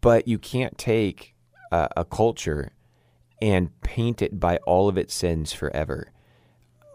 But 0.01 0.27
you 0.27 0.37
can't 0.37 0.77
take 0.77 1.35
a, 1.71 1.87
a 1.97 2.05
culture 2.05 2.71
and 3.41 3.79
paint 3.81 4.21
it 4.21 4.39
by 4.39 4.57
all 4.65 4.89
of 4.89 4.97
its 4.97 5.13
sins 5.13 5.53
forever. 5.53 6.11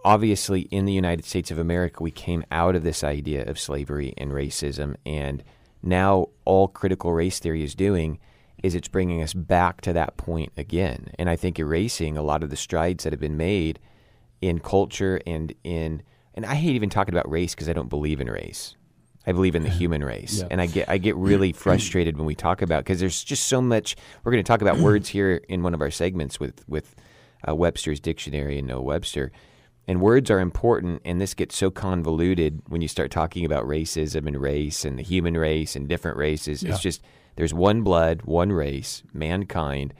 Obviously, 0.04 0.62
in 0.62 0.84
the 0.84 0.92
United 0.92 1.24
States 1.24 1.50
of 1.50 1.58
America, 1.58 2.02
we 2.02 2.10
came 2.10 2.44
out 2.50 2.76
of 2.76 2.82
this 2.82 3.02
idea 3.02 3.42
of 3.44 3.58
slavery 3.58 4.12
and 4.18 4.32
racism, 4.32 4.96
and 5.06 5.42
now 5.82 6.28
all 6.44 6.68
critical 6.68 7.12
race 7.12 7.38
theory 7.38 7.62
is 7.62 7.74
doing 7.74 8.18
is 8.62 8.74
it's 8.74 8.88
bringing 8.88 9.22
us 9.22 9.32
back 9.34 9.80
to 9.82 9.92
that 9.92 10.16
point 10.16 10.52
again. 10.56 11.08
And 11.18 11.28
I 11.30 11.36
think 11.36 11.58
erasing 11.58 12.16
a 12.16 12.22
lot 12.22 12.42
of 12.42 12.50
the 12.50 12.56
strides 12.56 13.04
that 13.04 13.12
have 13.12 13.20
been 13.20 13.36
made 13.36 13.78
in 14.44 14.58
culture 14.60 15.20
and 15.26 15.54
in, 15.64 16.02
and 16.34 16.44
I 16.44 16.54
hate 16.54 16.74
even 16.74 16.90
talking 16.90 17.14
about 17.14 17.30
race 17.30 17.54
because 17.54 17.68
I 17.68 17.72
don't 17.72 17.88
believe 17.88 18.20
in 18.20 18.28
race. 18.28 18.76
I 19.26 19.32
believe 19.32 19.54
in 19.54 19.62
the 19.62 19.70
human 19.70 20.04
race, 20.04 20.40
Yeah. 20.40 20.48
and 20.50 20.60
I 20.60 20.66
get 20.66 20.86
I 20.86 20.98
get 20.98 21.16
really 21.16 21.52
frustrated 21.64 22.18
when 22.18 22.26
we 22.26 22.34
talk 22.34 22.60
about 22.60 22.84
because 22.84 23.00
there's 23.00 23.24
just 23.24 23.46
so 23.46 23.62
much. 23.62 23.96
We're 24.22 24.32
going 24.32 24.44
to 24.44 24.46
talk 24.46 24.60
about 24.60 24.76
words 24.78 25.08
here 25.08 25.40
in 25.48 25.62
one 25.62 25.72
of 25.72 25.80
our 25.80 25.90
segments 25.90 26.38
with 26.38 26.62
with 26.68 26.94
uh, 27.48 27.54
Webster's 27.54 28.00
dictionary 28.00 28.58
and 28.58 28.68
Noah 28.68 28.82
Webster, 28.82 29.32
and 29.88 30.02
words 30.02 30.30
are 30.30 30.40
important. 30.40 31.00
And 31.06 31.22
this 31.22 31.32
gets 31.32 31.56
so 31.56 31.70
convoluted 31.70 32.60
when 32.68 32.82
you 32.82 32.88
start 32.88 33.10
talking 33.10 33.46
about 33.46 33.64
racism 33.64 34.26
and 34.26 34.38
race 34.38 34.84
and 34.84 34.98
the 34.98 35.02
human 35.02 35.38
race 35.38 35.74
and 35.74 35.88
different 35.88 36.18
races. 36.18 36.62
Yeah. 36.62 36.72
It's 36.72 36.80
just 36.82 37.00
there's 37.36 37.54
one 37.54 37.80
blood, 37.80 38.22
one 38.26 38.52
race, 38.52 39.02
mankind, 39.14 39.94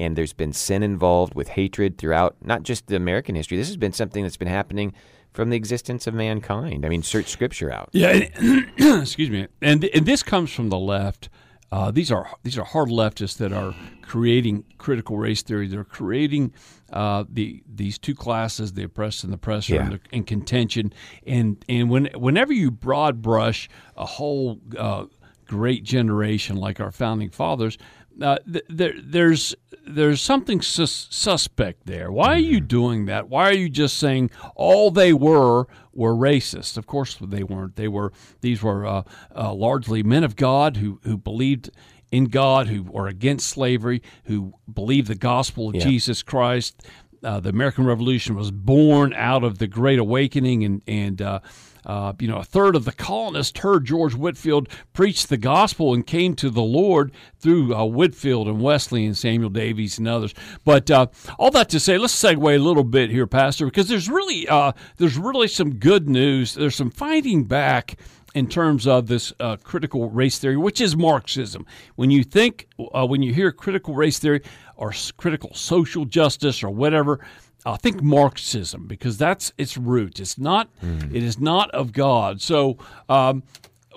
and 0.00 0.16
there's 0.16 0.32
been 0.32 0.52
sin 0.52 0.82
involved 0.82 1.34
with 1.34 1.48
hatred 1.48 1.98
throughout 1.98 2.36
not 2.42 2.62
just 2.62 2.86
the 2.88 2.96
American 2.96 3.34
history. 3.34 3.56
This 3.56 3.68
has 3.68 3.76
been 3.76 3.92
something 3.92 4.22
that's 4.22 4.36
been 4.36 4.48
happening 4.48 4.92
from 5.32 5.50
the 5.50 5.56
existence 5.56 6.06
of 6.08 6.14
mankind. 6.14 6.84
I 6.84 6.88
mean, 6.88 7.02
search 7.02 7.28
scripture 7.28 7.70
out. 7.72 7.90
Yeah, 7.92 8.28
and- 8.36 8.70
excuse 9.02 9.30
me. 9.30 9.46
And 9.62 9.84
and 9.84 10.06
this 10.06 10.22
comes 10.22 10.50
from 10.52 10.68
the 10.70 10.78
left. 10.78 11.28
Uh, 11.72 11.92
these 11.92 12.10
are 12.10 12.28
these 12.42 12.58
are 12.58 12.64
hard 12.64 12.88
leftists 12.88 13.36
that 13.36 13.52
are 13.52 13.72
creating 14.02 14.64
critical 14.78 15.16
race 15.18 15.42
theory. 15.42 15.68
They're 15.68 15.84
creating 15.84 16.52
uh, 16.92 17.22
the 17.28 17.62
these 17.72 17.96
two 17.96 18.14
classes, 18.16 18.72
the 18.72 18.82
oppressed 18.82 19.22
and 19.22 19.32
the 19.32 19.36
oppressor, 19.36 19.74
Yeah. 19.74 19.88
the- 19.90 20.00
in 20.10 20.24
contention. 20.24 20.92
And 21.24 21.64
and 21.68 21.88
when 21.88 22.06
whenever 22.16 22.52
you 22.52 22.72
broad 22.72 23.22
brush 23.22 23.68
a 23.96 24.04
whole 24.04 24.58
uh, 24.76 25.04
great 25.46 25.84
generation 25.84 26.56
like 26.56 26.80
our 26.80 26.90
founding 26.90 27.30
fathers, 27.30 27.78
uh, 28.20 28.38
th- 28.50 28.64
there 28.68 28.94
there's 29.02 29.54
there's 29.86 30.20
something 30.20 30.60
sus- 30.60 31.08
suspect 31.10 31.86
there. 31.86 32.12
Why 32.12 32.34
are 32.34 32.38
you 32.38 32.60
doing 32.60 33.06
that? 33.06 33.28
Why 33.28 33.48
are 33.48 33.54
you 33.54 33.68
just 33.68 33.96
saying 33.98 34.30
all 34.54 34.90
they 34.90 35.12
were 35.12 35.66
were 35.92 36.14
racist? 36.14 36.76
Of 36.76 36.86
course 36.86 37.16
they 37.20 37.42
weren't. 37.42 37.76
They 37.76 37.88
were 37.88 38.12
these 38.40 38.62
were 38.62 38.86
uh, 38.86 39.02
uh, 39.34 39.52
largely 39.54 40.02
men 40.02 40.24
of 40.24 40.36
God 40.36 40.76
who 40.78 41.00
who 41.04 41.16
believed 41.16 41.70
in 42.12 42.24
God, 42.24 42.66
who 42.68 42.82
were 42.82 43.06
against 43.06 43.48
slavery, 43.48 44.02
who 44.24 44.52
believed 44.72 45.08
the 45.08 45.14
gospel 45.14 45.68
of 45.68 45.76
Yeah. 45.76 45.82
Jesus 45.84 46.22
Christ. 46.22 46.82
Uh, 47.22 47.38
the 47.38 47.50
American 47.50 47.84
Revolution 47.84 48.34
was 48.34 48.50
born 48.50 49.12
out 49.14 49.44
of 49.44 49.58
the 49.58 49.66
Great 49.66 49.98
Awakening, 49.98 50.64
and 50.64 50.82
and 50.86 51.20
uh, 51.86 52.12
you 52.18 52.28
know 52.28 52.38
a 52.38 52.44
third 52.44 52.76
of 52.76 52.84
the 52.84 52.92
colonists 52.92 53.58
heard 53.58 53.84
George 53.84 54.14
Whitefield 54.14 54.68
preach 54.92 55.26
the 55.26 55.36
gospel 55.36 55.94
and 55.94 56.06
came 56.06 56.34
to 56.36 56.50
the 56.50 56.62
Lord 56.62 57.12
through 57.38 57.74
uh, 57.74 57.84
Whitefield 57.84 58.48
and 58.48 58.60
Wesley 58.60 59.06
and 59.06 59.16
Samuel 59.16 59.50
Davies 59.50 59.98
and 59.98 60.08
others. 60.08 60.34
But 60.64 60.90
uh, 60.90 61.06
all 61.38 61.50
that 61.52 61.68
to 61.70 61.80
say, 61.80 61.98
let's 61.98 62.20
segue 62.20 62.54
a 62.54 62.58
little 62.58 62.84
bit 62.84 63.10
here, 63.10 63.26
Pastor, 63.26 63.66
because 63.66 63.88
there's 63.88 64.08
really 64.08 64.48
uh, 64.48 64.72
there's 64.96 65.16
really 65.16 65.48
some 65.48 65.74
good 65.74 66.08
news. 66.08 66.54
There's 66.54 66.76
some 66.76 66.90
fighting 66.90 67.44
back 67.44 67.96
in 68.34 68.46
terms 68.46 68.86
of 68.86 69.06
this 69.06 69.32
uh, 69.40 69.56
critical 69.56 70.08
race 70.10 70.38
theory, 70.38 70.56
which 70.56 70.80
is 70.80 70.96
Marxism. 70.96 71.66
When 71.96 72.10
you 72.10 72.22
think, 72.22 72.68
uh, 72.94 73.06
when 73.06 73.22
you 73.22 73.34
hear 73.34 73.50
critical 73.52 73.94
race 73.94 74.18
theory 74.18 74.42
or 74.76 74.92
critical 75.16 75.52
social 75.54 76.04
justice 76.04 76.62
or 76.62 76.70
whatever, 76.70 77.20
uh, 77.66 77.76
think 77.76 78.02
Marxism 78.02 78.86
because 78.86 79.18
that's 79.18 79.52
its 79.58 79.76
root. 79.76 80.20
It's 80.20 80.38
not. 80.38 80.70
It 81.14 81.22
is 81.22 81.38
not 81.38 81.70
of 81.70 81.92
God. 81.92 82.40
So. 82.40 82.78
Um, 83.08 83.42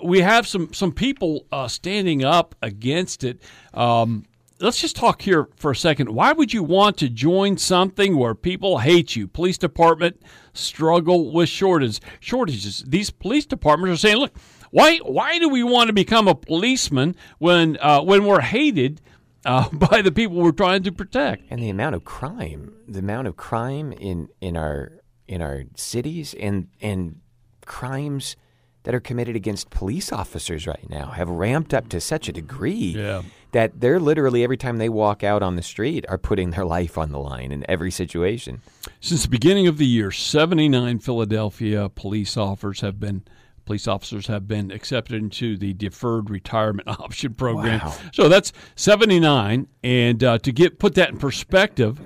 we 0.02 0.20
have 0.20 0.46
some 0.46 0.72
some 0.72 0.92
people 0.92 1.46
uh, 1.52 1.68
standing 1.68 2.24
up 2.24 2.54
against 2.60 3.24
it. 3.24 3.40
Um, 3.72 4.24
let's 4.60 4.80
just 4.80 4.96
talk 4.96 5.22
here 5.22 5.48
for 5.56 5.70
a 5.70 5.76
second. 5.76 6.10
Why 6.10 6.32
would 6.32 6.52
you 6.52 6.62
want 6.62 6.96
to 6.98 7.08
join 7.08 7.56
something 7.56 8.16
where 8.16 8.34
people 8.34 8.78
hate 8.78 9.16
you? 9.16 9.26
Police 9.26 9.56
department 9.56 10.20
struggle 10.52 11.32
with 11.32 11.48
shortages. 11.48 12.00
Shortages. 12.20 12.84
These 12.86 13.10
police 13.10 13.46
departments 13.46 13.94
are 13.94 14.08
saying, 14.08 14.18
"Look, 14.18 14.36
why 14.70 14.98
why 14.98 15.38
do 15.38 15.48
we 15.48 15.62
want 15.62 15.88
to 15.88 15.92
become 15.92 16.28
a 16.28 16.34
policeman 16.34 17.14
when 17.38 17.78
uh, 17.80 18.02
when 18.02 18.24
we're 18.24 18.40
hated 18.40 19.00
uh, 19.44 19.68
by 19.72 20.02
the 20.02 20.12
people 20.12 20.36
we're 20.36 20.52
trying 20.52 20.82
to 20.84 20.92
protect?" 20.92 21.44
and 21.50 21.62
the 21.62 21.70
amount 21.70 21.94
of 21.94 22.04
crime, 22.04 22.72
the 22.88 22.98
amount 23.00 23.26
of 23.28 23.36
crime 23.36 23.92
in 23.92 24.28
in 24.40 24.56
our 24.56 24.92
in 25.28 25.40
our 25.42 25.64
cities, 25.76 26.34
and 26.34 26.68
and 26.80 27.20
crimes 27.66 28.36
that 28.82 28.94
are 28.94 29.00
committed 29.00 29.34
against 29.34 29.70
police 29.70 30.12
officers 30.12 30.66
right 30.66 30.90
now 30.90 31.06
have 31.06 31.28
ramped 31.30 31.72
up 31.72 31.88
to 31.88 31.98
such 31.98 32.28
a 32.28 32.32
degree 32.32 32.92
Yeah. 32.94 33.22
that 33.52 33.80
they're 33.80 33.98
literally 33.98 34.44
every 34.44 34.58
time 34.58 34.76
they 34.76 34.90
walk 34.90 35.24
out 35.24 35.42
on 35.42 35.56
the 35.56 35.62
street 35.62 36.04
are 36.10 36.18
putting 36.18 36.50
their 36.50 36.66
life 36.66 36.98
on 36.98 37.10
the 37.10 37.18
line 37.18 37.50
in 37.50 37.64
every 37.66 37.90
situation. 37.90 38.60
Since 39.00 39.22
the 39.22 39.30
beginning 39.30 39.66
of 39.66 39.78
the 39.78 39.86
year, 39.86 40.10
79 40.10 40.98
Philadelphia 40.98 41.88
police 41.88 42.36
officers 42.36 42.82
have 42.82 43.00
been 43.00 43.22
police 43.64 43.88
officers 43.88 44.26
have 44.26 44.46
been 44.46 44.70
accepted 44.70 45.16
into 45.16 45.56
the 45.56 45.72
deferred 45.74 46.30
retirement 46.30 46.88
option 47.00 47.34
program. 47.34 47.80
Wow. 47.80 47.96
So 48.12 48.28
that's 48.28 48.52
79 48.76 49.66
and 49.82 50.24
uh, 50.24 50.38
to 50.38 50.52
get 50.52 50.78
put 50.78 50.94
that 50.94 51.10
in 51.10 51.18
perspective, 51.18 52.00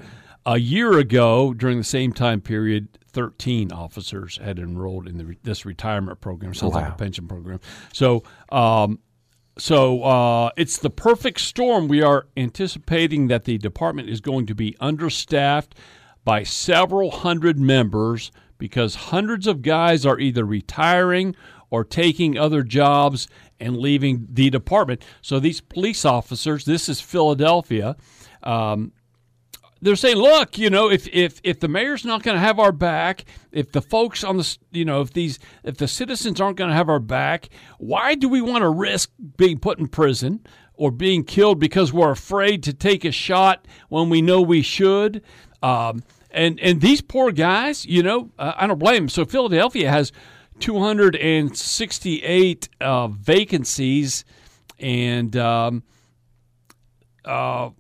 a 0.47 0.59
year 0.59 0.99
ago 0.99 1.53
during 1.53 1.79
the 1.79 1.85
same 1.85 2.12
time 2.12 2.40
period 2.40 2.88
13 3.09 3.73
officers 3.73 4.38
had 4.38 4.59
enrolled 4.59 5.09
in 5.09 5.18
the, 5.18 5.37
this 5.42 5.66
retirement 5.66 6.21
program. 6.21 6.55
Sounds 6.55 6.75
like 6.75 6.88
a 6.88 6.92
pension 6.92 7.29
program. 7.29 7.61
So 7.92 8.23
um, 8.51 9.01
so 9.59 10.05
uh, 10.05 10.51
it's 10.57 10.79
the 10.79 10.90
perfect 10.90 11.40
storm. 11.40 11.88
We 11.88 12.01
are 12.01 12.29
anticipating 12.37 13.27
that 13.29 13.44
the 13.44 13.59
department 13.59 14.09
is 14.09 14.21
going 14.21 14.47
to 14.47 14.55
be 14.55 14.77
understaffed 14.81 15.75
by 16.25 16.44
several 16.44 17.11
hundred 17.11 17.59
members 17.59 18.31
because 18.59 18.94
hundreds 18.97 19.47
of 19.47 19.62
guys 19.62 20.05
are 20.05 20.18
either 20.18 20.44
retiring 20.44 21.35
or 21.71 21.85
taking 21.85 22.37
other 22.37 22.62
jobs 22.62 23.29
and 23.61 23.77
leaving 23.77 24.27
the 24.31 24.51
department. 24.51 25.05
So 25.21 25.38
these 25.38 25.61
police 25.61 26.05
officers, 26.05 26.64
this 26.64 26.88
is 26.88 27.01
Philadelphia. 27.01 27.97
Um, 28.42 28.92
they're 29.81 29.97
saying, 29.97 30.16
look, 30.16 30.59
you 30.59 30.71
know, 30.71 30.90
if 30.90 31.07
if 31.09 31.40
if 31.44 31.61
the 31.61 31.68
mayor's 31.68 32.05
not 32.05 32.23
going 32.23 32.35
to 32.35 32.40
have 32.40 32.59
our 32.59 32.73
back, 32.73 33.25
if 33.53 33.71
the 33.73 33.83
folks 33.83 34.25
on 34.25 34.37
the, 34.37 34.59
you 34.73 34.85
know, 34.85 35.01
if 35.01 35.12
these 35.12 35.38
if 35.62 35.77
the 35.77 35.87
citizens 35.87 36.40
aren't 36.40 36.57
going 36.57 36.71
to 36.71 36.77
have 36.77 36.88
our 36.88 36.99
back, 36.99 37.49
why 37.79 38.14
do 38.14 38.29
we 38.29 38.40
want 38.40 38.62
to 38.62 38.68
risk 38.68 39.11
being 39.37 39.59
put 39.59 39.79
in 39.79 39.87
prison 39.87 40.44
or 40.75 40.90
being 40.90 41.23
killed 41.23 41.61
because 41.61 41.92
we're 41.92 42.11
afraid 42.11 42.62
to 42.64 42.73
take 42.73 43.05
a 43.05 43.12
shot 43.12 43.66
when 43.88 44.09
we 44.09 44.21
know 44.21 44.40
we 44.40 44.62
should? 44.62 45.23
Um, 45.62 46.03
and 46.30 46.60
and 46.60 46.80
these 46.80 47.00
poor 47.00 47.32
guys, 47.32 47.86
you 47.86 48.02
know, 48.02 48.30
uh, 48.38 48.52
I 48.56 48.66
don't 48.66 48.78
blame 48.78 49.04
them. 49.04 49.08
So 49.08 49.24
Philadelphia 49.24 49.90
has 49.90 50.12
268 50.60 52.68
uh, 52.80 53.08
vacancies, 53.08 54.24
and 54.78 55.36
um, 55.36 55.82
uh, 57.24 57.70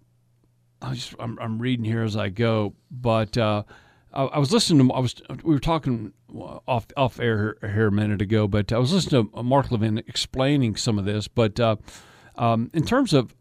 I 0.80 0.94
just, 0.94 1.14
I'm, 1.18 1.38
I'm 1.40 1.58
reading 1.58 1.84
here 1.84 2.02
as 2.02 2.16
I 2.16 2.28
go, 2.28 2.74
but 2.90 3.36
uh, 3.36 3.64
I, 4.12 4.24
I 4.24 4.38
was 4.38 4.52
listening 4.52 4.88
to 4.88 4.94
I 4.94 5.00
was 5.00 5.20
we 5.42 5.54
were 5.54 5.60
talking 5.60 6.12
off 6.66 6.86
off 6.96 7.20
air 7.20 7.56
here 7.60 7.88
a 7.88 7.92
minute 7.92 8.22
ago, 8.22 8.46
but 8.46 8.72
I 8.72 8.78
was 8.78 8.92
listening 8.92 9.30
to 9.30 9.42
Mark 9.42 9.70
Levin 9.70 9.98
explaining 9.98 10.76
some 10.76 10.98
of 10.98 11.04
this. 11.04 11.28
But 11.28 11.58
uh, 11.58 11.76
um, 12.36 12.70
in 12.72 12.84
terms 12.84 13.12
of 13.12 13.34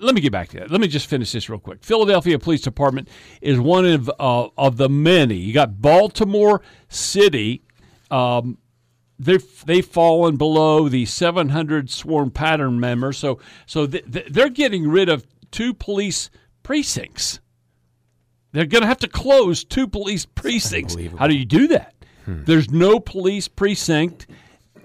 let 0.00 0.14
me 0.14 0.20
get 0.20 0.32
back 0.32 0.48
to 0.50 0.58
that. 0.58 0.70
Let 0.70 0.80
me 0.80 0.88
just 0.88 1.06
finish 1.06 1.32
this 1.32 1.48
real 1.48 1.58
quick. 1.58 1.82
Philadelphia 1.82 2.38
Police 2.38 2.60
Department 2.60 3.08
is 3.40 3.58
one 3.58 3.86
of 3.86 4.10
uh, 4.18 4.48
of 4.56 4.76
the 4.76 4.88
many. 4.88 5.36
You 5.36 5.52
got 5.52 5.80
Baltimore 5.80 6.62
City. 6.88 7.62
Um, 8.10 8.58
they've 9.18 9.64
they've 9.64 9.86
fallen 9.86 10.36
below 10.36 10.88
the 10.88 11.06
700 11.06 11.90
sworn 11.90 12.30
pattern 12.30 12.78
members. 12.80 13.18
So 13.18 13.38
so 13.66 13.86
th- 13.86 14.10
th- 14.10 14.26
they're 14.30 14.48
getting 14.48 14.88
rid 14.88 15.08
of 15.08 15.26
two 15.50 15.74
police 15.74 16.30
precincts. 16.62 17.40
They're 18.52 18.66
going 18.66 18.82
to 18.82 18.88
have 18.88 18.98
to 18.98 19.08
close 19.08 19.62
two 19.62 19.86
police 19.86 20.24
precincts. 20.24 20.96
How 21.18 21.26
do 21.26 21.36
you 21.36 21.44
do 21.44 21.68
that? 21.68 21.94
Hmm. 22.24 22.44
There's 22.44 22.70
no 22.70 22.98
police 22.98 23.46
precinct 23.46 24.26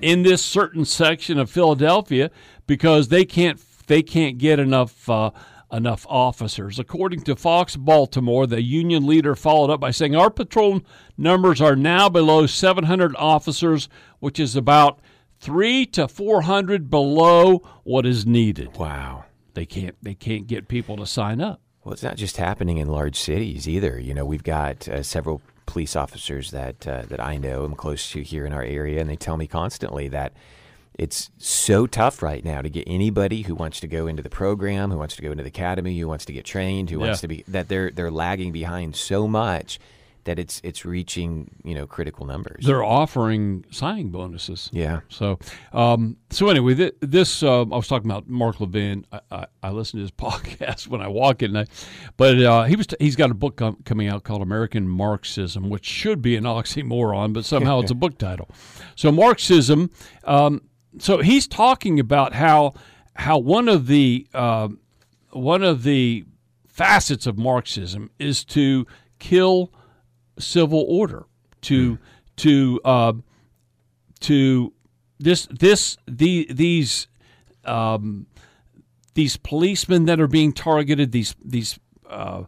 in 0.01 0.23
this 0.23 0.43
certain 0.43 0.83
section 0.83 1.39
of 1.39 1.49
Philadelphia 1.49 2.29
because 2.67 3.07
they 3.07 3.23
can't 3.23 3.59
they 3.87 4.01
can't 4.01 4.37
get 4.37 4.59
enough 4.59 5.09
uh, 5.09 5.31
enough 5.71 6.05
officers. 6.07 6.77
According 6.77 7.21
to 7.21 7.35
Fox 7.35 7.75
Baltimore, 7.75 8.45
the 8.45 8.61
union 8.61 9.07
leader 9.07 9.35
followed 9.35 9.71
up 9.71 9.79
by 9.79 9.91
saying 9.91 10.15
our 10.15 10.29
patrol 10.29 10.81
numbers 11.17 11.59
are 11.59 11.75
now 11.75 12.09
below 12.09 12.45
700 12.45 13.15
officers, 13.17 13.89
which 14.19 14.39
is 14.39 14.55
about 14.55 14.99
3 15.39 15.87
to 15.87 16.07
400 16.07 16.89
below 16.89 17.57
what 17.83 18.05
is 18.05 18.25
needed. 18.25 18.77
Wow. 18.77 19.25
They 19.55 19.65
can't 19.65 19.95
they 20.01 20.13
can't 20.13 20.47
get 20.47 20.67
people 20.67 20.97
to 20.97 21.05
sign 21.05 21.41
up. 21.41 21.61
Well, 21.83 21.93
it's 21.93 22.03
not 22.03 22.15
just 22.15 22.37
happening 22.37 22.77
in 22.77 22.87
large 22.87 23.17
cities 23.19 23.67
either. 23.67 23.99
You 23.99 24.13
know, 24.13 24.25
we've 24.25 24.43
got 24.43 24.87
uh, 24.87 25.03
several 25.03 25.41
police 25.65 25.95
officers 25.95 26.51
that 26.51 26.87
uh, 26.87 27.03
that 27.07 27.19
I 27.19 27.37
know 27.37 27.63
I'm 27.63 27.75
close 27.75 28.09
to 28.11 28.23
here 28.23 28.45
in 28.45 28.53
our 28.53 28.63
area, 28.63 29.01
and 29.01 29.09
they 29.09 29.15
tell 29.15 29.37
me 29.37 29.47
constantly 29.47 30.07
that 30.09 30.33
it's 30.99 31.31
so 31.37 31.87
tough 31.87 32.21
right 32.21 32.43
now 32.43 32.61
to 32.61 32.69
get 32.69 32.83
anybody 32.87 33.43
who 33.43 33.55
wants 33.55 33.79
to 33.79 33.87
go 33.87 34.07
into 34.07 34.21
the 34.21 34.29
program, 34.29 34.91
who 34.91 34.97
wants 34.97 35.15
to 35.15 35.21
go 35.21 35.31
into 35.31 35.43
the 35.43 35.49
academy, 35.49 35.97
who 35.97 36.07
wants 36.07 36.25
to 36.25 36.33
get 36.33 36.45
trained, 36.45 36.89
who 36.89 36.99
yeah. 36.99 37.05
wants 37.05 37.21
to 37.21 37.27
be 37.27 37.43
that 37.47 37.67
they're 37.67 37.91
they're 37.91 38.11
lagging 38.11 38.51
behind 38.51 38.95
so 38.95 39.27
much 39.27 39.79
that 40.25 40.39
it's 40.39 40.61
it's 40.63 40.85
reaching 40.85 41.49
you 41.63 41.75
know 41.75 41.85
critical 41.85 42.25
numbers. 42.25 42.65
They're 42.65 42.83
offering 42.83 43.65
signing 43.71 44.09
bonuses. 44.09 44.69
Yeah. 44.71 45.01
So 45.09 45.39
um, 45.71 46.17
so 46.29 46.49
anyway, 46.49 46.75
th- 46.75 46.95
this 47.01 47.43
uh, 47.43 47.61
I 47.61 47.63
was 47.63 47.87
talking 47.87 48.09
about 48.09 48.27
Mark 48.27 48.59
Levin. 48.59 49.05
I, 49.11 49.19
I, 49.31 49.45
I 49.63 49.71
listen 49.71 49.97
to 49.97 50.01
his 50.01 50.11
podcast 50.11 50.87
when 50.87 51.01
I 51.01 51.07
walk 51.07 51.41
in, 51.43 51.55
I, 51.55 51.65
but 52.17 52.41
uh, 52.41 52.63
he 52.63 52.75
was 52.75 52.87
t- 52.87 52.97
he's 52.99 53.15
got 53.15 53.31
a 53.31 53.35
book 53.35 53.57
com- 53.57 53.77
coming 53.85 54.07
out 54.07 54.23
called 54.23 54.41
American 54.41 54.87
Marxism, 54.87 55.69
which 55.69 55.85
should 55.85 56.21
be 56.21 56.35
an 56.35 56.43
oxymoron, 56.43 57.33
but 57.33 57.45
somehow 57.45 57.79
it's 57.79 57.91
a 57.91 57.95
book 58.03 58.17
title. 58.17 58.49
So 58.95 59.11
Marxism. 59.11 59.89
Um, 60.25 60.61
so 60.99 61.19
he's 61.19 61.47
talking 61.47 61.99
about 61.99 62.33
how 62.33 62.73
how 63.15 63.37
one 63.37 63.67
of 63.67 63.87
the 63.87 64.27
uh, 64.33 64.69
one 65.31 65.63
of 65.63 65.83
the 65.83 66.25
facets 66.67 67.27
of 67.27 67.37
Marxism 67.37 68.09
is 68.19 68.43
to 68.45 68.87
kill 69.19 69.71
civil 70.39 70.85
order 70.87 71.25
to 71.61 71.93
mm. 71.93 71.99
to 72.37 72.81
uh, 72.83 73.13
to 74.21 74.73
this 75.19 75.47
this 75.51 75.97
the 76.07 76.47
these 76.49 77.07
um, 77.65 78.27
these 79.13 79.37
policemen 79.37 80.05
that 80.05 80.19
are 80.19 80.27
being 80.27 80.51
targeted 80.51 81.11
these 81.11 81.35
these 81.43 81.79
uh, 82.09 82.43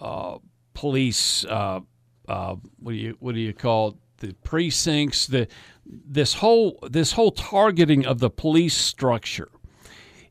uh, 0.00 0.38
police 0.72 1.44
uh, 1.46 1.80
uh, 2.28 2.56
what 2.78 2.92
do 2.92 2.96
you 2.96 3.16
what 3.20 3.34
do 3.34 3.40
you 3.40 3.52
call 3.52 3.98
the 4.18 4.32
precincts 4.44 5.26
the 5.26 5.48
this 5.86 6.34
whole 6.34 6.78
this 6.90 7.12
whole 7.12 7.30
targeting 7.30 8.06
of 8.06 8.18
the 8.18 8.30
police 8.30 8.76
structure 8.76 9.50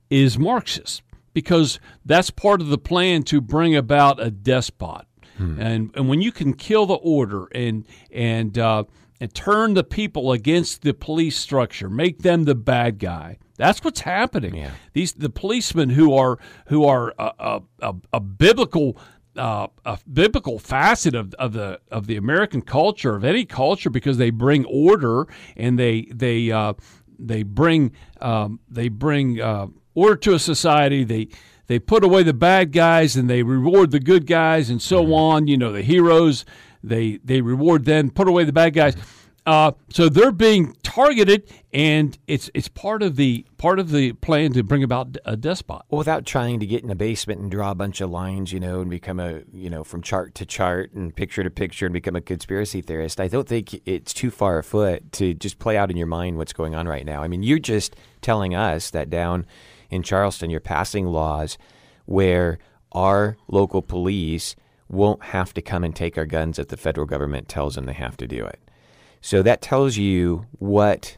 is 0.10 0.38
Marxist 0.38 1.02
because 1.34 1.80
that's 2.06 2.30
part 2.30 2.62
of 2.62 2.68
the 2.68 2.78
plan 2.78 3.24
to 3.24 3.42
bring 3.42 3.76
about 3.76 4.22
a 4.22 4.30
despot 4.30 5.06
Hmm. 5.38 5.60
And 5.60 5.92
and 5.96 6.10
when 6.10 6.22
you 6.22 6.32
can 6.32 6.54
kill 6.54 6.86
the 6.86 6.96
order 6.96 7.48
and 7.54 7.86
and 8.12 8.58
uh, 8.58 8.84
and 9.20 9.34
turn 9.34 9.74
the 9.74 9.84
people 9.84 10.32
against 10.32 10.82
the 10.82 10.94
police 10.94 11.38
structure, 11.38 11.90
make 11.90 12.22
them 12.22 12.44
the 12.44 12.56
bad 12.56 13.00
guy. 13.00 13.38
That's 13.58 13.84
what's 13.84 14.02
happening. 14.02 14.56
Yeah. 14.56 14.72
These 14.94 15.14
the 15.14 15.30
policemen 15.30 15.90
who 15.90 16.14
are 16.14 16.38
who 16.68 16.86
are 16.86 17.14
a, 17.18 17.62
a, 17.82 17.96
a 18.14 18.20
biblical 18.20 18.98
uh, 19.38 19.68
a 19.86 19.98
biblical 20.12 20.60
facet 20.60 21.16
of, 21.16 21.34
of 21.36 21.54
the 21.54 21.80
of 21.92 22.08
the 22.08 22.18
American 22.18 22.62
culture 22.62 23.16
of 23.16 23.24
any 23.24 23.46
culture 23.46 23.90
because 23.90 24.18
they 24.18 24.30
bring 24.30 24.66
order 24.66 25.28
and 25.56 25.78
they 25.78 26.08
they 26.14 26.52
uh, 26.52 26.74
they 27.20 27.44
bring 27.44 27.92
um, 28.22 28.60
they 28.70 28.90
bring 28.90 29.42
uh, 29.42 29.68
order 29.96 30.16
to 30.16 30.34
a 30.34 30.40
society. 30.40 31.04
They 31.04 31.30
they 31.68 31.80
put 31.80 32.04
away 32.04 32.24
the 32.24 32.34
bad 32.34 32.72
guys 32.72 33.16
and 33.16 33.30
they 33.30 33.44
reward 33.44 33.92
the 33.92 34.00
good 34.00 34.28
guys 34.28 34.70
and 34.70 34.82
so 34.82 35.04
mm-hmm. 35.04 35.14
on. 35.14 35.48
You 35.48 35.58
know, 35.58 35.72
the 35.72 35.82
heroes 35.82 36.46
they 36.84 37.20
they 37.24 37.42
reward 37.42 37.86
them, 37.86 38.10
put 38.10 38.28
away 38.28 38.44
the 38.44 38.54
bad 38.54 38.74
guys. 38.74 38.96
Uh, 39.46 39.74
so 39.90 40.08
they're 40.08 40.32
being 40.32 40.74
targeted, 40.84 41.52
and 41.74 42.18
it's 42.28 42.50
it's 42.54 42.70
part 42.70 43.04
of 43.04 43.18
the 43.18 43.46
part 43.58 43.78
of 43.78 43.92
the 43.92 44.14
plan 44.14 44.54
to 44.54 44.64
bring 44.64 44.84
about 44.84 45.18
a 45.26 45.36
despot. 45.36 45.82
Well, 45.90 45.98
without 45.98 46.26
trying 46.26 46.62
to 46.62 46.66
get 46.66 46.84
in 46.84 46.90
a 46.90 46.96
basement 46.96 47.42
and 47.42 47.52
draw 47.52 47.72
a 47.72 47.76
bunch 47.76 48.00
of 48.00 48.10
lines, 48.10 48.54
you 48.54 48.60
know, 48.62 48.80
and 48.80 48.90
become 48.90 49.20
a 49.20 49.42
you 49.52 49.70
know 49.70 49.84
from 49.84 50.02
chart 50.02 50.34
to 50.36 50.46
chart 50.46 50.94
and 50.94 51.14
picture 51.14 51.44
to 51.44 51.50
picture 51.50 51.86
and 51.86 51.94
become 51.94 52.16
a 52.16 52.22
conspiracy 52.22 52.82
theorist. 52.82 53.20
I 53.20 53.28
don't 53.28 53.48
think 53.48 53.82
it's 53.86 54.14
too 54.14 54.32
far 54.32 54.60
afoot 54.60 55.12
to 55.14 55.34
just 55.34 55.60
play 55.60 55.76
out 55.76 55.92
in 55.92 55.98
your 55.98 56.08
mind 56.08 56.38
what's 56.38 56.54
going 56.54 56.74
on 56.74 56.88
right 56.88 57.06
now. 57.06 57.22
I 57.22 57.28
mean, 57.28 57.44
you're 57.44 57.60
just 57.60 57.98
telling 58.22 58.56
us 58.56 58.92
that 58.92 59.10
down 59.10 59.46
in 59.90 60.04
Charleston, 60.04 60.52
you're 60.52 60.62
passing 60.62 61.06
laws 61.06 61.58
where 62.06 62.60
our 62.94 63.36
local 63.50 63.82
police 63.82 64.56
won't 64.88 65.24
have 65.24 65.54
to 65.56 65.62
come 65.62 65.84
and 65.84 65.96
take 65.96 66.18
our 66.18 66.26
guns 66.26 66.60
if 66.60 66.70
the 66.70 66.78
federal 66.78 67.08
government 67.08 67.50
tells 67.50 67.76
them 67.76 67.86
they 67.86 67.94
have 67.94 68.16
to 68.18 68.28
do 68.28 68.46
it. 68.46 68.60
So 69.24 69.42
that 69.42 69.62
tells 69.62 69.96
you 69.96 70.48
what 70.60 71.16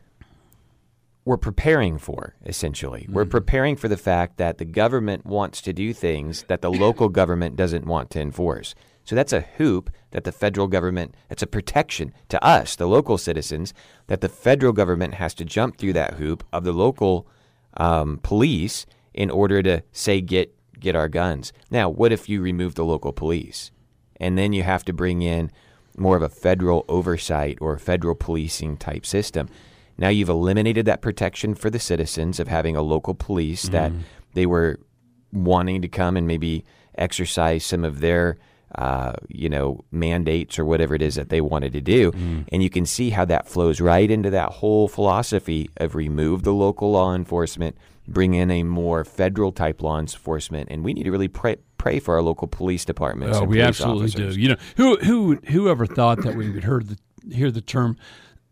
we're 1.25 1.37
preparing 1.37 1.97
for, 1.97 2.35
essentially. 2.45 3.01
Mm-hmm. 3.01 3.13
We're 3.13 3.25
preparing 3.25 3.75
for 3.75 3.87
the 3.87 3.97
fact 3.97 4.37
that 4.37 4.59
the 4.59 4.63
government 4.65 5.25
wants 5.25 5.59
to 5.61 5.73
do 5.73 5.91
things 5.91 6.45
that 6.47 6.61
the 6.61 6.69
local 6.69 7.09
government 7.09 7.55
doesn't 7.55 7.87
want 7.87 8.11
to 8.11 8.21
enforce. 8.21 8.75
So 9.05 9.15
that's 9.15 9.33
a 9.33 9.41
hoop 9.41 9.89
that 10.11 10.23
the 10.23 10.31
federal 10.31 10.67
government, 10.67 11.15
that's 11.29 11.41
a 11.41 11.47
protection 11.47 12.13
to 12.29 12.43
us, 12.45 12.75
the 12.75 12.85
local 12.85 13.17
citizens, 13.17 13.73
that 14.05 14.21
the 14.21 14.29
federal 14.29 14.71
government 14.71 15.15
has 15.15 15.33
to 15.35 15.43
jump 15.43 15.77
through 15.77 15.93
that 15.93 16.13
hoop 16.13 16.43
of 16.53 16.63
the 16.63 16.73
local 16.73 17.27
um, 17.75 18.19
police 18.21 18.85
in 19.15 19.31
order 19.31 19.63
to 19.63 19.81
say 19.91 20.21
get 20.21 20.55
get 20.79 20.95
our 20.95 21.07
guns. 21.07 21.53
Now, 21.71 21.89
what 21.89 22.11
if 22.11 22.29
you 22.29 22.39
remove 22.39 22.75
the 22.75 22.85
local 22.85 23.13
police, 23.13 23.71
and 24.17 24.37
then 24.37 24.53
you 24.53 24.61
have 24.61 24.85
to 24.85 24.93
bring 24.93 25.23
in 25.23 25.51
more 25.97 26.15
of 26.15 26.21
a 26.21 26.29
federal 26.29 26.85
oversight 26.87 27.57
or 27.61 27.77
federal 27.77 28.15
policing 28.15 28.77
type 28.77 29.05
system? 29.05 29.49
Now 29.97 30.09
you've 30.09 30.29
eliminated 30.29 30.85
that 30.85 31.01
protection 31.01 31.55
for 31.55 31.69
the 31.69 31.79
citizens 31.79 32.39
of 32.39 32.47
having 32.47 32.75
a 32.75 32.81
local 32.81 33.13
police 33.13 33.67
mm. 33.67 33.71
that 33.71 33.91
they 34.33 34.45
were 34.45 34.79
wanting 35.31 35.81
to 35.81 35.87
come 35.87 36.17
and 36.17 36.27
maybe 36.27 36.65
exercise 36.97 37.65
some 37.65 37.83
of 37.83 37.99
their 37.99 38.37
uh, 38.75 39.13
you 39.29 39.47
know, 39.47 39.85
mandates 39.91 40.59
or 40.59 40.65
whatever 40.65 40.95
it 40.95 41.01
is 41.01 41.15
that 41.15 41.29
they 41.29 41.39
wanted 41.39 41.71
to 41.71 41.79
do. 41.79 42.11
Mm. 42.11 42.45
And 42.51 42.61
you 42.61 42.69
can 42.69 42.85
see 42.85 43.09
how 43.09 43.23
that 43.25 43.47
flows 43.47 43.79
right 43.79 44.09
into 44.11 44.29
that 44.31 44.51
whole 44.51 44.87
philosophy 44.89 45.69
of 45.77 45.95
remove 45.95 46.43
the 46.43 46.53
local 46.53 46.91
law 46.91 47.15
enforcement, 47.15 47.77
bring 48.07 48.33
in 48.33 48.51
a 48.51 48.63
more 48.63 49.03
federal 49.03 49.51
type 49.51 49.81
law 49.81 49.99
enforcement, 49.99 50.69
and 50.71 50.83
we 50.83 50.93
need 50.93 51.03
to 51.03 51.11
really 51.11 51.27
pray, 51.27 51.57
pray 51.77 51.99
for 51.99 52.15
our 52.15 52.21
local 52.21 52.47
police 52.47 52.85
departments. 52.85 53.37
Oh, 53.37 53.43
we 53.43 53.61
absolutely 53.61 54.05
officers. 54.05 54.35
do. 54.35 54.41
You 54.41 54.49
know, 54.49 54.57
who 54.77 54.97
who 54.97 55.35
whoever 55.47 55.85
thought 55.85 56.21
that 56.23 56.35
we 56.35 56.49
would 56.49 56.63
hear 56.63 56.81
the 56.81 56.97
hear 57.33 57.51
the 57.51 57.61
term. 57.61 57.97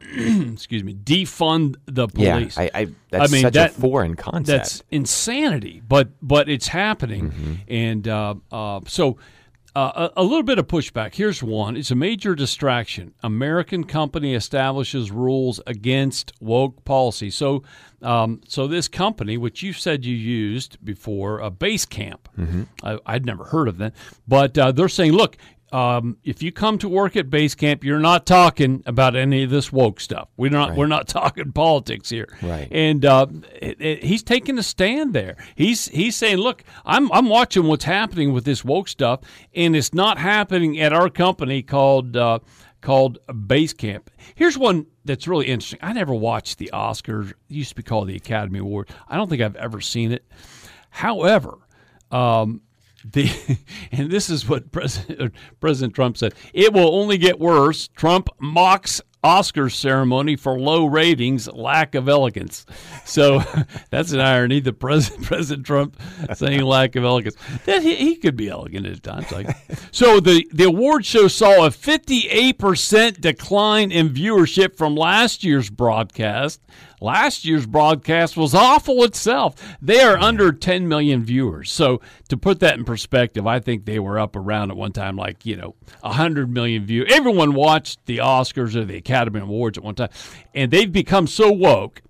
excuse 0.52 0.84
me, 0.84 0.94
defund 0.94 1.78
the 1.86 2.08
police. 2.08 2.58
Yeah, 2.58 2.63
I, 2.63 2.70
I 2.74 2.88
that's 3.10 3.32
I 3.32 3.34
mean, 3.34 3.42
such 3.42 3.54
that, 3.54 3.72
a 3.72 3.74
foreign 3.74 4.16
concept. 4.16 4.48
That's 4.48 4.84
insanity, 4.92 5.82
but 5.88 6.10
but 6.22 6.50
it's 6.50 6.68
happening, 6.68 7.32
mm-hmm. 7.32 7.54
and 7.70 8.08
uh, 8.10 8.36
uh, 8.52 8.82
so 8.86 9.18
uh, 9.76 10.10
a, 10.16 10.22
a, 10.22 10.24
little 10.24 10.44
bit 10.44 10.60
of 10.60 10.68
pushback. 10.68 11.16
Here's 11.16 11.42
one. 11.42 11.76
It's 11.76 11.90
a 11.90 11.96
major 11.96 12.36
distraction. 12.36 13.14
American 13.24 13.86
company 13.86 14.36
establishes 14.36 15.10
rules 15.10 15.60
against 15.66 16.32
woke 16.40 16.86
policy. 16.86 17.32
So, 17.32 17.64
um, 18.04 18.42
so 18.48 18.68
this 18.68 18.88
company, 18.88 19.36
which 19.36 19.64
you 19.64 19.74
said 19.74 20.06
you 20.06 20.16
used 20.16 20.78
before, 20.84 21.40
a 21.40 21.50
Basecamp. 21.50 22.20
Mm-hmm. 22.38 22.64
I, 22.84 23.14
would 23.14 23.26
never 23.26 23.46
heard 23.46 23.68
of 23.68 23.80
them, 23.80 23.94
but 24.28 24.58
uh, 24.58 24.72
they're 24.72 24.90
saying, 24.90 25.14
look, 25.14 25.38
um, 25.74 26.18
if 26.24 26.44
you 26.44 26.52
come 26.52 26.78
to 26.78 26.88
work 26.88 27.16
at 27.16 27.32
Basecamp, 27.32 27.84
you're 27.84 28.00
not 28.00 28.28
talking 28.28 28.84
about 28.86 29.16
any 29.16 29.42
of 29.42 29.50
this 29.50 29.72
woke 29.72 30.00
stuff. 30.00 30.30
We're 30.38 30.52
not. 30.52 30.70
Right. 30.70 30.78
We're 30.78 30.88
not 30.88 31.08
talking 31.10 31.52
politics 31.52 32.12
here. 32.12 32.30
Right. 32.44 32.68
And 32.72 33.04
uh, 33.04 33.26
it, 33.60 33.82
it, 33.82 34.04
he's 34.04 34.22
taking 34.22 34.60
a 34.60 34.64
stand 34.64 35.14
there. 35.14 35.36
He's 35.56 35.88
he's 35.88 36.16
saying, 36.16 36.38
look, 36.38 36.64
I'm 36.86 37.12
I'm 37.12 37.28
watching 37.28 37.64
what's 37.64 37.86
happening 37.86 38.34
with 38.34 38.46
this 38.46 38.64
woke 38.64 38.88
stuff, 38.88 39.22
and 39.56 39.76
it's 39.76 39.96
not 39.96 40.20
happening 40.20 40.80
at 40.80 40.94
our 40.94 41.10
company 41.10 41.64
called 41.64 42.16
uh, 42.16 42.38
called 42.82 43.18
Basecamp. 43.28 44.10
Here's 44.36 44.60
one 44.60 44.86
that's 45.06 45.28
really 45.28 45.48
interesting. 45.48 45.80
I 45.82 45.94
never 45.94 46.14
watched 46.14 46.60
the 46.60 46.70
Oscars. 46.72 47.32
It 47.32 47.38
used 47.48 47.70
to 47.70 47.76
be 47.76 47.84
called 47.84 48.10
the 48.10 48.16
Academy 48.16 48.60
Award. 48.60 48.92
I 49.08 49.18
don't 49.18 49.28
think 49.28 49.42
I've 49.42 49.56
ever 49.56 49.82
seen 49.82 50.12
it. 50.12 50.24
However, 50.92 51.58
um, 52.12 52.62
the 53.04 53.30
and 53.92 54.10
this 54.10 54.30
is 54.30 54.48
what 54.48 54.72
President 54.72 55.22
uh, 55.22 55.30
President 55.60 55.94
Trump 55.94 56.18
said. 56.18 56.34
It 56.54 56.74
will 56.74 56.94
only 56.96 57.18
get 57.18 57.39
worse. 57.39 57.88
Trump 57.89 58.30
mocks 58.39 59.02
Oscars 59.24 59.74
ceremony 59.74 60.36
for 60.36 60.60
low 60.60 60.86
ratings, 60.86 61.48
lack 61.48 61.96
of 61.96 62.10
elegance. 62.10 62.66
So 63.06 63.42
that's 63.89 64.12
an 64.12 64.20
irony. 64.20 64.60
The 64.60 64.74
president, 64.74 65.24
President 65.26 65.66
Trump, 65.66 65.98
saying 66.34 66.62
lack 66.62 66.96
of 66.96 67.06
elegance. 67.06 67.36
That 67.66 67.84
he, 67.84 67.96
he 67.96 68.16
could 68.18 68.36
be 68.36 68.50
elegant 68.50 68.86
at 68.86 69.02
times. 69.02 69.32
Like 69.32 69.56
so, 69.92 70.20
the 70.20 70.48
the 70.54 70.66
award 70.66 71.06
show 71.06 71.28
saw 71.28 71.66
a 71.66 71.72
fifty 71.72 72.28
eight 72.30 72.60
percent 72.60 73.22
decline 73.22 73.92
in 73.92 74.10
viewership 74.10 74.76
from 74.76 74.96
last 74.96 75.44
year's 75.44 75.70
broadcast. 75.70 76.62
Last 77.04 77.44
year's 77.44 77.66
broadcast 77.66 78.38
was 78.38 78.56
awful 78.56 79.04
itself. 79.04 79.56
They 79.82 80.00
are 80.00 80.18
under 80.18 80.54
10 80.54 80.88
million 80.88 81.22
viewers. 81.26 81.70
So, 81.70 82.00
to 82.30 82.38
put 82.38 82.62
that 82.62 82.78
in 82.78 82.86
perspective, 82.86 83.46
I 83.46 83.60
think 83.60 83.84
they 83.84 84.00
were 84.00 84.18
up 84.18 84.38
around 84.38 84.72
at 84.72 84.78
one 84.78 84.94
time 84.94 85.18
like, 85.18 85.46
you 85.46 85.58
know, 85.58 85.76
100 86.00 86.50
million 86.50 86.86
viewers. 86.86 87.12
Everyone 87.12 87.56
watched 87.56 88.06
the 88.06 88.20
Oscars 88.20 88.74
or 88.74 88.86
the 88.86 88.96
Academy 88.96 89.42
Awards 89.42 89.78
at 89.78 89.84
one 89.84 89.96
time, 89.96 90.12
and 90.56 90.72
they've 90.72 90.89
become 90.89 91.28
so 91.28 91.52
woke. 91.52 92.02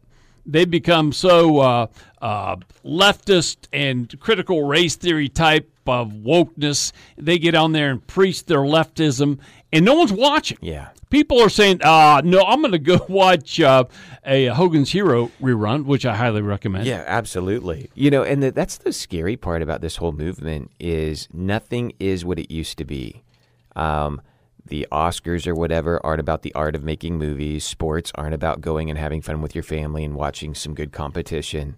They've 0.45 0.69
become 0.69 1.11
so 1.11 1.57
uh, 1.57 1.87
uh, 2.21 2.57
leftist 2.85 3.65
and 3.73 4.13
critical 4.19 4.63
race 4.63 4.95
theory 4.95 5.27
type 5.27 5.71
of 5.87 6.11
wokeness. 6.11 6.91
They 7.17 7.39
get 7.39 7.55
on 7.55 7.71
there 7.71 7.89
and 7.89 8.05
preach 8.05 8.45
their 8.45 8.59
leftism, 8.59 9.39
and 9.71 9.85
no 9.85 9.95
one's 9.95 10.13
watching. 10.13 10.59
Yeah. 10.61 10.89
People 11.13 11.39
are 11.41 11.49
saying, 11.49 11.79
uh, 11.83 12.23
no, 12.25 12.41
I'm 12.41 12.61
going 12.61 12.71
to 12.71 12.79
go 12.79 13.05
watch 13.07 13.59
uh, 13.61 13.83
a 14.25 14.47
Hogan's 14.47 14.91
Hero 14.91 15.29
rerun, 15.39 15.85
which 15.85 16.07
I 16.07 16.15
highly 16.15 16.41
recommend. 16.41 16.87
Yeah, 16.87 17.03
absolutely. 17.05 17.91
You 17.93 18.09
know, 18.09 18.23
and 18.23 18.41
the, 18.41 18.51
that's 18.51 18.77
the 18.77 18.91
scary 18.91 19.37
part 19.37 19.61
about 19.61 19.81
this 19.81 19.97
whole 19.97 20.11
movement 20.11 20.71
is 20.79 21.27
nothing 21.31 21.93
is 21.99 22.25
what 22.25 22.39
it 22.39 22.51
used 22.51 22.79
to 22.79 22.83
be. 22.83 23.21
Um, 23.75 24.23
the 24.65 24.87
Oscars 24.91 25.45
or 25.45 25.53
whatever 25.53 26.03
aren't 26.03 26.19
about 26.19 26.41
the 26.41 26.51
art 26.55 26.73
of 26.73 26.83
making 26.83 27.19
movies. 27.19 27.63
Sports 27.63 28.11
aren't 28.15 28.33
about 28.33 28.61
going 28.61 28.89
and 28.89 28.97
having 28.97 29.21
fun 29.21 29.39
with 29.39 29.53
your 29.53 29.63
family 29.63 30.03
and 30.03 30.15
watching 30.15 30.55
some 30.55 30.73
good 30.73 30.91
competition. 30.91 31.77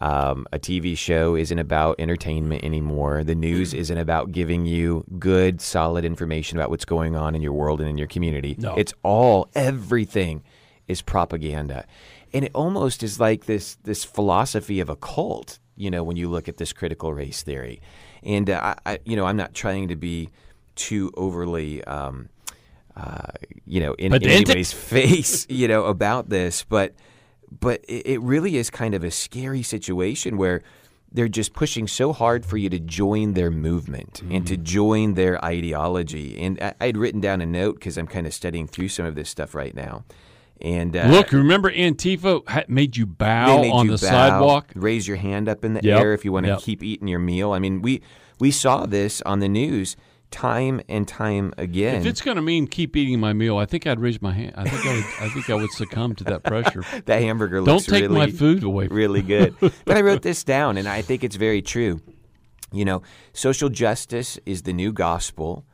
Um, 0.00 0.46
a 0.50 0.58
TV 0.58 0.96
show 0.96 1.34
isn't 1.36 1.58
about 1.58 1.96
entertainment 1.98 2.64
anymore. 2.64 3.22
The 3.22 3.34
news 3.34 3.74
isn't 3.74 3.98
about 3.98 4.32
giving 4.32 4.64
you 4.64 5.04
good, 5.18 5.60
solid 5.60 6.06
information 6.06 6.58
about 6.58 6.70
what's 6.70 6.86
going 6.86 7.16
on 7.16 7.34
in 7.34 7.42
your 7.42 7.52
world 7.52 7.80
and 7.80 7.88
in 7.88 7.98
your 7.98 8.06
community. 8.06 8.56
No. 8.58 8.74
It's 8.76 8.94
all, 9.02 9.50
everything 9.54 10.42
is 10.88 11.02
propaganda. 11.02 11.84
And 12.32 12.46
it 12.46 12.52
almost 12.54 13.02
is 13.02 13.20
like 13.20 13.44
this, 13.44 13.76
this 13.84 14.02
philosophy 14.02 14.80
of 14.80 14.88
a 14.88 14.96
cult, 14.96 15.58
you 15.76 15.90
know, 15.90 16.02
when 16.02 16.16
you 16.16 16.30
look 16.30 16.48
at 16.48 16.56
this 16.56 16.72
critical 16.72 17.12
race 17.12 17.42
theory. 17.42 17.82
And, 18.22 18.48
uh, 18.48 18.74
I, 18.86 18.92
I, 18.92 18.98
you 19.04 19.16
know, 19.16 19.26
I'm 19.26 19.36
not 19.36 19.52
trying 19.52 19.88
to 19.88 19.96
be 19.96 20.30
too 20.76 21.12
overly, 21.14 21.84
um, 21.84 22.30
uh, 22.96 23.32
you 23.66 23.80
know, 23.80 23.92
in, 23.94 24.14
in 24.14 24.24
anybody's 24.24 24.72
face, 24.94 25.46
you 25.50 25.68
know, 25.68 25.84
about 25.84 26.30
this, 26.30 26.64
but 26.64 26.94
but 27.58 27.84
it, 27.88 28.06
it 28.06 28.20
really 28.20 28.56
is 28.56 28.70
kind 28.70 28.94
of 28.94 29.02
a 29.04 29.10
scary 29.10 29.62
situation 29.62 30.36
where 30.36 30.62
they're 31.12 31.28
just 31.28 31.52
pushing 31.54 31.88
so 31.88 32.12
hard 32.12 32.46
for 32.46 32.56
you 32.56 32.68
to 32.70 32.78
join 32.78 33.34
their 33.34 33.50
movement 33.50 34.22
and 34.30 34.46
to 34.46 34.56
join 34.56 35.14
their 35.14 35.44
ideology. 35.44 36.40
And 36.40 36.62
I, 36.62 36.74
I'd 36.80 36.96
written 36.96 37.20
down 37.20 37.40
a 37.40 37.46
note 37.46 37.74
because 37.76 37.98
I'm 37.98 38.06
kind 38.06 38.26
of 38.28 38.34
studying 38.34 38.68
through 38.68 38.88
some 38.90 39.06
of 39.06 39.16
this 39.16 39.28
stuff 39.28 39.54
right 39.54 39.74
now. 39.74 40.04
And 40.60 40.94
uh, 40.94 41.06
Look, 41.08 41.32
remember 41.32 41.72
Antifa 41.72 42.68
made 42.68 42.96
you 42.96 43.06
bow 43.06 43.62
made 43.62 43.70
on 43.72 43.86
you 43.86 43.96
the 43.96 44.06
bow, 44.06 44.10
sidewalk? 44.10 44.70
raise 44.74 45.08
your 45.08 45.16
hand 45.16 45.48
up 45.48 45.64
in 45.64 45.74
the 45.74 45.80
Yep, 45.82 46.00
air 46.00 46.12
if 46.12 46.24
you 46.24 46.32
want 46.32 46.46
to 46.46 46.52
yep. 46.52 46.60
keep 46.60 46.82
eating 46.82 47.08
your 47.08 47.18
meal. 47.18 47.52
I 47.52 47.58
mean, 47.58 47.82
we 47.82 48.02
we 48.38 48.50
saw 48.50 48.86
this 48.86 49.20
on 49.22 49.40
the 49.40 49.48
news 49.48 49.96
time 50.30 50.80
and 50.88 51.06
time 51.06 51.52
again. 51.58 52.00
If 52.00 52.06
it's 52.06 52.20
going 52.20 52.36
to 52.36 52.42
mean 52.42 52.66
keep 52.66 52.96
eating 52.96 53.20
my 53.20 53.32
meal, 53.32 53.58
I 53.58 53.66
think 53.66 53.86
I'd 53.86 54.00
raise 54.00 54.22
my 54.22 54.32
hand. 54.32 54.54
I 54.56 54.68
think 54.68 54.86
I 54.86 54.94
would. 54.94 55.04
I 55.20 55.28
think 55.32 55.50
I 55.50 55.54
would 55.54 55.70
succumb 55.72 56.14
to 56.16 56.24
that 56.24 56.42
pressure. 56.44 56.84
that 57.06 57.22
hamburger 57.22 57.60
Don't 57.60 57.84
take 57.84 58.02
really, 58.02 58.14
my 58.14 58.30
food 58.30 58.62
away. 58.62 58.86
Really 58.88 59.22
good. 59.22 59.54
but 59.60 59.96
I 59.96 60.00
wrote 60.00 60.22
this 60.22 60.44
down, 60.44 60.76
and 60.76 60.88
I 60.88 61.02
think 61.02 61.24
it's 61.24 61.36
very 61.36 61.62
true. 61.62 62.00
You 62.72 62.84
know, 62.84 63.02
social 63.32 63.68
justice 63.68 64.38
is 64.46 64.62
the 64.62 64.72
new 64.72 64.92
gospel. 64.92 65.64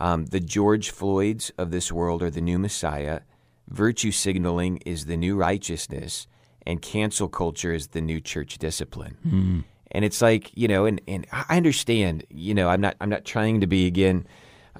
Um, 0.00 0.26
the 0.26 0.40
George 0.40 0.90
Floyds 0.90 1.50
of 1.56 1.70
this 1.70 1.90
world 1.90 2.22
are 2.22 2.30
the 2.30 2.40
new 2.40 2.58
Messiah. 2.58 3.20
Virtue 3.68 4.10
signaling 4.10 4.78
is 4.78 5.06
the 5.06 5.16
new 5.16 5.36
righteousness, 5.36 6.26
and 6.66 6.82
cancel 6.82 7.28
culture 7.28 7.72
is 7.72 7.88
the 7.88 8.00
new 8.00 8.20
church 8.20 8.58
discipline. 8.58 9.64
And 9.92 10.04
it's 10.04 10.20
like 10.20 10.50
you 10.54 10.68
know, 10.68 10.86
and, 10.86 11.00
and 11.06 11.26
I 11.32 11.56
understand. 11.56 12.24
You 12.30 12.54
know, 12.54 12.68
I'm 12.68 12.80
not 12.80 12.96
I'm 13.00 13.10
not 13.10 13.24
trying 13.24 13.60
to 13.60 13.66
be 13.66 13.86
again 13.86 14.26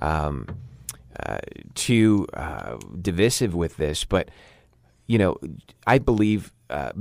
um, 0.01 0.47
uh, 1.21 1.39
too 1.75 2.27
uh, 2.35 2.79
divisive 3.01 3.55
with 3.55 3.77
this, 3.77 4.05
but 4.05 4.31
you 5.07 5.19
know, 5.19 5.37
I 5.87 5.99
believe 5.99 6.53
uh, 6.71 6.93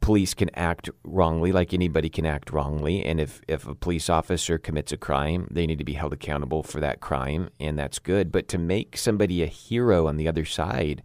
police 0.00 0.34
can 0.34 0.50
act 0.54 0.90
wrongly, 1.02 1.52
like 1.52 1.72
anybody 1.72 2.08
can 2.08 2.26
act 2.26 2.52
wrongly. 2.52 3.04
And 3.04 3.20
if, 3.20 3.40
if 3.48 3.66
a 3.66 3.74
police 3.74 4.08
officer 4.08 4.58
commits 4.58 4.92
a 4.92 4.96
crime, 4.96 5.48
they 5.50 5.66
need 5.66 5.78
to 5.78 5.84
be 5.84 5.94
held 5.94 6.12
accountable 6.12 6.62
for 6.62 6.80
that 6.80 7.00
crime, 7.00 7.50
and 7.58 7.78
that's 7.78 7.98
good. 7.98 8.30
But 8.30 8.48
to 8.48 8.58
make 8.58 8.96
somebody 8.96 9.42
a 9.42 9.46
hero 9.46 10.06
on 10.06 10.16
the 10.16 10.28
other 10.28 10.44
side 10.44 11.02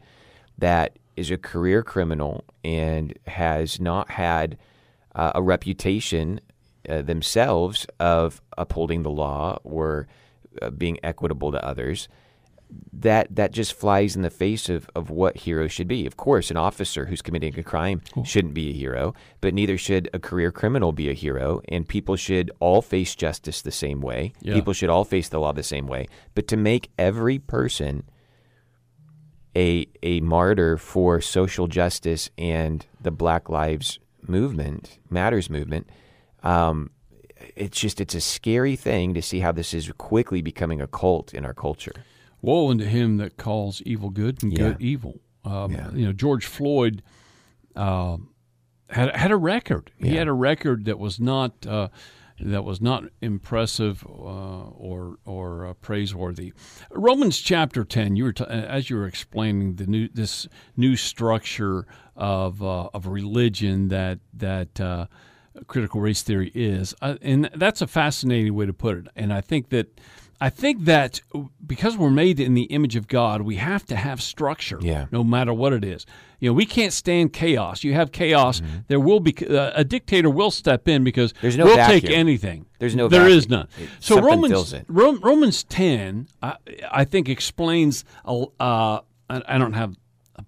that 0.57 0.99
is 1.15 1.31
a 1.31 1.37
career 1.37 1.83
criminal 1.83 2.43
and 2.63 3.17
has 3.27 3.79
not 3.79 4.11
had 4.11 4.57
uh, 5.19 5.33
a 5.35 5.41
reputation 5.41 6.39
uh, 6.87 7.01
themselves 7.01 7.85
of 7.99 8.41
upholding 8.57 9.03
the 9.03 9.09
law 9.09 9.59
or 9.65 10.07
uh, 10.61 10.69
being 10.69 10.97
equitable 11.03 11.51
to 11.51 11.63
others, 11.63 12.07
that 12.93 13.27
that 13.35 13.51
just 13.51 13.73
flies 13.73 14.15
in 14.15 14.21
the 14.21 14.29
face 14.29 14.69
of, 14.69 14.89
of 14.95 15.09
what 15.09 15.35
heroes 15.39 15.73
should 15.73 15.89
be. 15.89 16.05
Of 16.05 16.15
course, 16.15 16.49
an 16.49 16.55
officer 16.55 17.07
who's 17.07 17.21
committing 17.21 17.59
a 17.59 17.63
crime 17.63 18.01
shouldn't 18.23 18.53
be 18.53 18.69
a 18.69 18.73
hero, 18.73 19.13
but 19.41 19.53
neither 19.53 19.77
should 19.77 20.09
a 20.13 20.19
career 20.19 20.53
criminal 20.53 20.93
be 20.93 21.09
a 21.09 21.13
hero. 21.13 21.61
And 21.67 21.85
people 21.85 22.15
should 22.15 22.49
all 22.61 22.81
face 22.81 23.13
justice 23.13 23.61
the 23.61 23.71
same 23.71 23.99
way. 23.99 24.31
Yeah. 24.41 24.53
People 24.53 24.71
should 24.71 24.89
all 24.89 25.03
face 25.03 25.27
the 25.27 25.39
law 25.39 25.51
the 25.51 25.63
same 25.63 25.87
way. 25.87 26.07
But 26.33 26.47
to 26.47 26.55
make 26.55 26.91
every 26.97 27.39
person 27.39 28.03
a 29.53 29.85
a 30.01 30.21
martyr 30.21 30.77
for 30.77 31.19
social 31.19 31.67
justice 31.67 32.29
and 32.37 32.85
the 33.01 33.11
Black 33.11 33.49
Lives 33.49 33.99
movement, 34.27 34.99
Matters 35.09 35.49
movement, 35.49 35.89
um, 36.43 36.89
it's 37.55 37.79
just 37.79 38.01
it's 38.01 38.15
a 38.15 38.21
scary 38.21 38.75
thing 38.75 39.13
to 39.13 39.21
see 39.21 39.39
how 39.39 39.51
this 39.51 39.73
is 39.73 39.91
quickly 39.97 40.41
becoming 40.41 40.81
a 40.81 40.87
cult 40.87 41.33
in 41.33 41.45
our 41.45 41.53
culture. 41.53 41.93
Woe 42.41 42.69
unto 42.69 42.85
him 42.85 43.17
that 43.17 43.37
calls 43.37 43.81
evil 43.85 44.09
good 44.09 44.41
and 44.43 44.51
Yeah. 44.51 44.59
good 44.69 44.81
evil. 44.81 45.19
Um, 45.43 45.71
Yeah. 45.71 45.91
You 45.93 46.05
know, 46.07 46.13
George 46.13 46.45
Floyd 46.45 47.01
um 47.75 48.29
had 48.89 49.15
had 49.15 49.31
a 49.31 49.37
record. 49.37 49.91
He 49.97 50.15
had 50.15 50.27
a 50.27 50.33
record 50.33 50.85
that 50.85 50.97
was 50.97 51.19
not 51.19 51.65
uh, 51.67 51.89
that 52.41 52.63
was 52.63 52.81
not 52.81 53.03
impressive 53.21 54.03
uh, 54.07 54.69
or 54.69 55.17
or 55.25 55.67
uh, 55.67 55.73
praiseworthy. 55.75 56.53
Romans 56.91 57.37
chapter 57.37 57.83
ten. 57.83 58.15
You 58.15 58.23
were 58.25 58.33
t- 58.33 58.45
as 58.45 58.89
you 58.89 58.95
were 58.97 59.05
explaining 59.05 59.75
the 59.75 59.85
new 59.85 60.07
this 60.09 60.47
new 60.75 60.95
structure 60.95 61.85
of 62.19 62.61
uh, 62.61 62.89
of 62.93 63.07
religion 63.07 63.87
that 63.87 64.19
that. 64.35 64.79
Uh, 64.79 65.07
critical 65.67 65.99
race 65.99 66.21
theory 66.21 66.51
is, 66.55 66.93
uh, 67.01 67.15
and 67.21 67.49
that's 67.55 67.81
a 67.81 67.87
fascinating 67.87 68.53
way 68.53 68.65
to 68.65 68.71
put 68.71 68.95
it. 68.97 69.07
And 69.17 69.33
I 69.33 69.41
think 69.41 69.69
that 69.69 69.87
I 70.39 70.49
think 70.49 70.85
that 70.85 71.19
because 71.65 71.97
we're 71.97 72.11
made 72.11 72.39
in 72.39 72.53
the 72.53 72.63
image 72.65 72.95
of 72.95 73.09
God, 73.09 73.41
we 73.41 73.57
have 73.57 73.85
to 73.87 73.95
have 73.97 74.21
structure, 74.21 74.77
Yeah. 74.81 75.07
no 75.11 75.21
matter 75.21 75.53
what 75.53 75.73
it 75.73 75.83
is. 75.83 76.05
You 76.39 76.49
know, 76.49 76.53
we 76.53 76.65
can't 76.65 76.93
stand 76.93 77.33
chaos. 77.33 77.83
You 77.83 77.93
have 77.93 78.13
chaos, 78.13 78.61
there 78.87 79.01
will 79.01 79.19
be 79.19 79.35
uh, 79.49 79.71
a 79.75 79.83
dictator 79.83 80.29
will 80.29 80.51
step 80.51 80.87
in 80.87 81.03
because 81.03 81.33
Mm-hmm. 81.33 81.41
There's 81.41 81.57
no 81.57 81.65
we'll 81.65 81.85
take 81.87 82.05
anything. 82.09 82.65
There's 82.79 82.95
no 82.95 83.09
There 83.09 83.27
is 83.27 83.45
vacuum. 83.45 83.59
none. 83.59 83.67
It- 83.83 83.89
so 83.99 84.21
Romans 84.21 84.53
fills 84.53 84.71
it. 84.71 84.85
Rom- 84.87 85.19
Romans 85.21 85.63
ten, 85.65 86.27
I, 86.41 86.55
I 86.89 87.03
think 87.03 87.27
explains. 87.27 88.05
a- 88.23 88.45
Uh, 88.61 89.01
I, 89.29 89.41
I 89.55 89.57
don't 89.57 89.73
have. 89.73 89.97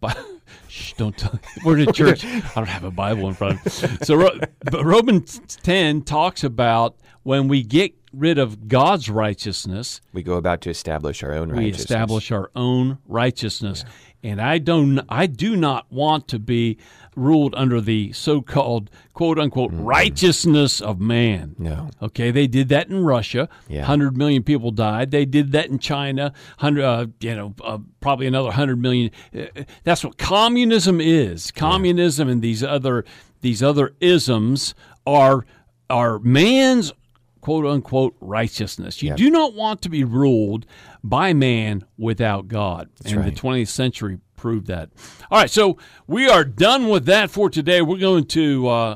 Shh, 0.68 0.94
don't 0.94 1.18
tell. 1.18 1.40
We're 1.66 1.80
in 1.80 1.90
a 1.90 1.92
church. 1.94 2.24
I 2.26 2.52
don't 2.56 2.68
have 2.68 2.84
a 2.84 2.92
Bible 2.92 3.28
in 3.28 3.34
front. 3.34 3.60
of 3.66 3.66
me. 3.66 3.98
So, 4.04 4.30
but 4.72 4.84
Romans 4.86 5.40
ten 5.64 6.02
talks 6.02 6.44
about 6.44 6.96
when 7.24 7.48
we 7.48 7.62
get 7.64 7.94
rid 8.14 8.38
of 8.38 8.68
God's 8.68 9.10
righteousness, 9.10 10.02
We 10.14 10.22
go 10.24 10.34
about 10.34 10.62
to 10.62 10.70
establish 10.70 11.24
our 11.24 11.34
own 11.34 11.50
righteousness. 11.50 11.64
we 11.64 11.70
establish 11.82 12.32
our 12.32 12.52
own 12.56 12.98
righteousness. 13.08 13.86
And 14.24 14.40
I 14.42 14.60
don't 14.60 15.00
I 15.10 15.26
do 15.26 15.56
not 15.56 15.92
want 15.92 16.28
to 16.30 16.40
be 16.40 16.78
ruled 17.16 17.54
under 17.56 17.82
the 17.82 18.14
so-called 18.14 18.90
quote 19.14 19.40
unquote 19.40 19.72
righteousness 19.74 20.80
of 20.80 21.00
man. 21.00 21.56
No. 21.58 21.90
Okay, 22.02 22.32
they 22.32 22.48
did 22.48 22.70
that 22.70 22.88
in 22.88 23.04
Russia. 23.04 23.50
Yeah. 23.68 23.80
100 23.82 24.16
million 24.16 24.44
people 24.44 24.72
died. 24.72 25.12
They 25.12 25.26
did 25.26 25.52
that 25.54 25.68
in 25.68 25.80
China. 25.80 26.34
100 26.60 26.84
uh, 26.84 27.08
you 27.20 27.36
know, 27.36 27.56
uh, 27.64 27.80
probably 28.00 28.28
another 28.28 28.50
100 28.50 28.78
million. 28.78 29.12
Uh, 29.36 29.64
That's 29.84 30.04
what 30.04 30.18
communism 30.18 31.02
is. 31.02 31.52
Communism 31.52 32.30
and 32.30 32.42
these 32.42 32.64
other 32.64 33.06
these 33.42 33.64
other 33.64 33.96
isms 34.00 34.76
are 35.06 35.46
are 35.90 36.20
man's 36.20 36.94
quote 37.42 37.66
unquote 37.66 38.16
righteousness. 38.22 39.02
You 39.02 39.10
Yep. 39.10 39.18
do 39.18 39.30
not 39.30 39.54
want 39.54 39.82
to 39.82 39.90
be 39.90 40.04
ruled 40.04 40.66
by 41.04 41.34
man 41.34 41.84
without 41.98 42.48
God. 42.48 42.90
and 43.06 43.18
right. 43.18 43.26
the 43.26 43.32
20th 43.40 43.68
century 43.68 44.20
proved 44.38 44.68
that. 44.68 44.90
All 45.30 45.40
right, 45.40 45.50
so 45.50 45.78
we 46.08 46.28
are 46.30 46.44
done 46.44 46.88
with 46.88 47.06
that 47.06 47.30
for 47.30 47.50
today. 47.50 47.82
We're 47.82 47.98
going 47.98 48.26
to 48.28 48.68
uh, 48.68 48.96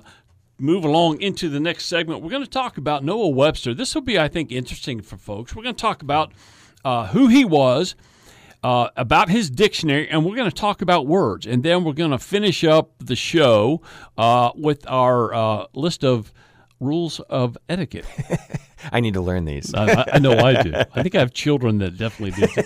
move 0.57 0.83
along 0.85 1.21
into 1.21 1.49
the 1.49 1.59
next 1.59 1.85
segment. 1.85 2.21
We're 2.21 2.29
going 2.31 2.43
to 2.43 2.49
talk 2.49 2.77
about 2.77 3.03
Noah 3.03 3.29
Webster. 3.29 3.73
This 3.73 3.93
will 3.93 4.01
be, 4.01 4.17
I 4.17 4.27
think, 4.27 4.51
interesting 4.51 5.01
for 5.01 5.17
folks. 5.17 5.55
We're 5.55 5.63
going 5.63 5.75
to 5.75 5.81
talk 5.81 6.01
about 6.01 6.31
uh, 6.83 7.07
who 7.07 7.27
he 7.27 7.43
was. 7.45 7.95
Uh, 8.63 8.89
about 8.97 9.29
his 9.29 9.51
dictionary, 9.51 10.09
and 10.09 10.25
we're 10.25 10.35
going 10.35 10.49
to 10.49 10.55
talk 10.55 10.81
about 10.81 11.05
words, 11.05 11.45
and 11.45 11.61
then 11.61 11.83
we're 11.83 11.93
going 11.93 12.09
to 12.09 12.17
finish 12.17 12.63
up 12.63 12.93
the 12.97 13.15
show 13.15 13.79
uh, 14.17 14.49
with 14.55 14.83
our 14.89 15.31
uh, 15.35 15.65
list 15.75 16.03
of 16.03 16.33
rules 16.79 17.19
of 17.21 17.57
etiquette. 17.69 18.05
I 18.91 18.99
need 18.99 19.15
to 19.15 19.21
learn 19.21 19.45
these. 19.45 19.73
I, 19.73 20.05
I 20.13 20.19
know 20.19 20.37
I 20.37 20.61
do. 20.61 20.73
I 20.93 21.01
think 21.01 21.15
I 21.15 21.19
have 21.19 21.33
children 21.33 21.79
that 21.79 21.97
definitely 21.97 22.45
do. 22.45 22.63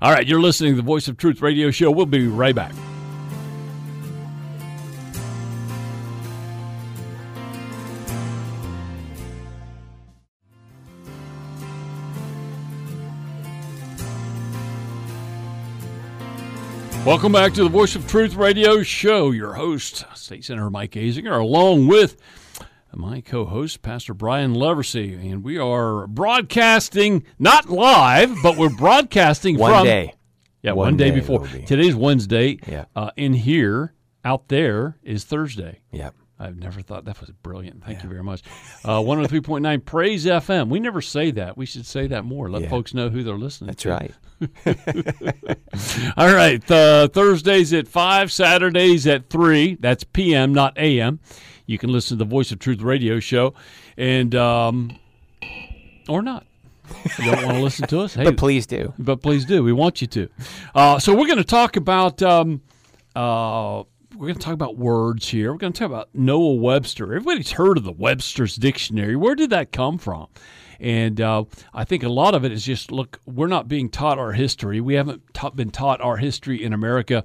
All 0.00 0.12
right, 0.12 0.26
you're 0.26 0.40
listening 0.40 0.72
to 0.72 0.76
the 0.76 0.82
Voice 0.82 1.08
of 1.08 1.16
Truth 1.16 1.42
radio 1.42 1.70
show. 1.70 1.90
We'll 1.90 2.06
be 2.06 2.28
right 2.28 2.54
back. 2.54 2.74
Welcome 17.06 17.30
back 17.30 17.54
to 17.54 17.62
the 17.62 17.68
Voice 17.68 17.94
of 17.94 18.08
Truth 18.08 18.34
radio 18.34 18.82
show. 18.82 19.30
Your 19.30 19.54
host, 19.54 20.04
State 20.16 20.44
Senator 20.44 20.68
Mike 20.70 20.90
Azinger, 20.90 21.40
along 21.40 21.86
with 21.86 22.16
my 22.96 23.20
co-host 23.20 23.82
pastor 23.82 24.14
brian 24.14 24.54
leversey 24.54 25.14
and 25.30 25.44
we 25.44 25.58
are 25.58 26.06
broadcasting 26.06 27.22
not 27.38 27.68
live 27.68 28.34
but 28.42 28.56
we're 28.56 28.70
broadcasting 28.78 29.58
One 29.58 29.70
from 29.72 29.84
day. 29.84 30.14
yeah 30.62 30.72
one, 30.72 30.86
One 30.86 30.96
day, 30.96 31.10
day 31.10 31.16
before 31.16 31.40
be. 31.40 31.62
today's 31.62 31.94
wednesday 31.94 32.58
Yeah. 32.66 32.86
uh, 32.96 33.10
in 33.16 33.34
here 33.34 33.92
out 34.24 34.48
there 34.48 34.96
is 35.02 35.24
thursday 35.24 35.80
Yep. 35.92 36.14
I've 36.38 36.58
never 36.58 36.82
thought 36.82 37.06
that 37.06 37.18
was 37.18 37.30
brilliant. 37.30 37.82
Thank 37.82 38.02
you 38.02 38.10
very 38.10 38.22
much. 38.22 38.42
Uh, 38.84 38.98
103.9 39.00 39.82
Praise 39.86 40.26
FM. 40.26 40.68
We 40.68 40.80
never 40.80 41.00
say 41.00 41.30
that. 41.30 41.56
We 41.56 41.64
should 41.64 41.86
say 41.86 42.08
that 42.08 42.26
more. 42.26 42.50
Let 42.50 42.60
Yeah. 42.64 42.68
folks 42.68 42.92
know 42.92 43.08
who 43.08 43.22
they're 43.22 43.38
listening 43.38 43.74
to. 43.74 43.88
That's 43.88 44.12
to. 44.44 45.24
right. 45.24 45.34
All 46.18 46.34
right. 46.34 46.70
Uh, 46.70 47.08
Thursdays 47.08 47.72
at 47.72 47.88
5, 47.88 48.30
Saturdays 48.30 49.06
at 49.06 49.30
3. 49.30 49.78
That's 49.80 50.04
PM, 50.04 50.52
not 50.52 50.76
AM. 50.76 51.20
You 51.66 51.78
can 51.78 51.90
listen 51.92 52.16
to 52.18 52.24
the 52.24 52.28
Voice 52.28 52.52
of 52.52 52.58
Truth 52.58 52.80
radio 52.80 53.18
show 53.20 53.54
and, 53.96 54.34
um, 54.34 54.98
or 56.08 56.22
not. 56.22 56.46
You 57.18 57.32
don't 57.32 57.44
want 57.44 57.56
to 57.56 57.62
listen 57.64 57.88
to 57.88 58.00
us? 58.00 58.14
Hey, 58.16 58.24
But 58.24 58.36
please 58.36 58.66
do. 58.66 58.92
but 58.98 59.20
please 59.22 59.44
do. 59.44 59.62
We 59.64 59.72
want 59.72 60.00
you 60.00 60.06
to. 60.06 60.28
Uh, 60.74 60.98
so 61.00 61.12
we're 61.14 61.26
going 61.26 61.38
to 61.38 61.44
talk 61.44 61.76
about 61.76 62.22
um, 62.22 62.62
uh, 63.16 63.82
we're 64.14 64.28
going 64.28 64.34
to 64.34 64.40
talk 64.40 64.54
about 64.54 64.76
words 64.78 65.28
here. 65.28 65.50
We're 65.52 65.58
going 65.58 65.72
to 65.72 65.78
talk 65.80 65.90
about 65.90 66.08
Noah 66.14 66.54
Webster. 66.54 67.04
Everybody's 67.06 67.50
heard 67.52 67.76
of 67.76 67.84
the 67.84 67.92
Webster's 67.92 68.54
Dictionary. 68.56 69.16
Where 69.16 69.34
did 69.34 69.50
that 69.50 69.72
come 69.72 69.98
from? 69.98 70.28
And 70.78 71.20
uh, 71.20 71.44
I 71.74 71.84
think 71.84 72.02
a 72.04 72.08
lot 72.08 72.34
of 72.34 72.44
it 72.44 72.52
is 72.52 72.64
just 72.64 72.92
look, 72.92 73.18
we're 73.26 73.46
not 73.48 73.66
being 73.66 73.88
taught 73.90 74.18
our 74.18 74.32
history. 74.32 74.80
We 74.80 74.94
haven't 74.94 75.22
ta- 75.34 75.50
been 75.50 75.70
taught 75.70 76.00
our 76.00 76.18
history 76.18 76.62
in 76.62 76.72
America 76.72 77.24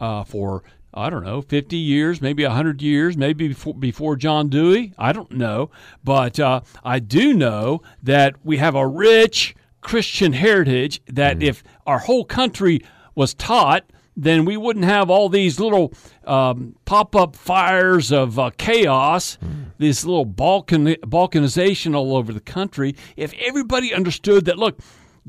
uh, 0.00 0.24
for 0.24 0.64
I 0.98 1.10
don't 1.10 1.24
know, 1.24 1.40
50 1.42 1.76
years, 1.76 2.20
maybe 2.20 2.42
100 2.44 2.82
years, 2.82 3.16
maybe 3.16 3.48
before, 3.48 3.74
before 3.74 4.16
John 4.16 4.48
Dewey. 4.48 4.92
I 4.98 5.12
don't 5.12 5.30
know. 5.30 5.70
But 6.02 6.40
uh, 6.40 6.62
I 6.84 6.98
do 6.98 7.32
know 7.34 7.82
that 8.02 8.34
we 8.44 8.56
have 8.56 8.74
a 8.74 8.86
rich 8.86 9.54
Christian 9.80 10.32
heritage 10.32 11.00
that 11.06 11.42
if 11.42 11.62
our 11.86 12.00
whole 12.00 12.24
country 12.24 12.84
was 13.14 13.32
taught, 13.34 13.84
then 14.16 14.44
we 14.44 14.56
wouldn't 14.56 14.84
have 14.84 15.08
all 15.08 15.28
these 15.28 15.60
little 15.60 15.92
um, 16.24 16.74
pop 16.84 17.14
up 17.14 17.36
fires 17.36 18.10
of 18.10 18.36
uh, 18.36 18.50
chaos, 18.58 19.38
this 19.78 20.04
little 20.04 20.24
Balkan, 20.24 20.86
balkanization 21.02 21.94
all 21.94 22.16
over 22.16 22.32
the 22.32 22.40
country. 22.40 22.96
If 23.16 23.32
everybody 23.34 23.94
understood 23.94 24.46
that, 24.46 24.58
look, 24.58 24.80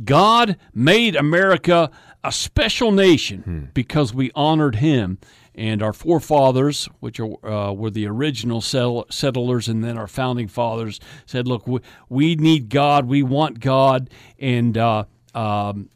God 0.03 0.57
made 0.73 1.15
America 1.15 1.91
a 2.23 2.31
special 2.31 2.91
nation 2.91 3.69
because 3.73 4.13
we 4.13 4.31
honored 4.33 4.75
Him. 4.75 5.19
And 5.59 5.83
our 5.83 5.91
forefathers, 5.91 6.87
which 7.01 7.19
are, 7.19 7.45
uh, 7.45 7.73
were 7.73 7.89
the 7.89 8.07
original 8.07 8.61
settle- 8.61 9.05
settlers, 9.09 9.67
and 9.67 9.83
then 9.83 9.97
our 9.97 10.07
founding 10.07 10.47
fathers 10.47 11.01
said, 11.25 11.49
"Look, 11.49 11.67
we, 11.67 11.81
we 12.07 12.35
need 12.35 12.69
God. 12.69 13.07
We 13.07 13.23
want 13.23 13.59
God." 13.59 14.09
And 14.39 14.77
uh, 14.77 15.03
um, 15.35 15.89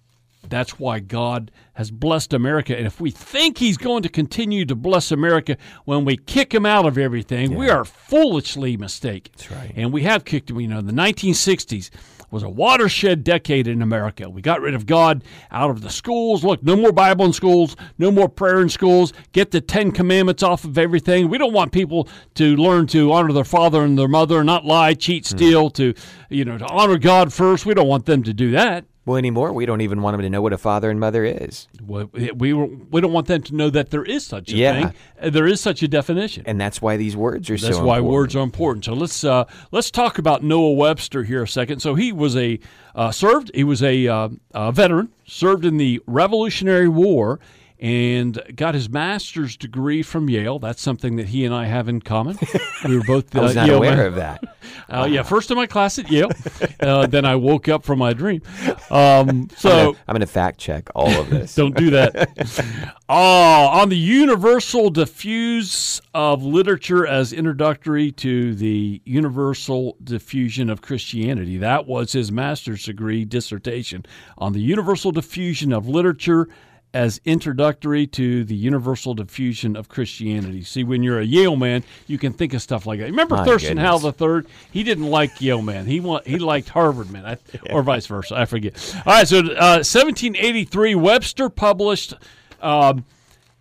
that's 0.49 0.77
why 0.77 0.99
God 0.99 1.49
has 1.75 1.91
blessed 1.91 2.33
America. 2.33 2.77
And 2.77 2.85
if 2.85 2.99
we 2.99 3.09
think 3.09 3.57
He's 3.57 3.77
going 3.77 4.03
to 4.03 4.09
continue 4.09 4.65
to 4.65 4.75
bless 4.75 5.11
America 5.13 5.55
when 5.85 6.03
we 6.03 6.17
kick 6.17 6.53
Him 6.53 6.65
out 6.65 6.85
of 6.85 6.97
everything, 6.97 7.55
we 7.55 7.69
are 7.69 7.85
foolishly 7.85 8.75
mistaken. 8.75 9.31
That's 9.37 9.49
right. 9.49 9.71
And 9.77 9.93
we 9.93 10.03
have 10.03 10.25
kicked 10.25 10.49
Him. 10.49 10.59
You 10.59 10.67
know, 10.67 10.79
in 10.79 10.87
the 10.87 10.93
1960s 10.93 11.89
was 12.33 12.41
a 12.41 12.49
watershed 12.49 13.23
decade 13.23 13.67
in 13.67 13.83
America. 13.83 14.27
We 14.27 14.41
got 14.41 14.59
rid 14.59 14.73
of 14.73 14.87
God 14.87 15.23
out 15.51 15.69
of 15.69 15.81
the 15.81 15.89
schools. 15.91 16.43
Look, 16.43 16.63
no 16.63 16.75
more 16.75 16.91
Bible 16.91 17.25
in 17.25 17.33
schools, 17.33 17.75
no 17.99 18.09
more 18.09 18.27
prayer 18.27 18.59
in 18.59 18.69
schools. 18.69 19.13
Get 19.33 19.51
the 19.51 19.61
Ten 19.61 19.91
Commandments 19.91 20.41
off 20.41 20.65
of 20.65 20.79
everything. 20.79 21.29
We 21.29 21.37
don't 21.37 21.53
want 21.53 21.71
people 21.71 22.09
to 22.33 22.55
learn 22.55 22.87
to 22.87 23.11
honor 23.13 23.31
their 23.33 23.43
father 23.43 23.83
and 23.83 23.97
their 23.97 24.07
mother, 24.07 24.43
not 24.43 24.65
lie, 24.65 24.95
cheat, 24.95 25.27
hmm. 25.27 25.37
steal, 25.37 25.69
to 25.71 25.93
you 26.29 26.43
know, 26.43 26.57
to 26.57 26.65
honor 26.65 26.97
God 26.97 27.31
first. 27.31 27.67
We 27.67 27.75
don't 27.75 27.87
want 27.87 28.07
them 28.07 28.23
to 28.23 28.33
do 28.33 28.51
that. 28.51 28.85
Well, 29.05 29.17
anymore, 29.17 29.51
we 29.51 29.65
don't 29.65 29.81
even 29.81 30.01
want 30.01 30.13
them 30.13 30.21
to 30.21 30.29
know 30.29 30.41
what 30.41 30.53
a 30.53 30.57
father 30.57 30.89
and 30.89 30.97
mother 30.97 31.25
is. 31.25 31.67
We, 31.85 32.05
we, 32.31 32.53
we 32.53 33.01
don't 33.01 33.11
want 33.11 33.27
them 33.27 33.41
to 33.43 33.55
know 33.55 33.69
that 33.69 33.89
there 33.91 34.03
is 34.05 34.25
such 34.25 34.53
a 34.53 34.55
Yeah. 34.55 34.73
thing. 34.73 34.93
Uh, 35.21 35.29
There 35.29 35.45
is 35.45 35.59
such 35.59 35.83
a 35.83 35.89
definition. 35.89 36.43
And 36.45 36.59
that's 36.59 36.81
why 36.81 36.95
these 36.95 37.17
words 37.17 37.49
are 37.49 37.57
That's 37.57 37.75
so 37.75 37.83
why 37.83 37.97
important. 37.97 38.07
words 38.13 38.35
are 38.37 38.43
important. 38.43 38.85
So 38.85 38.93
let's 38.93 39.23
uh, 39.25 39.43
let's 39.71 39.91
talk 39.91 40.19
about 40.19 40.41
Noah 40.41 40.71
Webster 40.73 41.23
here 41.23 41.43
a 41.43 41.47
second. 41.47 41.81
So 41.81 41.95
he 41.95 42.13
was 42.13 42.37
a 42.37 42.59
uh, 42.95 43.11
served. 43.11 43.51
He 43.53 43.65
was 43.65 43.83
a, 43.83 44.07
uh, 44.07 44.29
a 44.53 44.71
veteran. 44.71 45.09
Served 45.25 45.65
in 45.65 45.75
the 45.77 46.01
Revolutionary 46.07 46.87
War. 46.87 47.39
And 47.83 48.41
got 48.55 48.75
his 48.75 48.89
master's 48.89 49.57
degree 49.57 50.03
from 50.03 50.29
Yale. 50.29 50.57
That's 50.57 50.81
something 50.81 51.17
that 51.17 51.27
he 51.27 51.43
and 51.43 51.53
I 51.53 51.65
have 51.65 51.89
in 51.89 51.99
common. 51.99 52.39
We 52.85 52.97
were 52.97 53.03
both 53.03 53.35
I 53.35 53.41
was 53.41 53.57
uh, 53.57 53.59
not 53.59 53.67
Yale 53.67 53.77
aware 53.79 53.97
men. 53.97 54.05
of 54.05 54.15
that. 54.15 54.57
Uh, 54.89 55.05
yeah, 55.11 55.21
first 55.21 55.51
in 55.51 55.57
my 55.57 55.67
class 55.67 55.99
at 55.99 56.09
Yale. 56.09 56.31
uh, 56.79 57.07
then 57.07 57.25
I 57.25 57.35
woke 57.35 57.67
up 57.67 57.83
from 57.83 57.99
my 57.99 58.13
dream. 58.13 58.41
Um, 58.89 59.49
so 59.57 59.97
I'm 60.07 60.13
going 60.13 60.21
to 60.21 60.27
fact 60.27 60.59
check 60.59 60.91
all 60.95 61.09
of 61.09 61.29
this. 61.29 61.55
don't 61.55 61.75
do 61.75 61.89
that. 61.89 62.89
oh, 63.09 63.67
on 63.67 63.89
the 63.89 63.97
universal 63.97 64.89
diffuse 64.89 66.01
of 66.13 66.41
literature 66.41 67.05
as 67.05 67.33
introductory 67.33 68.13
to 68.13 68.55
the 68.55 69.01
universal 69.03 69.97
diffusion 70.01 70.69
of 70.69 70.81
Christianity. 70.81 71.57
That 71.57 71.85
was 71.85 72.13
his 72.13 72.31
master's 72.31 72.85
degree 72.85 73.25
dissertation 73.25 74.05
on 74.37 74.53
the 74.53 74.61
universal 74.61 75.11
diffusion 75.11 75.73
of 75.73 75.89
literature 75.89 76.47
as 76.93 77.19
introductory 77.25 78.05
to 78.05 78.43
the 78.43 78.55
universal 78.55 79.13
diffusion 79.13 79.75
of 79.75 79.89
Christianity. 79.89 80.61
See, 80.63 80.83
when 80.83 81.01
you're 81.01 81.19
a 81.19 81.25
Yale 81.25 81.55
man, 81.55 81.83
you 82.07 82.17
can 82.17 82.33
think 82.33 82.53
of 82.53 82.61
stuff 82.61 82.85
like 82.85 82.99
that. 82.99 83.05
Remember 83.05 83.35
My 83.37 83.45
Thurston 83.45 83.77
Howell 83.77 83.99
the 83.99 84.13
third? 84.13 84.47
He 84.71 84.83
didn't 84.83 85.09
like 85.09 85.41
Yale 85.41 85.61
man. 85.61 85.85
He 85.85 85.99
want, 85.99 86.27
he 86.27 86.37
liked 86.37 86.69
Harvard 86.69 87.09
man, 87.09 87.25
I, 87.25 87.37
or 87.71 87.81
vice 87.81 88.05
versa. 88.05 88.35
I 88.35 88.45
forget. 88.45 88.95
All 89.05 89.13
right, 89.13 89.27
so 89.27 89.39
uh, 89.39 89.81
1783, 89.81 90.95
Webster 90.95 91.49
published. 91.49 92.13
Um, 92.61 93.05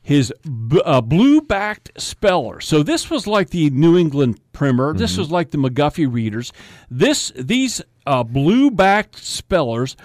his 0.04 0.32
b- 0.42 0.82
uh, 0.84 1.00
blue-backed 1.00 1.92
speller. 2.00 2.60
So 2.60 2.82
this 2.82 3.08
was 3.08 3.28
like 3.28 3.50
the 3.50 3.70
New 3.70 3.96
England 3.96 4.40
Primer. 4.52 4.94
This 4.94 5.16
was 5.16 5.30
like 5.30 5.52
the 5.52 5.58
McGuffey 5.58 6.12
readers. 6.12 6.52
This 6.90 7.32
these 7.36 7.80
uh, 8.04 8.24
blue-backed 8.24 9.16
spellers 9.16 9.96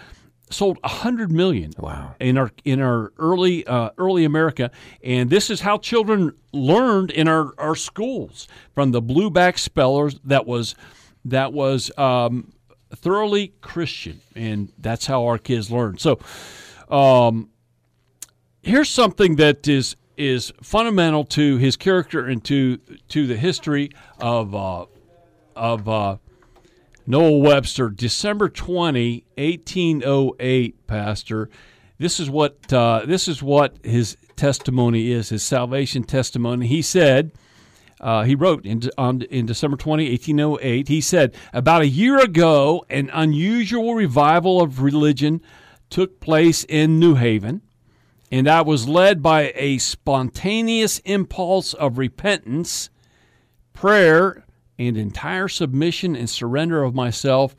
sold 0.49 0.77
hundred 0.83 1.31
million. 1.31 1.73
Wow. 1.77 2.15
In 2.19 2.37
our 2.37 2.51
in 2.63 2.81
our 2.81 3.11
early 3.17 3.65
uh, 3.65 3.89
early 3.97 4.23
America, 4.23 4.71
and 5.03 5.29
this 5.29 5.49
is 5.49 5.61
how 5.61 5.77
children 5.77 6.33
learned 6.53 7.11
in 7.11 7.27
our, 7.27 7.53
our 7.57 7.75
schools 7.75 8.47
from 8.73 8.91
the 8.91 9.01
blueback 9.01 9.57
spellers. 9.57 10.19
That 10.23 10.45
was 10.45 10.75
that 11.25 11.53
was 11.53 11.95
um, 11.97 12.53
thoroughly 12.95 13.53
Christian, 13.61 14.21
and 14.35 14.71
that's 14.77 15.05
how 15.05 15.25
our 15.25 15.37
kids 15.37 15.69
learn. 15.71 15.97
So, 15.97 16.19
um, 16.89 17.49
here's 18.61 18.89
something 18.89 19.35
that 19.37 19.67
is 19.67 19.95
is 20.15 20.51
fundamental 20.63 21.23
to 21.23 21.57
his 21.57 21.75
character 21.75 22.25
and 22.25 22.43
to 22.45 22.77
to 23.09 23.27
the 23.27 23.37
history 23.37 23.91
of 24.19 24.55
uh, 24.55 24.85
of 25.55 25.89
uh, 25.89 26.17
Noah 27.09 27.37
Webster, 27.37 27.89
December 27.89 28.49
20, 28.49 29.23
1808, 29.37 30.87
Pastor. 30.87 31.49
This 31.97 32.19
is 32.19 32.29
what 32.29 32.71
uh, 32.73 33.03
this 33.05 33.29
is 33.29 33.41
what 33.41 33.77
his 33.81 34.17
testimony 34.35 35.11
is, 35.11 35.29
his 35.29 35.41
salvation 35.41 36.03
testimony. 36.03 36.67
He 36.67 36.81
said, 36.81 37.31
uh, 38.01 38.23
he 38.23 38.35
wrote 38.35 38.65
in, 38.65 38.81
on, 38.97 39.21
in 39.23 39.45
December 39.45 39.77
20, 39.77 40.09
1808, 40.09 40.87
he 40.89 41.01
said, 41.01 41.33
About 41.53 41.81
a 41.81 41.87
year 41.87 42.19
ago, 42.19 42.85
an 42.89 43.09
unusual 43.13 43.95
revival 43.95 44.61
of 44.61 44.81
religion 44.81 45.41
took 45.89 46.19
place 46.19 46.65
in 46.65 46.99
New 46.99 47.15
Haven, 47.15 47.61
and 48.31 48.47
I 48.47 48.61
was 48.61 48.87
led 48.87 49.23
by 49.23 49.53
a 49.55 49.77
spontaneous 49.77 50.99
impulse 50.99 51.73
of 51.73 51.97
repentance, 51.97 52.89
prayer, 53.73 54.43
and 54.79 54.97
entire 54.97 55.47
submission 55.47 56.15
and 56.15 56.29
surrender 56.29 56.83
of 56.83 56.93
myself 56.93 57.55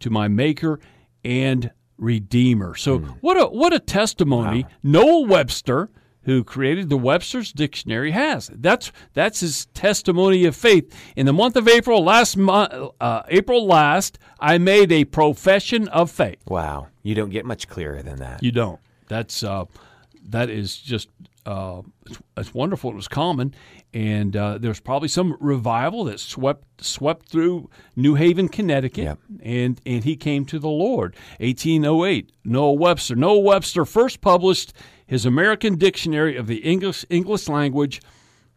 to 0.00 0.10
my 0.10 0.28
Maker 0.28 0.80
and 1.24 1.70
Redeemer. 1.98 2.74
So, 2.74 2.98
what 2.98 3.40
a 3.40 3.46
what 3.46 3.72
a 3.72 3.80
testimony 3.80 4.66
Noah 4.82 5.26
Webster, 5.26 5.90
who 6.22 6.44
created 6.44 6.90
the 6.90 6.98
Webster's 6.98 7.52
Dictionary, 7.52 8.10
has. 8.10 8.50
That's 8.52 8.92
that's 9.14 9.40
his 9.40 9.66
testimony 9.66 10.44
of 10.44 10.54
faith. 10.54 10.94
In 11.16 11.24
the 11.24 11.32
month 11.32 11.56
of 11.56 11.68
April 11.68 12.04
last 12.04 12.36
month, 12.36 12.72
uh, 13.00 13.22
April 13.28 13.66
last, 13.66 14.18
I 14.38 14.58
made 14.58 14.92
a 14.92 15.04
profession 15.04 15.88
of 15.88 16.10
faith. 16.10 16.38
Wow. 16.46 16.88
You 17.02 17.14
don't 17.14 17.30
get 17.30 17.46
much 17.46 17.68
clearer 17.68 18.02
than 18.02 18.18
that. 18.18 18.42
You 18.42 18.52
don't. 18.52 18.80
That's 19.08 19.42
uh, 19.42 19.64
that 20.28 20.50
is 20.50 20.76
just 20.76 21.08
uh, 21.46 21.82
it's, 22.06 22.18
it's 22.36 22.54
wonderful. 22.54 22.90
It 22.90 22.96
was 22.96 23.08
common, 23.08 23.54
and 23.96 24.36
uh, 24.36 24.58
there 24.58 24.68
was 24.68 24.78
probably 24.78 25.08
some 25.08 25.38
revival 25.40 26.04
that 26.04 26.20
swept 26.20 26.84
swept 26.84 27.30
through 27.30 27.70
New 27.96 28.14
Haven, 28.14 28.46
Connecticut, 28.46 29.04
Yep. 29.04 29.18
and 29.42 29.80
and 29.86 30.04
he 30.04 30.16
came 30.16 30.44
to 30.46 30.58
the 30.58 30.68
Lord. 30.68 31.16
1808. 31.40 32.30
Noah 32.44 32.74
Webster. 32.74 33.16
Noah 33.16 33.38
Webster 33.40 33.86
first 33.86 34.20
published 34.20 34.74
his 35.06 35.24
American 35.24 35.76
Dictionary 35.78 36.36
of 36.36 36.46
the 36.46 36.58
English 36.58 37.06
English 37.08 37.48
language 37.48 38.02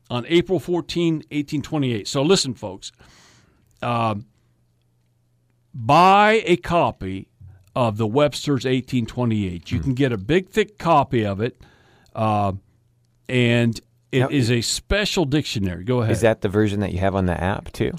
on 0.09 0.25
April 0.27 0.59
14, 0.59 1.13
1828. 1.31 2.05
So 2.05 2.21
listen, 2.21 2.53
folks. 2.53 2.91
Um, 3.81 4.25
buy 5.73 6.41
a 6.45 6.57
copy 6.57 7.29
of 7.77 7.95
the 7.95 8.07
Webster's 8.07 8.65
1828. 8.65 9.71
You 9.71 9.79
can 9.79 9.93
get 9.93 10.11
a 10.11 10.17
big, 10.17 10.49
thick 10.49 10.77
copy 10.77 11.25
of 11.25 11.39
it, 11.39 11.61
uh, 12.13 12.51
and 13.29 13.79
it 14.12 14.32
is 14.32 14.49
Now- 14.49 14.55
a 14.57 14.62
special 14.62 15.26
dictionary. 15.26 15.84
Go 15.84 16.01
ahead. 16.01 16.12
Is 16.12 16.22
that 16.22 16.41
the 16.41 16.49
version 16.49 16.80
that 16.82 16.91
you 16.93 16.99
have 16.99 17.16
on 17.16 17.26
the 17.26 17.41
app 17.41 17.72
too? 17.72 17.91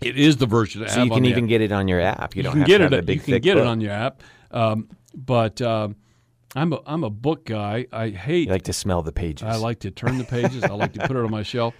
it 0.00 0.18
is 0.18 0.36
the 0.36 0.46
version. 0.46 0.86
So 0.86 0.94
have 1.00 1.06
you 1.06 1.12
on 1.12 1.16
can 1.16 1.22
the 1.22 1.28
even 1.30 1.44
app. 1.44 1.48
get 1.48 1.60
it 1.62 1.72
on 1.72 1.88
your 1.88 2.00
app. 2.00 2.34
You, 2.36 2.40
you 2.40 2.42
don't 2.42 2.52
can 2.52 2.60
have 2.60 2.68
get 2.68 2.78
to 2.78 2.84
it. 2.84 2.92
have 2.92 3.00
the 3.00 3.02
big 3.06 3.16
you 3.18 3.22
can 3.34 3.40
get 3.40 3.54
book. 3.54 3.64
it 3.64 3.66
on 3.66 3.80
your 3.80 3.92
app. 3.92 4.22
Um, 4.50 4.88
but 5.14 5.62
um, 5.62 5.96
I'm 6.54 6.72
a 6.74 6.78
I'm 6.86 7.04
a 7.04 7.10
book 7.10 7.46
guy. 7.46 7.86
I 7.92 8.10
hate 8.10 8.46
You 8.48 8.52
like 8.52 8.62
to 8.64 8.72
smell 8.72 9.02
the 9.02 9.12
pages. 9.12 9.46
I 9.48 9.56
like 9.56 9.80
to 9.80 9.90
turn 9.90 10.18
the 10.18 10.24
pages. 10.24 10.62
I 10.62 10.72
like 10.74 10.92
to 10.94 11.00
put 11.06 11.16
it 11.16 11.24
on 11.24 11.30
my 11.30 11.42
shelf. 11.42 11.74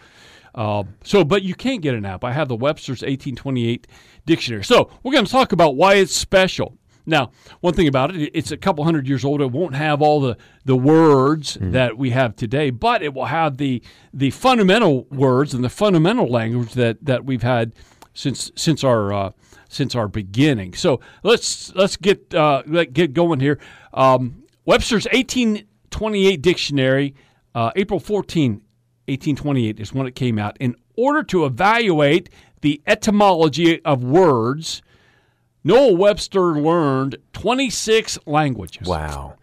Uh, 0.55 0.85
so, 1.03 1.25
but 1.25 1.43
you 1.43 1.55
can't 1.55 1.83
get 1.83 1.95
an 1.97 2.05
app. 2.07 2.23
I 2.25 2.33
have 2.33 2.47
the 2.49 2.55
Webster's 2.57 3.03
1828 3.03 3.89
dictionary. 4.25 4.63
So, 4.65 4.89
we're 5.03 5.11
going 5.13 5.25
to 5.25 5.31
talk 5.31 5.51
about 5.51 5.75
why 5.75 5.95
it's 5.97 6.15
special. 6.15 6.79
Now, 7.07 7.31
one 7.61 7.75
thing 7.75 7.89
about 7.89 8.15
it, 8.15 8.31
it's 8.35 8.51
a 8.51 8.57
couple 8.57 8.85
hundred 8.85 9.07
years 9.07 9.25
old. 9.25 9.41
It 9.41 9.51
won't 9.51 9.75
have 9.75 10.01
all 10.01 10.21
the, 10.21 10.37
the 10.65 10.77
words 10.77 11.59
that 11.61 11.99
we 11.99 12.11
have 12.11 12.35
today, 12.35 12.71
but 12.71 13.03
it 13.03 13.13
will 13.13 13.27
have 13.27 13.59
the 13.59 13.83
the 14.13 14.31
fundamental 14.31 15.05
words 15.11 15.53
and 15.53 15.63
the 15.63 15.69
fundamental 15.69 16.27
language 16.31 16.73
that, 16.75 17.05
that 17.05 17.25
we've 17.25 17.43
had 17.43 17.73
since 18.15 18.51
since 18.55 18.83
our 18.83 19.13
uh, 19.13 19.31
since 19.69 19.95
our 19.95 20.09
beginning. 20.09 20.75
So 20.75 21.01
let's 21.23 21.75
let's 21.75 21.97
get 21.97 22.33
uh, 22.35 22.63
let 22.67 22.93
get 22.93 23.13
going 23.13 23.41
here. 23.41 23.59
Um, 23.93 24.45
Webster's 24.65 25.07
1828 25.13 26.41
dictionary, 26.41 27.15
uh, 27.55 27.71
April 27.77 28.01
14, 28.01 28.53
1828 28.53 29.79
is 29.79 29.93
when 29.93 30.07
it 30.07 30.15
came 30.15 30.39
out. 30.39 30.57
In 30.59 30.75
order 30.97 31.23
to 31.25 31.45
evaluate 31.45 32.31
the 32.63 32.81
etymology 32.87 33.85
of 33.85 34.03
words, 34.03 34.81
Noah 35.65 35.95
Webster 35.95 36.55
learned 36.61 37.17
26 37.33 38.19
languages. 38.27 38.87
wow. 38.87 39.35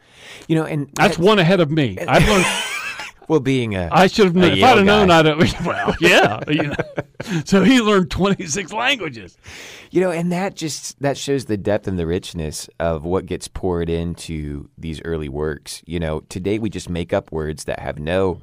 You 0.47 0.55
know, 0.55 0.63
and 0.65 0.89
That's 0.93 1.17
one 1.17 1.39
ahead 1.39 1.59
of 1.59 1.69
me. 1.71 1.97
I've 1.99 2.27
learned. 2.27 2.45
well, 3.27 3.39
being 3.39 3.75
a 3.75 3.89
I 3.91 4.07
should 4.07 4.25
have 4.25 4.35
known. 4.35 4.51
If 4.57 4.63
I'd 4.63 4.77
have 4.77 4.85
known. 4.85 5.09
I'd 5.11 5.25
have. 5.25 5.39
Well, 5.65 5.95
yeah. 5.99 6.39
you 6.47 6.63
know. 6.63 6.75
So 7.45 7.63
he 7.63 7.81
learned 7.81 8.09
26 8.09 8.73
languages. 8.73 9.37
You 9.91 10.01
know, 10.01 10.09
and 10.11 10.31
that 10.31 10.55
just 10.55 10.99
that 11.01 11.17
shows 11.17 11.45
the 11.45 11.57
depth 11.57 11.87
and 11.87 11.99
the 11.99 12.07
richness 12.07 12.67
of 12.79 13.03
what 13.03 13.25
gets 13.27 13.47
poured 13.47 13.89
into 13.89 14.69
these 14.77 15.01
early 15.01 15.29
works. 15.29 15.83
You 15.85 15.99
know, 15.99 16.21
today 16.21 16.57
we 16.59 16.69
just 16.69 16.89
make 16.89 17.13
up 17.13 17.31
words 17.31 17.65
that 17.65 17.79
have 17.79 17.99
no 17.99 18.39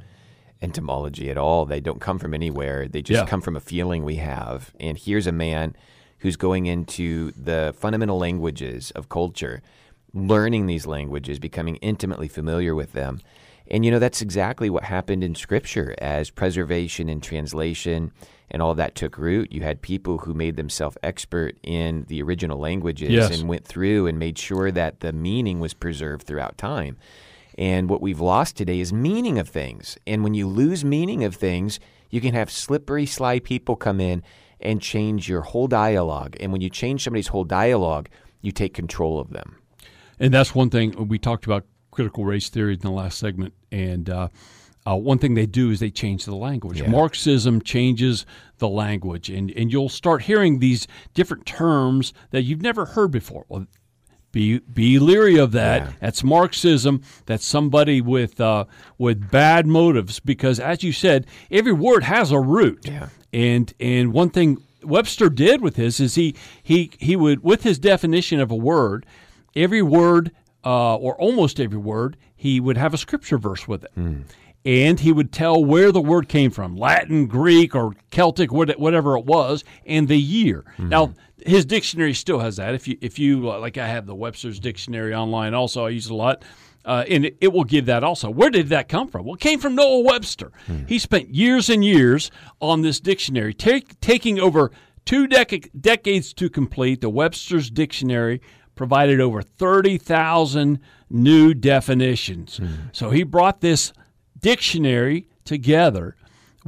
etymology 0.62 1.30
at 1.30 1.38
all. 1.38 1.64
They 1.66 1.80
don't 1.80 2.00
come 2.00 2.18
from 2.18 2.34
anywhere. 2.34 2.86
They 2.88 3.02
just 3.02 3.22
Yeah. 3.22 3.26
come 3.28 3.40
from 3.40 3.56
a 3.56 3.60
feeling 3.60 4.04
we 4.04 4.16
have. 4.16 4.72
And 4.78 4.96
here's 4.98 5.26
a 5.26 5.32
man 5.32 5.74
who's 6.20 6.36
going 6.36 6.66
into 6.66 7.32
the 7.32 7.74
fundamental 7.76 8.18
languages 8.18 8.90
of 8.92 9.08
culture, 9.08 9.62
learning 10.12 10.66
these 10.66 10.86
languages, 10.86 11.38
becoming 11.38 11.76
intimately 11.76 12.28
familiar 12.28 12.74
with 12.74 12.92
them. 12.92 13.20
And 13.70 13.84
you 13.84 13.90
know, 13.90 13.98
that's 13.98 14.22
exactly 14.22 14.70
what 14.70 14.84
happened 14.84 15.22
in 15.22 15.34
Scripture 15.34 15.94
as 15.98 16.30
preservation 16.30 17.08
and 17.08 17.22
translation 17.22 18.12
and 18.50 18.62
all 18.62 18.74
that 18.74 18.94
took 18.94 19.18
root. 19.18 19.52
You 19.52 19.60
had 19.60 19.82
people 19.82 20.18
who 20.18 20.32
made 20.32 20.56
themselves 20.56 20.96
expert 21.02 21.56
in 21.62 22.04
the 22.08 22.22
original 22.22 22.58
languages 22.58 23.10
Yes. 23.10 23.38
and 23.38 23.46
went 23.48 23.66
through 23.66 24.06
and 24.06 24.18
made 24.18 24.38
sure 24.38 24.70
that 24.70 25.00
the 25.00 25.12
meaning 25.12 25.60
was 25.60 25.74
preserved 25.74 26.26
throughout 26.26 26.56
time. 26.56 26.96
And 27.58 27.90
what 27.90 28.00
we've 28.00 28.20
lost 28.20 28.56
today 28.56 28.80
is 28.80 28.90
meaning 28.92 29.38
of 29.38 29.48
things. 29.48 29.98
And 30.06 30.24
when 30.24 30.32
you 30.32 30.46
lose 30.48 30.82
meaning 30.84 31.24
of 31.24 31.34
things, 31.34 31.78
you 32.08 32.22
can 32.22 32.32
have 32.32 32.50
slippery, 32.50 33.04
sly 33.04 33.38
people 33.38 33.76
come 33.76 34.00
in 34.00 34.22
and 34.60 34.80
change 34.80 35.28
your 35.28 35.42
whole 35.42 35.68
dialogue. 35.68 36.36
And 36.40 36.52
when 36.52 36.60
you 36.60 36.70
change 36.70 37.04
somebody's 37.04 37.28
whole 37.28 37.44
dialogue, 37.44 38.08
you 38.40 38.52
take 38.52 38.74
control 38.74 39.18
of 39.20 39.30
them. 39.30 39.56
And 40.18 40.34
that's 40.34 40.54
one 40.54 40.70
thing 40.70 41.08
we 41.08 41.18
talked 41.18 41.44
about 41.44 41.64
critical 41.90 42.24
race 42.24 42.48
theory 42.48 42.74
in 42.74 42.80
the 42.80 42.90
last 42.90 43.18
segment. 43.18 43.54
And 43.70 44.10
uh, 44.10 44.28
uh, 44.86 44.96
one 44.96 45.18
thing 45.18 45.34
they 45.34 45.46
do 45.46 45.70
is 45.70 45.80
they 45.80 45.90
change 45.90 46.24
the 46.24 46.34
language. 46.34 46.82
Marxism 46.86 47.60
changes 47.60 48.24
the 48.58 48.68
language, 48.68 49.28
and, 49.28 49.50
and 49.52 49.72
you'll 49.72 49.88
start 49.88 50.22
hearing 50.22 50.58
these 50.58 50.86
different 51.14 51.46
terms 51.46 52.12
that 52.30 52.42
you've 52.42 52.62
never 52.62 52.86
heard 52.86 53.10
before. 53.10 53.44
Well, 53.48 53.66
be 54.32 54.58
be 54.58 54.98
leery 54.98 55.38
of 55.38 55.52
that. 55.52 55.82
Yeah. 55.82 55.92
That's 56.00 56.22
Marxism. 56.22 57.02
That's 57.26 57.44
somebody 57.44 58.00
with 58.00 58.40
uh, 58.40 58.66
with 58.98 59.30
bad 59.30 59.66
motives. 59.66 60.20
Because 60.20 60.60
as 60.60 60.82
you 60.82 60.92
said, 60.92 61.26
every 61.50 61.72
word 61.72 62.04
has 62.04 62.30
a 62.30 62.38
root. 62.38 62.86
Yeah. 62.86 63.08
And 63.32 63.72
and 63.78 64.12
one 64.12 64.30
thing 64.30 64.58
Webster 64.82 65.28
did 65.28 65.60
with 65.60 65.76
his 65.76 66.00
is 66.00 66.14
he 66.14 66.34
he 66.62 66.90
he 66.98 67.16
would 67.16 67.42
with 67.42 67.62
his 67.62 67.78
definition 67.78 68.40
of 68.40 68.50
a 68.50 68.56
word, 68.56 69.04
every 69.54 69.82
word 69.82 70.30
uh, 70.64 70.96
or 70.96 71.14
almost 71.16 71.60
every 71.60 71.78
word 71.78 72.16
he 72.36 72.60
would 72.60 72.76
have 72.76 72.94
a 72.94 72.98
scripture 72.98 73.36
verse 73.38 73.66
with 73.66 73.84
it. 73.84 73.90
And 74.64 75.00
he 75.00 75.12
would 75.12 75.32
tell 75.32 75.64
where 75.64 75.92
the 75.92 76.00
word 76.00 76.28
came 76.28 76.50
from 76.50 76.76
Latin, 76.76 77.26
Greek, 77.26 77.74
or 77.74 77.94
Celtic, 78.10 78.52
whatever 78.52 79.16
it 79.16 79.24
was, 79.24 79.64
and 79.86 80.08
the 80.08 80.18
year. 80.18 80.64
Now, 80.78 81.14
his 81.44 81.64
dictionary 81.64 82.12
still 82.14 82.40
has 82.40 82.56
that. 82.56 82.74
If 82.74 82.86
you, 82.88 82.98
if 83.00 83.18
you 83.18 83.40
like, 83.40 83.78
I 83.78 83.86
have 83.86 84.06
the 84.06 84.14
Webster's 84.14 84.58
Dictionary 84.60 85.14
online 85.14 85.54
also, 85.54 85.86
I 85.86 85.90
use 85.90 86.06
it 86.06 86.12
a 86.12 86.14
lot. 86.16 86.44
Uh, 86.88 87.04
and 87.06 87.26
it, 87.26 87.36
it 87.42 87.52
will 87.52 87.64
give 87.64 87.84
that 87.84 88.02
also. 88.02 88.30
Where 88.30 88.48
did 88.48 88.70
that 88.70 88.88
come 88.88 89.08
from? 89.08 89.26
Well, 89.26 89.34
it 89.34 89.40
came 89.40 89.58
from 89.60 89.74
Noah 89.74 90.00
Webster. 90.00 90.50
He 90.88 90.98
spent 90.98 91.34
years 91.34 91.68
and 91.68 91.84
years 91.84 92.30
on 92.62 92.80
this 92.80 92.98
dictionary, 92.98 93.52
take, 93.52 94.00
taking 94.00 94.40
over 94.40 94.72
two 95.04 95.28
dec- 95.28 95.68
decades 95.78 96.32
to 96.32 96.48
complete. 96.48 97.02
The 97.02 97.10
Webster's 97.10 97.70
Dictionary 97.70 98.40
provided 98.74 99.20
over 99.20 99.42
30,000 99.42 100.78
new 101.10 101.52
definitions. 101.52 102.58
So 102.92 103.10
he 103.10 103.22
brought 103.22 103.60
this 103.60 103.92
dictionary 104.40 105.28
together 105.44 106.16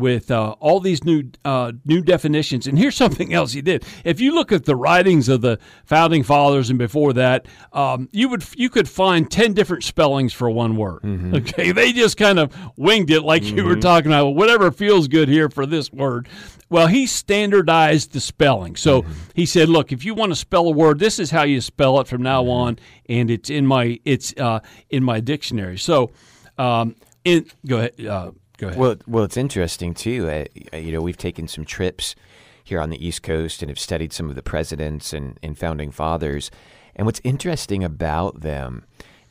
with 0.00 0.30
uh, 0.30 0.56
all 0.58 0.80
these 0.80 1.04
new 1.04 1.24
uh, 1.44 1.72
new 1.84 2.02
definitions. 2.02 2.66
And 2.66 2.78
here's 2.78 2.96
something 3.04 3.32
else 3.32 3.52
he 3.52 3.62
did. 3.62 3.84
If 4.04 4.20
you 4.20 4.34
look 4.34 4.50
at 4.50 4.64
the 4.64 4.74
writings 4.74 5.28
of 5.28 5.40
the 5.42 5.58
founding 5.84 6.22
fathers 6.22 6.70
and 6.70 6.78
before 6.78 7.12
that, 7.12 7.46
um, 7.72 8.08
you 8.10 8.28
would 8.28 8.44
you 8.56 8.68
could 8.70 8.88
find 8.88 9.30
ten 9.30 9.52
different 9.52 9.84
spellings 9.84 10.32
for 10.32 10.50
one 10.50 10.76
word. 10.76 11.00
Okay, 11.50 11.72
they 11.72 11.92
just 11.92 12.16
kind 12.16 12.38
of 12.38 12.54
winged 12.76 13.10
it 13.10 13.22
like 13.22 13.44
you 13.44 13.64
were 13.64 13.76
talking 13.76 14.10
about. 14.10 14.30
Whatever 14.30 14.70
feels 14.72 15.06
good 15.08 15.28
here 15.28 15.48
for 15.48 15.66
this 15.66 15.92
word. 15.92 16.28
Well, 16.68 16.86
he 16.86 17.06
standardized 17.06 18.12
the 18.12 18.20
spelling. 18.20 18.76
So 18.76 19.04
he 19.34 19.44
said, 19.44 19.68
"Look, 19.68 19.92
if 19.92 20.04
you 20.04 20.14
want 20.14 20.32
to 20.32 20.36
spell 20.36 20.66
a 20.66 20.70
word, 20.70 20.98
this 20.98 21.18
is 21.18 21.30
how 21.30 21.42
you 21.42 21.60
spell 21.60 22.00
it 22.00 22.06
from 22.06 22.22
now 22.22 22.46
on, 22.48 22.78
and 23.08 23.30
it's 23.30 23.50
in 23.50 23.66
my 23.66 23.98
it's 24.04 24.34
uh, 24.36 24.60
in 24.88 25.02
my 25.04 25.20
dictionary." 25.20 25.78
So, 25.78 26.10
um, 26.58 26.94
in 27.24 27.46
go 27.66 27.78
ahead, 27.78 28.06
uh, 28.06 28.30
go 28.60 28.68
ahead. 28.68 28.78
Well, 28.78 28.96
well, 29.06 29.24
it's 29.24 29.36
interesting 29.36 29.94
too. 29.94 30.28
Uh, 30.72 30.76
you 30.76 30.92
know, 30.92 31.00
we've 31.02 31.16
taken 31.16 31.48
some 31.48 31.64
trips 31.64 32.14
here 32.62 32.80
on 32.80 32.90
the 32.90 33.04
East 33.04 33.22
Coast 33.22 33.62
and 33.62 33.68
have 33.70 33.78
studied 33.78 34.12
some 34.12 34.28
of 34.28 34.36
the 34.36 34.42
presidents 34.42 35.12
and, 35.12 35.38
and 35.42 35.58
founding 35.58 35.90
fathers. 35.90 36.50
And 36.94 37.06
what's 37.06 37.20
interesting 37.24 37.82
about 37.82 38.40
them 38.42 38.84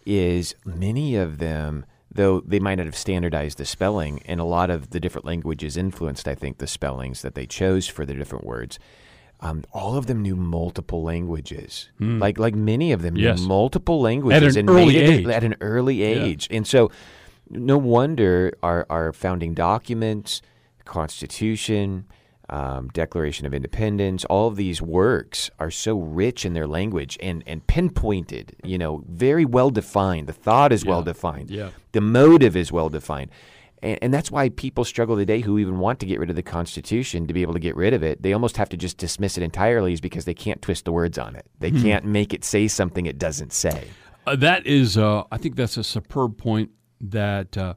is 0.05 0.55
many 0.65 1.15
of 1.15 1.37
them, 1.37 1.85
though 2.11 2.41
they 2.41 2.59
might 2.59 2.75
not 2.75 2.85
have 2.87 2.97
standardized 2.97 3.57
the 3.59 3.65
spelling, 3.65 4.21
and 4.25 4.39
a 4.39 4.43
lot 4.45 4.69
of 4.69 4.89
the 4.89 4.99
different 4.99 5.25
languages 5.25 5.77
influenced, 5.77 6.27
I 6.27 6.35
think, 6.35 6.57
the 6.57 6.67
spellings 6.67 7.21
that 7.21 7.35
they 7.35 7.45
chose 7.45 7.87
for 7.87 8.05
the 8.05 8.13
different 8.15 8.45
words. 8.45 8.79
Um, 9.41 9.63
all 9.71 9.95
of 9.95 10.07
them 10.07 10.21
knew 10.21 10.35
multiple 10.35 11.01
languages, 11.03 11.89
like 11.99 12.37
like 12.37 12.55
many 12.55 12.91
of 12.91 13.03
them 13.03 13.13
Hmm. 13.15 13.21
Yes. 13.21 13.39
knew 13.39 13.47
multiple 13.47 14.01
languages 14.01 14.57
at 14.57 14.61
an 14.63 14.67
and 14.67 14.75
made 14.75 14.81
early 14.83 14.97
it 14.97 15.09
age. 15.11 15.27
at 15.27 15.43
an 15.45 15.55
early 15.61 16.01
age. 16.01 16.47
And 16.51 16.67
so, 16.67 16.91
no 17.49 17.77
wonder 17.77 18.53
our, 18.63 18.85
our 18.89 19.13
founding 19.13 19.53
documents, 19.53 20.41
Constitution, 20.85 22.05
um, 22.49 22.87
Declaration 22.89 23.45
of 23.45 23.53
Independence, 23.53 24.25
all 24.25 24.47
of 24.47 24.55
these 24.55 24.81
works 24.81 25.49
are 25.59 25.69
so 25.71 25.99
rich 25.99 26.45
in 26.45 26.53
their 26.53 26.67
language 26.67 27.17
and, 27.21 27.43
and 27.45 27.65
pinpointed, 27.67 28.55
you 28.63 28.77
know, 28.77 29.03
very 29.07 29.45
well 29.45 29.69
defined. 29.69 30.27
The 30.27 30.33
thought 30.33 30.71
is 30.71 30.83
well 30.85 31.03
defined. 31.03 31.49
Yeah. 31.51 31.69
The 31.91 32.01
motive 32.01 32.55
is 32.55 32.71
well 32.71 32.89
defined. 32.89 33.29
And, 33.83 33.99
and 34.01 34.13
that's 34.13 34.31
why 34.31 34.49
people 34.49 34.83
struggle 34.83 35.15
today 35.15 35.41
who 35.41 35.59
even 35.59 35.77
want 35.79 35.99
to 35.99 36.05
get 36.07 36.19
rid 36.19 36.29
of 36.31 36.35
the 36.35 36.43
Constitution 36.43 37.27
to 37.27 37.33
be 37.33 37.43
able 37.43 37.53
to 37.53 37.59
get 37.59 37.75
rid 37.75 37.93
of 37.93 38.01
it. 38.03 38.21
They 38.23 38.33
almost 38.33 38.57
have 38.57 38.69
to 38.69 38.77
just 38.77 38.97
dismiss 38.97 39.37
it 39.37 39.43
entirely 39.43 39.93
is 39.93 40.01
because 40.01 40.25
they 40.25 40.33
can't 40.33 40.61
twist 40.61 40.85
the 40.85 40.91
words 40.91 41.17
on 41.17 41.35
it. 41.35 41.45
They 41.59 41.69
Hmm. 41.69 41.81
can't 41.83 42.05
make 42.05 42.33
it 42.33 42.43
say 42.43 42.67
something 42.67 43.05
it 43.05 43.17
doesn't 43.19 43.53
say. 43.53 43.87
Uh, 44.25 44.35
that 44.35 44.65
is, 44.67 44.97
uh, 44.97 45.23
I 45.31 45.37
think 45.37 45.55
that's 45.55 45.77
a 45.77 45.83
superb 45.83 46.37
point. 46.37 46.71
That 47.01 47.57
uh, 47.57 47.73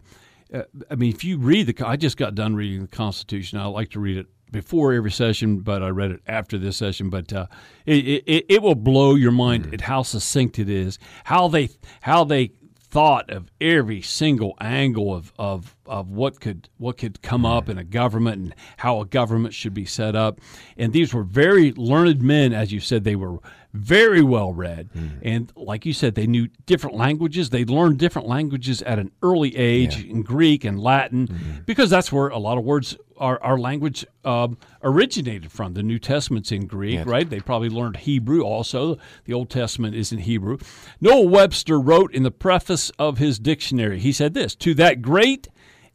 uh, 0.52 0.62
I 0.90 0.94
mean, 0.94 1.10
if 1.10 1.24
you 1.24 1.38
read 1.38 1.66
the, 1.66 1.86
I 1.86 1.96
just 1.96 2.16
got 2.16 2.34
done 2.34 2.54
reading 2.54 2.82
the 2.82 2.88
Constitution. 2.88 3.58
I 3.58 3.66
like 3.66 3.90
to 3.90 4.00
read 4.00 4.16
it 4.16 4.26
before 4.50 4.92
every 4.92 5.10
session, 5.10 5.60
but 5.60 5.82
I 5.82 5.88
read 5.88 6.10
it 6.10 6.20
after 6.26 6.58
this 6.58 6.76
session. 6.76 7.08
But 7.10 7.32
uh, 7.32 7.46
it, 7.86 8.24
it 8.26 8.46
it 8.48 8.62
will 8.62 8.74
blow 8.74 9.14
your 9.14 9.32
mind 9.32 9.72
at 9.72 9.82
how 9.82 10.02
succinct 10.02 10.58
it 10.58 10.68
is, 10.68 10.98
how 11.24 11.48
they 11.48 11.70
how 12.02 12.24
they 12.24 12.52
thought 12.92 13.30
of 13.30 13.50
every 13.58 14.02
single 14.02 14.54
angle 14.60 15.14
of, 15.14 15.32
of, 15.38 15.74
of 15.86 16.10
what 16.10 16.38
could 16.40 16.68
what 16.76 16.98
could 16.98 17.22
come 17.22 17.46
up 17.46 17.70
in 17.70 17.78
a 17.78 17.84
government 17.84 18.36
and 18.36 18.54
how 18.76 19.00
a 19.00 19.06
government 19.06 19.54
should 19.54 19.72
be 19.72 19.86
set 19.86 20.14
up. 20.14 20.42
And 20.76 20.92
these 20.92 21.14
were 21.14 21.22
very 21.22 21.72
learned 21.72 22.20
men, 22.20 22.52
as 22.52 22.70
you 22.70 22.80
said, 22.80 23.04
they 23.04 23.16
were 23.16 23.38
very 23.72 24.22
well 24.22 24.52
read. 24.52 24.90
And 25.22 25.52
like 25.56 25.86
you 25.86 25.92
said, 25.92 26.14
they 26.14 26.26
knew 26.26 26.48
different 26.66 26.96
languages. 26.96 27.50
They 27.50 27.64
learned 27.64 27.98
different 27.98 28.28
languages 28.28 28.82
at 28.82 28.98
an 28.98 29.10
early 29.22 29.56
age 29.56 30.04
in 30.04 30.22
Greek 30.22 30.64
and 30.64 30.78
Latin, 30.78 31.62
because 31.66 31.88
that's 31.90 32.12
where 32.12 32.28
a 32.28 32.38
lot 32.38 32.58
of 32.58 32.64
words 32.64 32.96
our, 33.18 33.40
our 33.42 33.56
language 33.56 34.04
um, 34.24 34.58
originated 34.82 35.52
from. 35.52 35.74
The 35.74 35.82
New 35.82 35.98
Testament's 35.98 36.50
in 36.50 36.66
Greek, 36.66 37.06
right? 37.06 37.28
They 37.28 37.40
probably 37.40 37.68
learned 37.68 37.98
Hebrew 37.98 38.42
also. 38.42 38.98
The 39.24 39.32
Old 39.32 39.48
Testament 39.48 39.94
is 39.94 40.10
in 40.12 40.18
Hebrew. 40.18 40.58
Noah 41.00 41.28
Webster 41.28 41.78
wrote 41.80 42.12
in 42.12 42.24
the 42.24 42.30
preface 42.32 42.90
of 42.98 43.18
his 43.18 43.38
dictionary, 43.38 44.00
he 44.00 44.12
said 44.12 44.34
this 44.34 44.54
To 44.56 44.74
that 44.74 45.02
great 45.02 45.48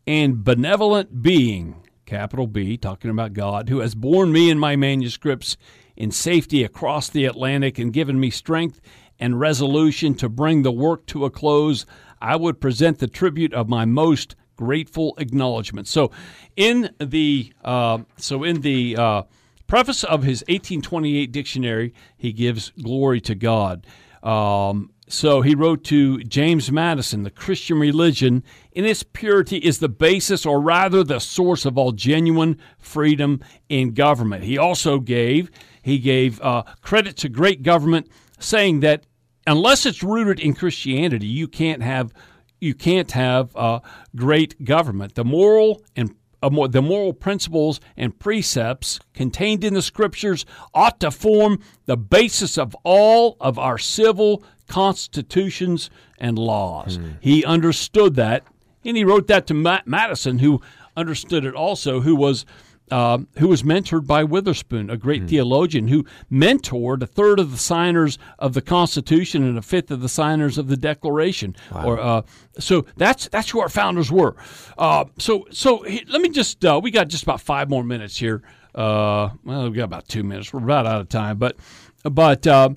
and 0.07 0.43
benevolent 0.43 1.21
being, 1.21 1.75
capital 2.05 2.47
B, 2.47 2.78
talking 2.78 3.11
about 3.11 3.34
God, 3.34 3.67
who 3.67 3.80
has 3.80 3.93
borne 3.93 4.32
me 4.32 4.49
and 4.49 4.59
my 4.59 4.78
manuscripts 4.78 5.57
in 5.98 6.12
safety 6.12 6.64
across 6.64 7.10
the 7.10 7.26
Atlantic 7.26 7.80
and 7.80 7.91
given 7.91 8.20
me 8.20 8.30
strength 8.30 8.80
and 9.20 9.39
resolution 9.39 10.14
to 10.16 10.30
bring 10.30 10.62
the 10.62 10.72
work 10.72 11.06
to 11.08 11.26
a 11.26 11.30
close, 11.30 11.86
I 12.22 12.36
would 12.36 12.62
present 12.62 13.00
the 13.00 13.08
tribute 13.08 13.54
of 13.54 13.68
my 13.68 13.86
most 13.86 14.36
grateful 14.56 15.16
acknowledgement. 15.18 15.88
So, 15.88 16.12
in 16.56 16.91
the 17.00 17.52
uh, 17.64 18.00
so 18.18 18.43
in 18.43 18.62
the 18.62 18.95
uh, 18.98 19.24
preface 19.68 20.04
of 20.04 20.24
his 20.24 20.41
1828 20.41 21.32
dictionary, 21.32 21.93
he 22.18 22.32
gives 22.32 22.72
glory 22.82 23.22
to 23.22 23.36
God. 23.36 23.86
Um, 24.24 24.91
so 25.10 25.41
he 25.41 25.55
wrote 25.55 25.84
to 25.86 26.20
James 26.24 26.72
Madison, 26.72 27.24
the 27.24 27.32
Christian 27.32 27.80
religion 27.80 28.43
in 28.74 28.86
its 28.86 29.03
purity 29.03 29.58
is 29.58 29.80
the 29.80 29.89
basis, 29.89 30.45
or 30.45 30.60
rather 30.60 31.03
the 31.03 31.20
source 31.20 31.66
of 31.66 31.78
all 31.78 31.93
genuine 31.93 32.58
freedom 32.78 33.39
in 33.70 33.93
government. 33.93 34.43
He 34.43 34.58
also 34.58 34.99
gave 34.99 35.49
he 35.82 35.99
gave 35.99 36.41
uh, 36.41 36.64
credit 36.82 37.16
to 37.18 37.30
great 37.30 37.64
government, 37.64 38.10
saying 38.39 38.82
that 38.82 39.05
unless 39.45 39.86
it's 39.86 40.03
rooted 40.03 40.41
in 40.41 40.53
Christianity, 40.53 41.28
you 41.28 41.47
can't 41.47 41.82
have 41.82 42.14
you 42.60 42.74
can't 42.74 43.12
have 43.12 43.55
uh, 43.55 43.80
great 44.16 44.66
government. 44.66 45.16
The 45.16 45.24
moral 45.24 45.82
and 45.95 46.14
uh, 46.43 46.68
the 46.68 46.82
moral 46.82 47.14
principles 47.14 47.80
and 47.95 48.18
precepts 48.20 48.99
contained 49.14 49.64
in 49.64 49.74
the 49.74 49.82
scriptures 49.82 50.45
ought 50.74 50.99
to 50.99 51.12
form 51.12 51.60
the 51.86 51.97
basis 51.97 52.58
of 52.58 52.76
all 52.84 53.38
of 53.39 53.58
our 53.58 53.78
civil 53.78 54.43
constitutions 54.68 55.89
and 56.18 56.38
laws. 56.38 56.99
He 57.20 57.45
understood 57.45 58.15
that, 58.15 58.43
and 58.86 58.97
he 58.97 59.03
wrote 59.03 59.28
that 59.28 59.47
to 59.47 59.53
Ma- 59.53 59.82
Madison, 59.86 60.39
who 60.39 60.61
understood 60.95 61.45
it 61.45 61.53
also, 61.55 62.01
who 62.01 62.15
was. 62.15 62.45
Uh, 62.89 63.18
who 63.38 63.49
was 63.49 63.63
mentored 63.63 64.07
by 64.07 64.24
Witherspoon, 64.24 64.89
a 64.89 64.95
great 64.95 65.28
theologian 65.28 65.89
who 65.89 66.05
mentored 66.32 67.01
a 67.01 67.05
third 67.05 67.38
of 67.38 67.51
the 67.51 67.57
signers 67.57 68.18
of 68.39 68.53
the 68.53 68.61
Constitution 68.61 69.43
and 69.43 69.57
a 69.57 69.61
fifth 69.61 69.91
of 69.91 69.99
the 69.99 70.07
signers 70.07 70.57
of 70.57 70.70
the 70.70 70.78
Declaration. 70.78 71.53
Or 71.86 71.99
uh, 71.99 72.22
so 72.59 72.86
that's 72.95 73.28
that's 73.28 73.49
who 73.49 73.59
our 73.59 73.68
founders 73.68 74.09
were. 74.09 74.38
Uh, 74.78 75.03
so 75.18 75.45
so 75.51 75.82
he- 75.84 76.05
let 76.07 76.22
me 76.22 76.30
just 76.30 76.63
uh, 76.63 76.80
we 76.82 76.89
got 76.89 77.09
just 77.09 77.24
about 77.24 77.41
five 77.41 77.70
more 77.70 77.84
minutes 77.84 78.15
here. 78.15 78.41
Uh, 78.74 79.32
well, 79.43 79.70
we 79.70 79.76
got 79.76 79.84
about 79.84 80.07
two 80.07 80.24
minutes. 80.24 80.53
We're 80.53 80.63
about 80.63 80.86
out 80.88 81.01
of 81.01 81.09
time, 81.09 81.38
but 81.38 81.57
but 82.05 82.47
uh, 82.47 82.70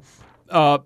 uh, 0.48 0.78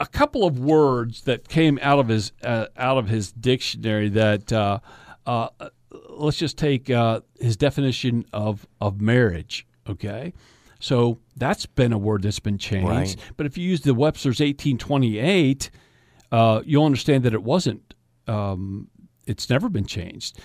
a 0.00 0.06
couple 0.06 0.44
of 0.44 0.58
words 0.58 1.22
that 1.22 1.48
came 1.48 1.78
out 1.82 1.98
of 1.98 2.08
his 2.08 2.32
uh, 2.42 2.66
out 2.76 2.98
of 2.98 3.08
his 3.08 3.32
dictionary 3.32 4.08
that 4.10 4.52
uh, 4.52 4.80
uh, 5.26 5.48
let's 6.08 6.38
just 6.38 6.58
take 6.58 6.90
uh, 6.90 7.20
his 7.38 7.56
definition 7.56 8.24
of 8.32 8.66
of 8.80 9.00
marriage. 9.00 9.66
Okay, 9.88 10.32
so 10.80 11.18
that's 11.36 11.66
been 11.66 11.92
a 11.92 11.98
word 11.98 12.22
that's 12.22 12.40
been 12.40 12.58
changed. 12.58 12.88
Right. 12.88 13.16
But 13.36 13.46
if 13.46 13.56
you 13.56 13.68
use 13.68 13.82
the 13.82 13.94
Webster's 13.94 14.40
eighteen 14.40 14.78
twenty 14.78 15.18
eight, 15.18 15.70
uh, 16.32 16.62
you'll 16.64 16.86
understand 16.86 17.24
that 17.24 17.34
it 17.34 17.42
wasn't. 17.42 17.94
Um, 18.26 18.88
it's 19.26 19.48
never 19.48 19.68
been 19.68 19.86
changed. 19.86 20.38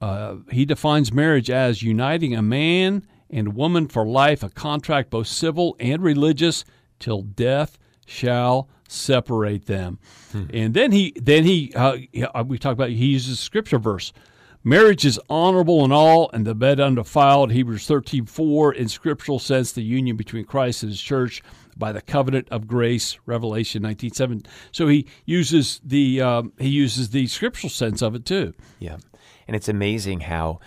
Uh, 0.00 0.36
he 0.50 0.64
defines 0.64 1.12
marriage 1.12 1.50
as 1.50 1.82
uniting 1.82 2.34
a 2.34 2.42
man 2.42 3.06
and 3.28 3.54
woman 3.54 3.88
for 3.88 4.06
life, 4.06 4.42
a 4.42 4.48
contract 4.48 5.10
both 5.10 5.26
civil 5.26 5.74
and 5.80 6.02
religious, 6.02 6.64
till 6.98 7.22
death 7.22 7.78
shall 8.06 8.68
separate 8.88 9.66
them. 9.66 9.98
And 10.52 10.72
then 10.72 10.92
he, 10.92 11.12
then 11.20 11.44
he, 11.44 11.72
uh, 11.74 11.98
we 12.46 12.58
talk 12.58 12.72
about 12.72 12.90
he 12.90 13.06
uses 13.06 13.38
scripture 13.38 13.78
verse. 13.78 14.12
Marriage 14.64 15.04
is 15.04 15.20
honorable 15.30 15.84
in 15.84 15.92
all, 15.92 16.28
and 16.32 16.44
the 16.44 16.54
bed 16.54 16.80
undefiled. 16.80 17.52
Hebrews 17.52 17.86
thirteen 17.86 18.26
four 18.26 18.72
in 18.72 18.88
scriptural 18.88 19.38
sense, 19.38 19.70
the 19.70 19.82
union 19.82 20.16
between 20.16 20.44
Christ 20.44 20.82
and 20.82 20.90
His 20.90 21.00
church 21.00 21.40
by 21.76 21.92
the 21.92 22.02
covenant 22.02 22.48
of 22.50 22.66
grace. 22.66 23.16
Revelation 23.26 23.82
nineteen 23.82 24.10
seven. 24.12 24.42
So 24.72 24.88
he 24.88 25.06
uses 25.24 25.80
the 25.84 26.20
um, 26.20 26.52
he 26.58 26.68
uses 26.68 27.10
the 27.10 27.28
scriptural 27.28 27.70
sense 27.70 28.02
of 28.02 28.16
it 28.16 28.24
too. 28.24 28.54
Yeah. 28.80 28.96
And 29.46 29.54
it's 29.54 29.68
amazing 29.68 30.22
how, 30.22 30.58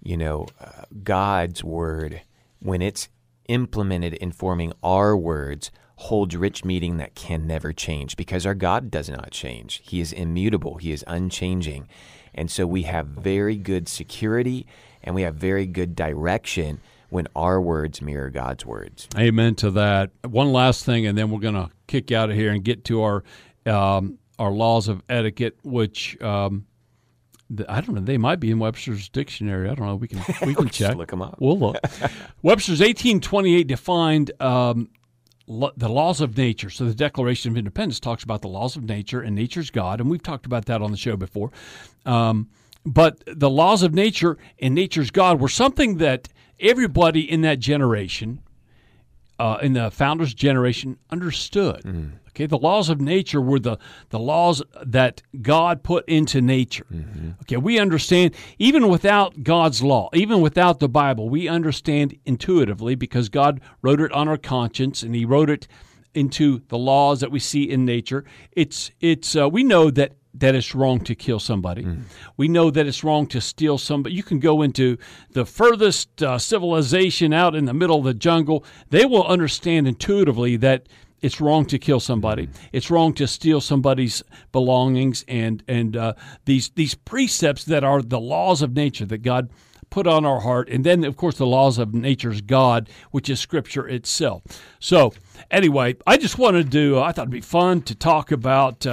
you 0.00 0.16
know, 0.16 0.46
uh, 0.60 0.82
God's 1.02 1.64
word, 1.64 2.22
when 2.60 2.80
it's 2.80 3.08
implemented 3.48 4.14
in 4.14 4.30
forming 4.30 4.72
our 4.84 5.16
words, 5.16 5.72
holds 6.02 6.36
rich 6.36 6.64
meaning 6.64 6.96
that 6.98 7.14
can 7.16 7.46
never 7.46 7.72
change 7.72 8.16
because 8.16 8.46
our 8.46 8.54
God 8.54 8.88
does 8.90 9.08
not 9.10 9.32
change. 9.32 9.82
He 9.84 10.00
is 10.00 10.12
immutable, 10.12 10.76
He 10.76 10.92
is 10.92 11.04
unchanging. 11.08 11.88
And 12.34 12.50
so 12.50 12.66
we 12.68 12.82
have 12.82 13.06
very 13.06 13.56
good 13.56 13.88
security 13.88 14.64
and 15.02 15.14
we 15.14 15.22
have 15.22 15.34
very 15.34 15.66
good 15.66 15.96
direction 15.96 16.80
when 17.10 17.26
our 17.34 17.60
words 17.60 18.00
mirror 18.00 18.30
God's 18.30 18.64
words. 18.64 19.08
Amen 19.16 19.54
to 19.56 19.70
that. 19.72 20.10
One 20.24 20.52
last 20.52 20.84
thing, 20.84 21.06
and 21.06 21.16
then 21.18 21.30
we're 21.30 21.40
going 21.40 21.54
to 21.54 21.68
kick 21.88 22.12
out 22.12 22.30
of 22.30 22.36
here 22.36 22.52
and 22.52 22.62
get 22.62 22.84
to 22.86 23.02
our 23.02 23.24
um, 23.66 24.18
our 24.38 24.52
laws 24.52 24.86
of 24.88 25.02
etiquette, 25.08 25.58
which 25.64 26.20
um, 26.22 26.66
I 27.68 27.80
don't 27.80 27.94
know. 27.94 28.00
They 28.02 28.18
might 28.18 28.40
be 28.40 28.50
in 28.50 28.58
Webster's 28.58 29.08
dictionary. 29.08 29.68
I 29.68 29.74
don't 29.74 29.86
know. 29.86 29.96
We 29.96 30.06
can 30.06 30.20
we 30.46 30.54
can 30.54 30.68
check. 30.68 30.96
look 30.96 31.12
'em 31.12 31.22
up. 31.22 31.36
We'll 31.40 31.58
look. 31.58 31.76
Webster's 32.42 32.80
1828 32.80 33.66
defined 33.66 34.30
um, 34.40 34.90
lo- 35.48 35.72
the 35.76 35.88
laws 35.88 36.20
of 36.20 36.36
nature. 36.36 36.70
So 36.70 36.84
the 36.84 36.94
Declaration 36.94 37.50
of 37.50 37.56
Independence 37.56 37.98
talks 37.98 38.22
about 38.22 38.42
the 38.42 38.48
laws 38.48 38.76
of 38.76 38.84
nature 38.84 39.20
and 39.20 39.34
nature's 39.34 39.70
God, 39.70 40.00
and 40.00 40.08
we've 40.10 40.22
talked 40.22 40.46
about 40.46 40.66
that 40.66 40.82
on 40.82 40.90
the 40.90 40.96
show 40.96 41.16
before. 41.16 41.50
Um, 42.06 42.48
but 42.86 43.22
the 43.26 43.50
laws 43.50 43.82
of 43.82 43.92
nature 43.92 44.38
and 44.60 44.74
nature's 44.74 45.10
God 45.10 45.40
were 45.40 45.48
something 45.48 45.98
that 45.98 46.28
everybody 46.60 47.20
in 47.20 47.42
that 47.42 47.58
generation 47.58 48.40
uh, 49.38 49.58
in 49.62 49.72
the 49.74 49.90
founders' 49.90 50.34
generation 50.34 50.98
understood. 51.10 51.82
Okay, 52.30 52.46
the 52.46 52.58
laws 52.58 52.88
of 52.88 53.00
nature 53.00 53.40
were 53.40 53.58
the, 53.58 53.78
the 54.10 54.18
laws 54.18 54.62
that 54.86 55.22
God 55.42 55.82
put 55.82 56.08
into 56.08 56.40
nature. 56.40 56.86
Okay, 57.42 57.56
we 57.56 57.78
understand 57.80 58.34
even 58.60 58.88
without 58.88 59.42
God's 59.42 59.82
law, 59.82 60.08
even 60.14 60.40
without 60.40 60.78
the 60.78 60.88
Bible, 60.88 61.28
we 61.28 61.48
understand 61.48 62.16
intuitively 62.24 62.94
because 62.94 63.28
God 63.28 63.60
wrote 63.82 64.00
it 64.00 64.12
on 64.12 64.28
our 64.28 64.36
conscience 64.36 65.02
and 65.02 65.14
He 65.16 65.24
wrote 65.24 65.50
it 65.50 65.66
into 66.14 66.62
the 66.68 66.78
laws 66.78 67.20
that 67.20 67.30
we 67.30 67.38
see 67.40 67.64
in 67.68 67.84
nature. 67.84 68.24
It's 68.52 68.90
it's 69.00 69.34
uh, 69.36 69.48
we 69.48 69.64
know 69.64 69.90
that 69.90 70.12
that 70.38 70.54
it's 70.54 70.74
wrong 70.74 71.00
to 71.00 71.14
kill 71.14 71.40
somebody. 71.40 71.86
We 72.36 72.48
know 72.48 72.70
that 72.70 72.86
it's 72.86 73.04
wrong 73.04 73.26
to 73.28 73.40
steal 73.40 73.78
somebody. 73.78 74.14
You 74.14 74.22
can 74.22 74.38
go 74.38 74.62
into 74.62 74.98
the 75.32 75.44
furthest 75.44 76.22
uh, 76.22 76.38
civilization 76.38 77.32
out 77.32 77.54
in 77.54 77.64
the 77.64 77.74
middle 77.74 77.98
of 77.98 78.04
the 78.04 78.14
jungle. 78.14 78.64
They 78.90 79.04
will 79.04 79.26
understand 79.26 79.88
intuitively 79.88 80.56
that 80.56 80.88
it's 81.20 81.40
wrong 81.40 81.66
to 81.66 81.78
kill 81.78 82.00
somebody. 82.00 82.48
It's 82.72 82.90
wrong 82.90 83.12
to 83.14 83.26
steal 83.26 83.60
somebody's 83.60 84.22
belongings 84.52 85.24
and 85.26 85.62
and 85.66 85.96
uh, 85.96 86.14
these 86.44 86.70
these 86.70 86.94
precepts 86.94 87.64
that 87.64 87.84
are 87.84 88.02
the 88.02 88.20
laws 88.20 88.62
of 88.62 88.74
nature 88.74 89.06
that 89.06 89.18
God 89.18 89.50
put 89.90 90.06
on 90.06 90.24
our 90.24 90.40
heart, 90.40 90.68
and 90.68 90.84
then 90.84 91.04
of 91.04 91.16
course 91.16 91.36
the 91.38 91.46
laws 91.46 91.78
of 91.78 91.94
nature's 91.94 92.40
God, 92.40 92.88
which 93.10 93.28
is 93.28 93.40
Scripture 93.40 93.88
itself. 93.88 94.42
So 94.78 95.12
anyway, 95.50 95.96
I 96.06 96.16
just 96.16 96.38
wanted 96.38 96.70
to. 96.72 97.00
I 97.00 97.12
thought 97.12 97.22
it'd 97.22 97.30
be 97.30 97.40
fun 97.40 97.82
to 97.82 97.94
talk 97.94 98.30
about. 98.30 98.86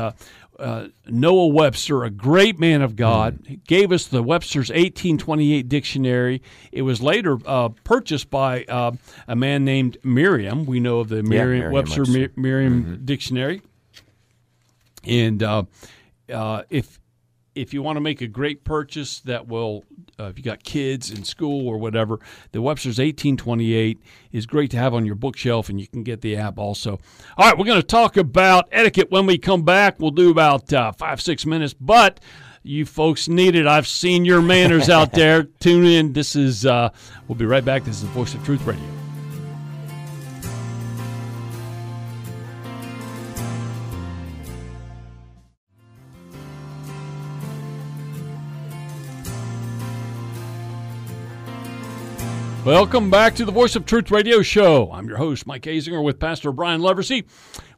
Uh, 0.58 0.88
Noah 1.08 1.48
Webster, 1.48 2.04
a 2.04 2.10
great 2.10 2.60
man 2.60 2.82
of 2.82 2.96
God, 2.96 3.40
he 3.46 3.58
gave 3.68 3.92
us 3.92 4.08
the 4.08 4.24
Webster's 4.24 4.70
1828 4.70 5.68
dictionary. 5.68 6.42
It 6.72 6.84
was 6.84 7.02
later 7.02 7.38
uh, 7.46 7.70
purchased 7.84 8.30
by 8.30 8.64
uh, 8.66 8.94
a 9.28 9.36
man 9.36 9.66
named 9.66 9.98
Merriam. 10.04 10.66
We 10.66 10.80
know 10.80 11.00
of 11.00 11.10
the 11.10 11.24
Merriam, 11.24 11.60
Merriam 11.60 11.74
Webster 11.74 12.02
Webster. 12.02 12.20
Mer- 12.20 12.32
Merriam 12.36 13.02
dictionary. 13.04 13.62
And 15.04 15.44
uh, 15.44 15.64
uh, 16.32 16.64
if 16.70 17.00
if 17.56 17.74
you 17.74 17.82
want 17.82 17.96
to 17.96 18.02
make 18.02 18.22
a 18.22 18.28
great 18.28 18.64
purchase 18.64 19.22
that 19.22 19.48
will, 19.48 19.86
uh, 20.20 20.26
if 20.26 20.38
you 20.38 20.44
got 20.44 20.64
kids 20.64 21.10
in 21.10 21.24
school 21.24 21.68
or 21.68 21.78
whatever, 21.78 22.20
the 22.52 22.62
Webster's 22.62 23.00
1828 23.00 24.00
is 24.32 24.46
great 24.46 24.72
to 24.72 24.78
have 24.78 24.94
on 24.94 25.06
your 25.06 25.16
bookshelf, 25.16 25.70
and 25.70 25.80
you 25.80 25.88
can 25.88 26.04
get 26.04 26.22
the 26.22 26.36
app 26.36 26.60
also. 26.60 27.00
All 27.38 27.50
right, 27.50 27.58
we're 27.58 27.66
going 27.66 27.82
to 27.82 27.88
talk 27.88 28.18
about 28.18 28.68
etiquette 28.72 29.10
when 29.10 29.26
we 29.26 29.38
come 29.38 29.64
back. 29.64 30.00
We'll 30.00 30.12
do 30.12 30.30
about 30.30 30.72
uh, 30.74 30.92
five, 30.92 31.22
six 31.22 31.46
minutes, 31.46 31.74
but 31.74 32.20
you 32.62 32.86
folks 32.86 33.28
need 33.28 33.56
it. 33.56 33.66
I've 33.66 33.88
seen 33.88 34.26
your 34.26 34.42
manners 34.42 34.90
out 34.90 35.12
there. 35.14 35.44
Tune 35.44 35.86
in. 35.86 36.14
This 36.14 36.36
is, 36.36 36.66
uh, 36.66 36.90
we'll 37.28 37.38
be 37.38 37.46
right 37.46 37.64
back. 37.64 37.86
This 37.86 38.04
is 38.04 38.10
Voice 38.10 38.34
of 38.34 38.44
Truth 38.44 38.66
Radio. 38.66 39.05
Welcome 52.66 53.12
back 53.12 53.36
to 53.36 53.46
the 53.46 53.52
Voice 53.52 53.76
of 53.76 53.86
Truth 53.86 54.10
Radio 54.10 54.42
Show. 54.42 54.92
I'm 54.92 55.08
your 55.08 55.18
host, 55.18 55.46
Mike 55.46 55.62
Azinger, 55.62 56.04
with 56.04 56.20
Pastor 56.20 56.52
Brian 56.52 56.82
Leversey. 56.82 57.26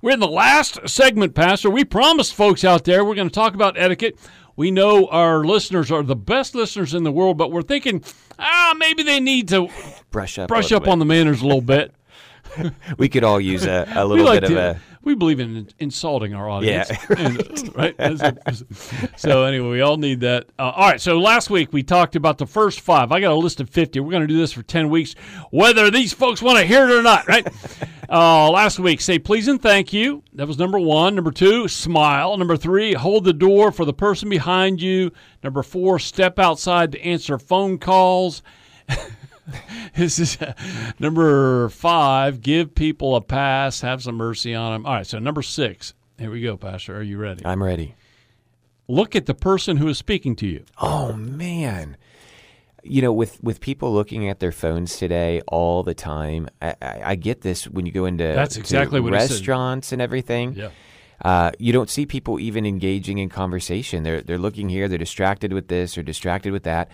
We're 0.01 0.11
in 0.11 0.21
the 0.21 0.29
last 0.29 0.87
segment, 0.87 1.35
Pastor. 1.35 1.69
We 1.69 1.83
promised 1.83 2.33
folks 2.33 2.63
out 2.63 2.85
there 2.85 3.03
we're 3.03 3.15
going 3.15 3.27
to 3.27 3.33
talk 3.33 3.53
about 3.53 3.77
etiquette. 3.77 4.17
We 4.55 4.71
know 4.71 5.07
our 5.07 5.43
listeners 5.43 5.91
are 5.91 6.03
the 6.03 6.15
best 6.15 6.55
listeners 6.55 6.93
in 6.93 7.03
the 7.03 7.11
world, 7.11 7.37
but 7.37 7.51
we're 7.51 7.63
thinking, 7.63 8.01
ah, 8.39 8.75
maybe 8.77 9.03
they 9.03 9.19
need 9.19 9.49
to 9.49 9.67
Brush 10.09 10.39
up. 10.39 10.47
brush 10.47 10.71
up 10.71 10.87
on 10.87 10.99
the 10.99 11.05
manners 11.05 11.41
a 11.41 11.45
little 11.45 11.59
bit. 11.59 11.93
We 12.97 13.09
could 13.09 13.25
all 13.25 13.41
use 13.41 13.65
a, 13.65 13.85
a 13.93 14.05
little 14.05 14.25
like 14.25 14.39
bit 14.41 14.51
of 14.51 14.55
to, 14.55 14.71
a. 14.71 14.81
we 15.07 15.15
believe 15.15 15.39
in 15.39 15.69
insulting 15.79 16.33
our 16.33 16.49
audience. 16.49 16.89
Yeah. 16.89 16.97
And, 17.17 17.75
right. 17.75 17.97
That's- 17.97 18.63
so 19.15 19.45
anyway, 19.45 19.69
we 19.69 19.81
all 19.81 19.95
need 19.97 20.19
that. 20.19 20.47
Uh, 20.59 20.71
all 20.75 20.89
right. 20.89 20.99
So 20.99 21.17
last 21.17 21.49
week 21.49 21.71
we 21.71 21.81
talked 21.81 22.17
about 22.17 22.37
the 22.37 22.45
first 22.45 22.81
five. 22.81 23.11
I 23.13 23.21
got 23.21 23.31
a 23.31 23.35
list 23.35 23.61
of 23.61 23.69
fifty. 23.69 24.01
We're 24.01 24.11
going 24.11 24.21
to 24.21 24.27
do 24.27 24.37
this 24.37 24.51
for 24.51 24.63
ten 24.63 24.89
weeks, 24.89 25.15
whether 25.49 25.89
these 25.89 26.11
folks 26.13 26.41
want 26.41 26.59
to 26.59 26.65
hear 26.65 26.87
it 26.89 26.91
or 26.91 27.01
not. 27.01 27.25
Right. 27.27 27.47
uh, 28.09 28.51
last 28.51 28.79
week, 28.79 28.99
say 28.99 29.17
please 29.17 29.47
and 29.47 29.61
thank 29.61 29.93
you. 29.93 30.23
That 30.33 30.47
was 30.47 30.59
number 30.59 30.77
one. 30.77 31.15
Number 31.15 31.31
two, 31.31 31.69
smile. 31.69 32.35
Number 32.37 32.57
three, 32.57 32.93
hold 32.93 33.23
the 33.23 33.33
door 33.33 33.71
for 33.71 33.85
the 33.85 33.93
person 33.93 34.27
behind 34.29 34.81
you. 34.81 35.11
Number 35.41 35.63
four, 35.63 35.99
step 35.99 36.37
outside 36.37 36.91
to 36.91 37.01
answer 37.01 37.39
phone 37.39 37.77
calls. 37.77 38.43
This 39.95 40.19
is 40.19 40.39
uh, 40.39 40.53
number 40.99 41.69
five. 41.69 42.41
Give 42.41 42.75
people 42.75 43.15
a 43.15 43.21
pass. 43.21 43.81
Have 43.81 44.03
some 44.03 44.15
mercy 44.15 44.53
on 44.53 44.73
them. 44.73 44.85
All 44.85 44.93
right. 44.93 45.07
So 45.07 45.17
number 45.17 45.41
six. 45.41 45.95
Here 46.19 46.29
we 46.29 46.41
go, 46.41 46.55
Pastor. 46.55 46.97
Are 46.97 47.01
you 47.01 47.17
ready? 47.17 47.43
I'm 47.45 47.63
ready. 47.63 47.95
Look 48.87 49.15
at 49.15 49.25
the 49.25 49.33
person 49.33 49.77
who 49.77 49.87
is 49.87 49.97
speaking 49.97 50.35
to 50.37 50.47
you. 50.47 50.65
Oh 50.79 51.13
man. 51.13 51.97
You 52.83 53.01
know, 53.01 53.11
with 53.11 53.43
with 53.43 53.59
people 53.59 53.91
looking 53.91 54.29
at 54.29 54.39
their 54.39 54.51
phones 54.51 54.97
today 54.97 55.41
all 55.47 55.81
the 55.83 55.95
time, 55.95 56.47
I, 56.61 56.75
I, 56.81 57.01
I 57.05 57.15
get 57.15 57.41
this 57.41 57.67
when 57.67 57.85
you 57.85 57.91
go 57.91 58.05
into 58.05 58.23
That's 58.23 58.55
exactly 58.55 58.99
what 58.99 59.13
restaurants 59.13 59.91
and 59.91 60.01
everything. 60.01 60.53
Yeah. 60.53 60.69
Uh, 61.23 61.51
you 61.57 61.73
don't 61.73 61.89
see 61.89 62.05
people 62.05 62.39
even 62.39 62.65
engaging 62.65 63.17
in 63.17 63.29
conversation. 63.29 64.03
They're 64.03 64.21
they're 64.21 64.37
looking 64.37 64.69
here. 64.69 64.87
They're 64.87 64.97
distracted 64.97 65.53
with 65.53 65.67
this 65.67 65.97
or 65.97 66.03
distracted 66.03 66.53
with 66.53 66.63
that. 66.63 66.89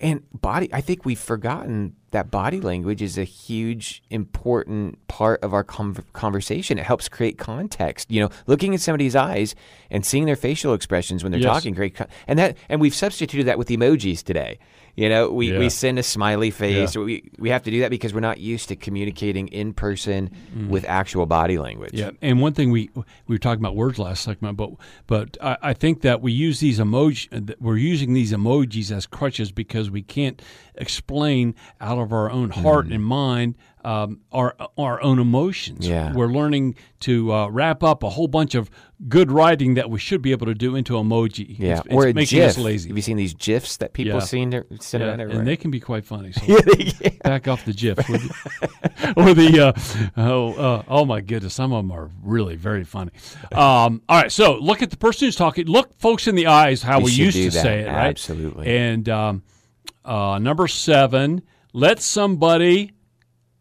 And 0.00 0.22
body, 0.32 0.68
I 0.72 0.80
think 0.80 1.04
we've 1.04 1.18
forgotten 1.18 1.94
that 2.10 2.30
body 2.30 2.60
language 2.60 3.02
is 3.02 3.18
a 3.18 3.24
huge, 3.24 4.02
important 4.10 5.06
part 5.08 5.42
of 5.42 5.52
our 5.52 5.64
con- 5.64 5.96
conversation. 6.12 6.78
It 6.78 6.86
helps 6.86 7.08
create 7.08 7.36
context. 7.36 8.10
You 8.10 8.22
know, 8.22 8.30
looking 8.46 8.74
at 8.74 8.80
somebody's 8.80 9.14
eyes 9.16 9.54
and 9.90 10.06
seeing 10.06 10.24
their 10.24 10.36
facial 10.36 10.72
expressions 10.72 11.22
when 11.22 11.32
they're 11.32 11.40
Yes. 11.40 11.52
talking, 11.52 11.74
great. 11.74 11.94
Con- 11.96 12.06
and 12.26 12.38
that, 12.38 12.56
and 12.68 12.80
we've 12.80 12.94
substituted 12.94 13.44
that 13.44 13.58
with 13.58 13.68
emojis 13.68 14.22
today. 14.22 14.58
You 14.98 15.08
know, 15.08 15.30
we, 15.30 15.52
Yeah. 15.52 15.60
we 15.60 15.68
send 15.68 15.96
a 16.00 16.02
smiley 16.02 16.50
face. 16.50 16.96
Yeah. 16.96 17.02
We 17.02 17.30
we 17.38 17.50
have 17.50 17.62
to 17.62 17.70
do 17.70 17.78
that 17.82 17.90
because 17.90 18.12
we're 18.12 18.18
not 18.18 18.40
used 18.40 18.66
to 18.70 18.74
communicating 18.74 19.46
in 19.46 19.72
person 19.72 20.28
with 20.68 20.84
actual 20.88 21.24
body 21.24 21.56
language. 21.56 21.92
Mm. 21.92 21.98
Yeah, 21.98 22.10
and 22.20 22.40
one 22.40 22.52
thing 22.52 22.72
we 22.72 22.90
we 22.96 23.04
were 23.34 23.38
talking 23.38 23.62
about 23.62 23.76
words 23.76 24.00
last 24.00 24.24
segment, 24.24 24.56
but 24.56 24.70
but 25.06 25.36
I, 25.40 25.56
I 25.62 25.72
think 25.72 26.00
that 26.00 26.20
we 26.20 26.32
use 26.32 26.58
these 26.58 26.80
emoji 26.80 27.54
we're 27.60 27.76
using 27.76 28.12
these 28.12 28.32
emojis 28.32 28.90
as 28.90 29.06
crutches 29.06 29.52
because 29.52 29.88
we 29.88 30.02
can't 30.02 30.42
explain 30.74 31.54
out 31.80 31.98
of 31.98 32.12
our 32.12 32.28
own 32.28 32.50
heart 32.50 32.86
and 32.88 33.04
mind 33.04 33.54
um, 33.88 34.20
our 34.32 34.54
our 34.76 35.00
own 35.02 35.18
emotions. 35.18 35.86
Yeah. 35.88 36.12
we're 36.12 36.26
learning 36.26 36.74
to 37.00 37.32
uh, 37.32 37.48
wrap 37.48 37.82
up 37.82 38.02
a 38.02 38.10
whole 38.10 38.28
bunch 38.28 38.54
of 38.54 38.68
good 39.08 39.30
writing 39.30 39.74
that 39.74 39.88
we 39.88 39.98
should 39.98 40.20
be 40.20 40.32
able 40.32 40.46
to 40.46 40.54
do 40.54 40.74
into 40.76 40.94
emoji. 40.94 41.56
Yeah, 41.58 41.78
it's, 41.78 41.86
it's 41.86 41.94
a 41.94 42.12
making 42.12 42.38
GIF. 42.38 42.48
us 42.50 42.58
lazy. 42.58 42.88
Have 42.90 42.96
you 42.98 43.02
seen 43.02 43.16
these 43.16 43.34
GIFs 43.34 43.76
that 43.78 43.92
people 43.92 44.14
Yeah. 44.14 44.18
seen 44.20 44.50
send 44.80 45.02
Yeah, 45.02 45.08
around 45.08 45.20
everywhere? 45.20 45.38
and 45.40 45.48
they 45.48 45.56
can 45.56 45.70
be 45.70 45.80
quite 45.80 46.04
funny. 46.04 46.32
So 46.32 46.40
back 47.24 47.46
off 47.48 47.64
the 47.64 47.72
GIF 47.72 47.98
or 49.16 49.32
the, 49.34 49.60
or 49.60 50.20
uh, 50.20 50.28
oh 50.28 50.52
uh, 50.54 50.82
oh 50.88 51.04
my 51.04 51.20
goodness, 51.20 51.54
some 51.54 51.72
of 51.72 51.84
them 51.84 51.92
are 51.92 52.10
really 52.22 52.56
very 52.56 52.84
funny. 52.84 53.12
Um, 53.52 54.02
all 54.08 54.20
right, 54.20 54.32
so 54.32 54.56
look 54.58 54.82
at 54.82 54.90
the 54.90 54.96
person 54.96 55.26
who's 55.28 55.36
talking. 55.36 55.66
Look 55.66 55.98
folks 55.98 56.26
in 56.26 56.34
the 56.34 56.46
eyes, 56.48 56.82
how 56.82 56.98
We 56.98 57.04
we, 57.04 57.12
used 57.12 57.36
to 57.36 57.50
that. 57.50 57.62
say 57.62 57.80
it, 57.82 57.86
right? 57.86 58.08
Absolutely. 58.08 58.66
And 58.66 59.08
um, 59.08 59.42
uh, 60.04 60.38
number 60.38 60.66
seven, 60.68 61.42
let 61.72 62.00
somebody. 62.00 62.92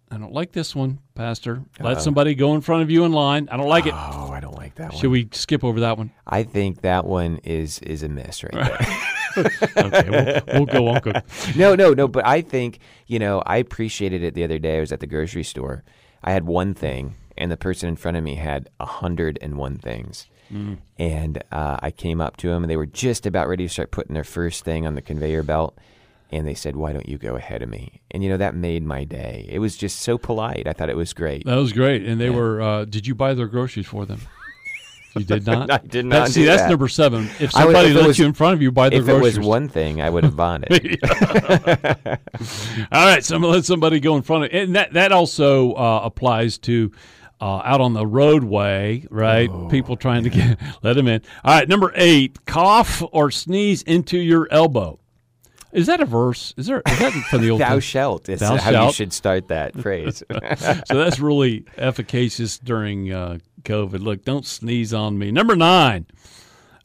I 0.09 0.17
don't 0.17 0.31
like 0.33 0.53
this 0.53 0.73
one, 0.75 0.99
Pastor. 1.15 1.63
Let 1.79 2.01
somebody 2.01 2.33
go 2.33 2.55
in 2.55 2.61
front 2.61 2.81
of 2.83 2.89
you 2.89 3.03
in 3.03 3.11
line. 3.11 3.49
I 3.51 3.57
don't 3.57 3.67
like 3.67 3.85
it. 3.85 3.93
oh, 3.93 4.31
I 4.31 4.39
don't 4.39 4.55
like 4.55 4.75
that 4.75 4.93
one. 4.93 5.01
Should 5.01 5.11
we 5.11 5.27
skip 5.33 5.63
over 5.63 5.81
that 5.81 5.97
one? 5.97 6.11
I 6.25 6.43
think 6.43 6.81
that 6.81 7.05
one 7.05 7.37
is 7.43 7.79
is 7.79 8.03
a 8.03 8.09
miss 8.09 8.43
right 8.43 8.53
there. 8.53 8.79
Okay, 9.37 10.09
we'll, 10.09 10.41
we'll 10.47 10.65
go 10.65 10.87
on. 10.87 10.99
Cook. 10.99 11.17
no, 11.55 11.75
no, 11.75 11.93
no. 11.93 12.07
But 12.07 12.25
I 12.25 12.41
think 12.41 12.79
you 13.05 13.19
know 13.19 13.43
I 13.45 13.57
appreciated 13.57 14.23
it 14.23 14.33
the 14.33 14.43
other 14.43 14.57
day. 14.57 14.77
I 14.77 14.79
was 14.79 14.91
at 14.91 14.99
the 14.99 15.05
grocery 15.05 15.43
store. 15.43 15.83
I 16.23 16.31
had 16.31 16.45
one 16.45 16.73
thing, 16.73 17.13
and 17.37 17.51
the 17.51 17.57
person 17.57 17.87
in 17.87 17.97
front 17.97 18.17
of 18.17 18.23
me 18.23 18.33
had 18.33 18.67
a 18.79 18.85
hundred 18.87 19.37
and 19.41 19.55
one 19.55 19.77
things. 19.77 20.25
Mm. 20.51 20.79
And 20.97 21.43
uh, 21.51 21.77
I 21.81 21.91
came 21.91 22.19
up 22.19 22.37
to 22.37 22.47
them, 22.47 22.63
and 22.63 22.71
they 22.71 22.77
were 22.77 22.87
just 22.87 23.27
about 23.27 23.47
ready 23.47 23.67
to 23.67 23.71
start 23.71 23.91
putting 23.91 24.15
their 24.15 24.23
first 24.23 24.63
thing 24.63 24.87
on 24.87 24.95
the 24.95 25.03
conveyor 25.03 25.43
belt. 25.43 25.77
And 26.32 26.45
they 26.45 26.53
said, 26.55 26.75
"Why 26.75 26.91
don't 26.91 27.07
you 27.07 27.17
go 27.17 27.36
ahead 27.36 27.61
of 27.61 27.69
me?" 27.69 28.01
And 28.11 28.21
you 28.23 28.30
know 28.30 28.38
that 28.38 28.53
made 28.53 28.84
my 28.84 29.03
day. 29.05 29.45
It 29.49 29.59
was 29.59 29.78
just 29.78 29.99
so 30.01 30.17
polite. 30.17 30.67
I 30.67 30.73
thought 30.73 30.89
it 30.89 30.97
was 30.97 31.13
great. 31.13 31.45
That 31.45 31.55
was 31.55 31.71
great, 31.71 32.03
and 32.03 32.19
they 32.19 32.30
were. 32.30 32.61
Uh, 32.61 32.84
did 32.86 33.07
you 33.07 33.15
buy 33.15 33.34
their 33.34 33.47
groceries 33.47 33.86
for 33.88 34.05
them? 34.05 34.19
You 35.15 35.23
did 35.23 35.45
not. 35.47 35.71
I 35.71 35.78
did 35.78 35.91
That- 36.05 36.19
not 36.19 36.28
see, 36.30 36.41
do 36.41 36.47
that's 36.47 36.63
that. 36.63 36.69
number 36.69 36.89
seven. 36.89 37.23
If 37.39 37.39
would- 37.39 37.51
somebody 37.53 37.89
if 37.91 37.95
lets 37.95 38.19
you 38.19 38.25
in 38.25 38.34
front 38.34 38.55
of 38.55 38.61
you, 38.61 38.71
buy 38.73 38.89
the 38.89 38.97
If 38.97 39.07
it 39.07 39.13
was 39.13 39.36
groceries. 39.36 39.47
one 39.47 39.69
thing, 39.69 40.01
I 40.01 40.09
would 40.09 40.25
have 40.25 40.36
bought 40.36 40.65
it. 40.69 40.99
All 42.91 43.05
right, 43.05 43.23
some 43.23 43.41
let 43.43 43.65
somebody 43.65 43.99
go 43.99 44.15
in 44.15 44.21
front 44.21 44.45
of, 44.45 44.49
and 44.53 44.75
that 44.75 44.93
that 44.93 45.11
also 45.11 45.73
uh, 45.73 46.01
applies 46.03 46.57
to 46.59 46.91
uh, 47.39 47.61
out 47.63 47.82
on 47.82 47.93
the 47.93 48.05
roadway, 48.05 49.05
right? 49.09 49.49
Oh, 49.49 49.67
People 49.69 49.95
trying 49.95 50.23
to 50.23 50.30
get 50.30 50.59
let 50.84 50.93
them 50.97 51.07
in. 51.07 51.21
All 51.43 51.53
right, 51.53 51.67
number 51.69 51.91
eight: 51.95 52.45
cough 52.45 53.01
or 53.11 53.32
sneeze 53.32 53.82
into 53.84 54.17
your 54.17 54.47
elbow. 54.51 54.99
Is 55.78 55.86
that 55.86 56.01
a 56.01 56.05
verse? 56.05 56.53
Is 56.57 56.65
there? 56.65 56.82
Is 56.88 56.99
that 56.99 57.13
from 57.30 57.41
the 57.41 57.51
old? 57.51 57.59
Thou 57.61 57.65
Testament? 57.75 57.84
shalt. 57.84 58.30
It's 58.30 58.41
Thou 58.41 58.57
how 58.57 58.88
you 58.88 58.91
should 58.91 59.13
start 59.13 59.49
that 59.49 59.73
phrase. 59.82 60.23
so 60.28 60.95
that's 60.97 61.19
really 61.19 61.65
efficacious 61.78 62.57
during 62.57 63.13
uh, 63.13 63.38
COVID. 63.61 63.99
Look, 63.99 64.25
don't 64.25 64.45
sneeze 64.45 64.93
on 64.93 65.19
me. 65.19 65.32
Number 65.32 65.55
nine: 65.55 66.07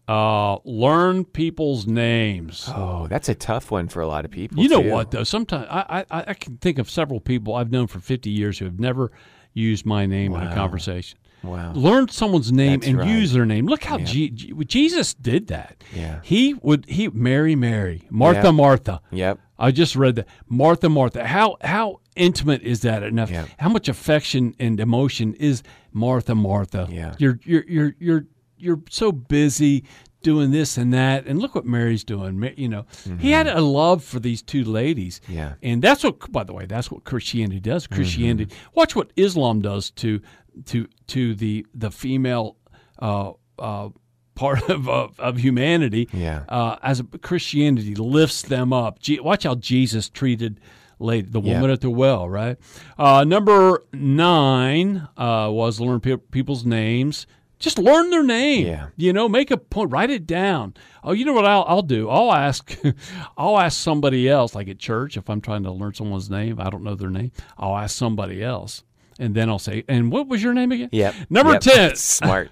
uh, 0.09 0.59
learn 0.65 1.25
people's 1.25 1.87
names. 1.87 2.69
oh, 2.69 3.07
that's 3.09 3.29
a 3.31 3.35
tough 3.35 3.71
one 3.71 3.89
for 3.89 4.03
a 4.03 4.07
lot 4.07 4.25
of 4.27 4.31
people. 4.31 4.63
You 4.63 4.69
know 4.69 4.83
too. 4.83 4.91
what 4.91 5.11
though? 5.11 5.25
Sometimes 5.25 5.67
I, 5.71 6.05
I 6.11 6.25
I 6.29 6.35
can 6.35 6.59
think 6.59 6.79
of 6.79 6.91
several 6.91 7.19
people 7.21 7.55
I've 7.55 7.71
known 7.71 7.87
for 7.87 7.99
fifty 8.01 8.31
years 8.31 8.59
who 8.59 8.67
have 8.67 8.79
never 8.79 9.11
used 9.55 9.87
my 9.87 10.05
name 10.07 10.35
in 10.35 10.43
a 10.43 10.55
conversation. 10.55 11.19
Wow. 11.43 11.73
Learn 11.75 12.09
someone's 12.09 12.53
name 12.53 12.81
That's 12.81 12.89
and 12.89 12.99
right. 12.99 13.09
use 13.09 13.33
their 13.33 13.47
name. 13.47 13.67
Look 13.67 13.85
how 13.85 13.99
Je- 13.99 14.31
Je- 14.31 14.53
Jesus 14.65 15.15
did 15.15 15.49
that. 15.49 15.83
Yeah. 15.95 16.21
He 16.23 16.55
would 16.63 16.87
he 16.87 17.09
Mary 17.09 17.57
Mary 17.57 18.03
Martha 18.11 18.45
Yeah. 18.45 18.51
Martha. 18.53 19.01
Yep. 19.11 19.39
I 19.59 19.71
just 19.71 19.97
read 19.97 20.17
that 20.17 20.29
Martha 20.49 20.89
Martha. 20.89 21.25
How 21.27 21.57
how 21.63 22.01
intimate 22.17 22.63
is 22.63 22.81
that 22.83 23.03
enough? 23.03 23.31
Yeah. 23.31 23.47
How 23.59 23.69
much 23.69 23.89
affection 23.89 24.55
and 24.59 24.79
emotion 24.81 25.35
is 25.35 25.63
Martha 25.93 26.35
Martha? 26.35 26.89
Yeah. 26.91 27.15
You're 27.19 27.39
you're 27.45 27.65
you're 27.69 27.95
you're 27.99 28.27
you're 28.59 28.81
so 28.91 29.11
busy 29.13 29.85
doing 30.23 30.53
this 30.53 30.79
and 30.79 30.95
that, 30.95 31.27
and 31.27 31.41
look 31.41 31.53
what 31.57 31.65
Mary's 31.67 32.05
doing. 32.05 32.41
You 32.57 32.69
know, 32.69 32.87
he 33.19 33.33
had 33.33 33.49
a 33.49 33.61
love 33.61 34.05
for 34.05 34.21
these 34.21 34.41
two 34.41 34.63
ladies. 34.63 35.21
Mm-hmm. 35.25 35.33
Yeah. 35.33 35.55
and 35.65 35.83
that's 35.83 36.05
what. 36.05 36.31
By 36.31 36.45
the 36.45 36.53
way, 36.53 36.67
that's 36.67 36.91
what 36.93 37.03
Christianity 37.03 37.59
does. 37.59 37.85
Mm-hmm. 37.87 37.95
Christianity. 37.97 38.55
Watch 38.75 38.95
what 38.95 39.13
Islam 39.17 39.63
does 39.63 39.91
to 39.93 40.21
to 40.67 40.87
to 41.09 41.35
the 41.35 41.67
the 41.75 41.91
female. 41.91 42.57
Uh, 43.01 43.33
uh, 43.59 43.89
Part 44.35 44.63
of, 44.71 44.89
of, 44.89 45.21
of 45.21 45.37
humanity, 45.37 46.09
Yeah. 46.11 46.45
uh, 46.49 46.77
as 46.83 47.01
a, 47.01 47.05
Christianity 47.05 47.95
lifts 47.95 48.41
them 48.41 48.73
up. 48.73 48.99
Je- 48.99 49.21
watch 49.21 49.45
how 49.45 49.57
Jesus 49.57 50.09
treated 50.09 50.59
lady, 50.99 51.29
the 51.29 51.39
Yeah. 51.43 51.53
woman 51.57 51.71
at 51.71 51.83
the 51.83 51.91
well, 51.91 52.31
right? 52.31 52.57
Uh, 52.99 53.25
number 53.25 53.85
nine 53.93 55.07
uh, 55.19 55.49
was 55.53 55.81
learn 55.81 56.01
pe- 56.01 56.17
people's 56.17 56.65
names. 56.65 57.27
Just 57.59 57.79
learn 57.79 58.09
their 58.09 58.25
name. 58.25 58.67
Yeah. 58.67 58.87
You 58.97 59.13
know, 59.13 59.29
make 59.29 59.51
a 59.51 59.59
point, 59.59 59.93
write 59.93 60.09
it 60.11 60.27
down. 60.27 60.75
Oh, 61.05 61.13
you 61.13 61.27
know 61.27 61.35
what 61.35 61.45
I'll, 61.45 61.65
I'll 61.69 61.83
do? 61.83 62.09
I'll 62.09 62.33
ask, 62.33 62.75
I'll 63.37 63.59
ask 63.59 63.79
somebody 63.79 64.29
else, 64.31 64.55
like 64.55 64.69
at 64.69 64.79
church, 64.79 65.19
if 65.19 65.29
I'm 65.29 65.43
trying 65.43 65.63
to 65.65 65.71
learn 65.73 65.93
someone's 65.93 66.31
name, 66.31 66.59
I 66.59 66.71
don't 66.71 66.83
know 66.83 66.95
their 66.95 67.11
name. 67.11 67.33
I'll 67.59 67.77
ask 67.77 67.95
somebody 67.97 68.43
else, 68.43 68.83
and 69.23 69.35
then 69.35 69.49
I'll 69.49 69.59
say, 69.59 69.85
"And 69.89 70.11
what 70.13 70.29
was 70.29 70.43
your 70.43 70.53
name 70.53 70.73
again?" 70.73 70.89
Yep. 70.93 71.15
Number 71.31 71.53
Yep. 71.53 71.61
ten. 71.63 71.97
Smart. 71.97 72.51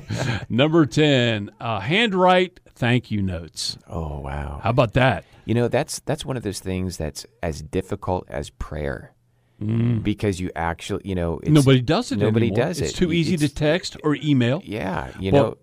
Number 0.48 0.86
ten. 0.86 1.50
Uh, 1.60 1.80
handwrite 1.80 2.60
thank 2.74 3.10
you 3.10 3.22
notes. 3.22 3.76
oh 3.88 4.18
wow. 4.20 4.60
How 4.62 4.70
about 4.70 4.94
that? 4.94 5.24
You 5.44 5.54
know, 5.54 5.68
that's 5.68 6.00
that's 6.00 6.24
one 6.24 6.36
of 6.36 6.42
those 6.42 6.60
things 6.60 6.96
that's 6.96 7.26
as 7.42 7.62
difficult 7.62 8.24
as 8.28 8.50
prayer. 8.50 9.12
Because 10.02 10.40
you 10.40 10.50
actually, 10.56 11.02
you 11.04 11.14
know, 11.14 11.38
it's, 11.38 11.48
Mm. 11.48 11.52
Nobody 11.54 11.80
does 11.80 12.10
it 12.10 12.18
Nobody 12.18 12.48
anymore. 12.48 12.66
does 12.66 12.80
it. 12.80 12.86
It's 12.86 12.92
too 12.94 13.12
easy 13.12 13.36
to 13.36 13.48
text 13.48 13.96
or 14.02 14.16
email. 14.16 14.60
Yeah, 14.64 15.12
you 15.20 15.30
Well- 15.30 15.42
know, 15.42 15.56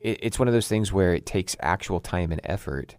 it, 0.00 0.18
it's 0.22 0.40
one 0.40 0.48
of 0.48 0.54
those 0.54 0.66
things 0.66 0.92
where 0.92 1.14
it 1.14 1.24
takes 1.24 1.54
actual 1.60 2.00
time 2.00 2.32
and 2.32 2.40
effort. 2.42 2.96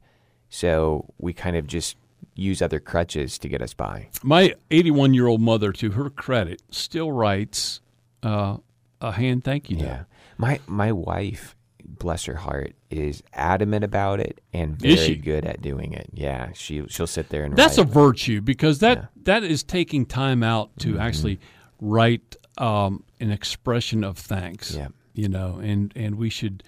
So 0.47 1.13
we 1.17 1.33
kind 1.33 1.57
of 1.57 1.67
just 1.67 1.97
use 2.35 2.61
other 2.61 2.79
crutches 2.79 3.37
to 3.39 3.47
get 3.49 3.61
us 3.61 3.73
by. 3.73 4.09
My 4.23 4.53
81 4.71 5.13
year 5.13 5.27
old 5.27 5.41
mother, 5.41 5.71
to 5.73 5.91
her 5.91 6.09
credit, 6.09 6.61
still 6.69 7.11
writes 7.11 7.81
uh, 8.23 8.57
a 9.01 9.11
hand 9.13 9.43
thank 9.43 9.69
you 9.69 9.77
note. 9.77 9.85
Yeah. 9.85 10.03
My 10.37 10.59
my 10.67 10.91
wife, 10.91 11.55
bless 11.85 12.25
her 12.25 12.35
heart, 12.35 12.73
is 12.89 13.23
adamant 13.33 13.83
about 13.85 14.19
it 14.19 14.41
and 14.51 14.77
very 14.77 15.15
good 15.15 15.45
at 15.45 15.61
doing 15.61 15.93
it. 15.93 16.09
Yeah, 16.13 16.49
she 16.53 16.85
she'll 16.89 17.07
sit 17.07 17.29
there 17.29 17.43
and 17.45 17.55
That's 17.55 17.77
a 17.77 17.83
write. 17.83 17.93
virtue 17.93 18.41
because 18.41 18.79
that 18.79 19.09
that 19.23 19.43
is 19.43 19.63
taking 19.63 20.05
time 20.05 20.43
out 20.43 20.71
to 20.79 20.89
Mm-hmm. 20.89 20.99
actually 20.99 21.39
write 21.79 22.35
um, 22.57 23.03
an 23.19 23.31
expression 23.31 24.03
of 24.03 24.17
thanks. 24.17 24.75
Yeah. 24.75 24.89
You 25.13 25.29
know, 25.29 25.59
and 25.63 25.93
and 25.95 26.15
we 26.15 26.29
should 26.29 26.63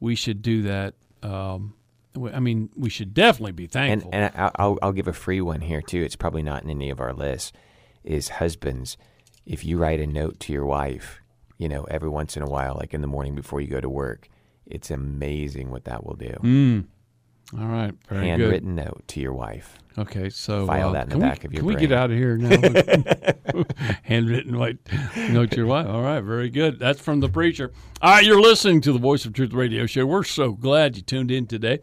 we 0.00 0.16
should 0.16 0.42
do 0.42 0.62
that. 0.62 0.94
Um, 1.22 1.74
I 2.32 2.40
mean, 2.40 2.70
we 2.76 2.90
should 2.90 3.14
definitely 3.14 3.52
be 3.52 3.64
and 3.64 3.72
thankful. 3.72 4.10
and 4.12 4.32
I- 4.36 4.50
I'll 4.56 4.78
I'll 4.82 4.92
give 4.92 5.08
a 5.08 5.12
free 5.12 5.40
one 5.40 5.60
here 5.60 5.80
too. 5.82 6.02
It's 6.02 6.16
probably 6.16 6.42
not 6.42 6.62
in 6.62 6.70
any 6.70 6.90
of 6.90 7.00
our 7.00 7.12
lists. 7.12 7.52
Is 8.04 8.28
husbands, 8.28 8.96
if 9.46 9.64
you 9.64 9.78
write 9.78 10.00
a 10.00 10.06
note 10.06 10.40
to 10.40 10.52
your 10.52 10.66
wife, 10.66 11.20
you 11.58 11.68
know, 11.68 11.84
every 11.84 12.08
once 12.08 12.36
in 12.36 12.42
a 12.42 12.48
while, 12.50 12.74
like 12.78 12.92
in 12.94 13.00
the 13.00 13.06
morning 13.06 13.34
before 13.34 13.60
you 13.60 13.68
go 13.68 13.80
to 13.80 13.88
work, 13.88 14.28
it's 14.66 14.90
amazing 14.90 15.70
what 15.70 15.84
that 15.84 16.04
will 16.04 16.16
do. 16.16 16.34
Mm. 16.42 16.84
All 17.58 17.66
right, 17.66 17.92
very 18.08 18.22
good. 18.22 18.28
Handwritten 18.40 18.74
note 18.74 19.02
to 19.08 19.20
your 19.20 19.34
wife. 19.34 19.78
Okay, 19.98 20.30
so 20.30 20.66
File 20.66 20.88
uh, 20.88 20.92
that 20.92 21.02
in 21.12 21.18
the 21.18 21.18
back 21.18 21.42
we, 21.42 21.46
of 21.48 21.52
your 21.52 21.60
Can 21.60 21.66
we 21.66 21.74
get 21.76 21.92
out 21.92 22.10
of 22.10 22.16
here 22.16 22.38
now? 22.38 22.56
Handwritten 24.02 24.58
white 24.58 24.78
note 25.30 25.50
to 25.50 25.56
your 25.58 25.66
wife. 25.66 25.86
All 25.86 26.00
right, 26.02 26.20
very 26.22 26.48
good. 26.48 26.78
That's 26.78 27.00
from 27.00 27.20
the 27.20 27.28
preacher. 27.28 27.72
All 28.00 28.10
right, 28.14 28.24
you're 28.24 28.40
listening 28.40 28.80
to 28.82 28.92
the 28.92 28.98
Voice 28.98 29.26
of 29.26 29.34
Truth 29.34 29.52
radio 29.52 29.84
show. 29.86 30.06
We're 30.06 30.24
so 30.24 30.52
glad 30.52 30.96
you 30.96 31.02
tuned 31.02 31.30
in 31.30 31.46
today, 31.46 31.80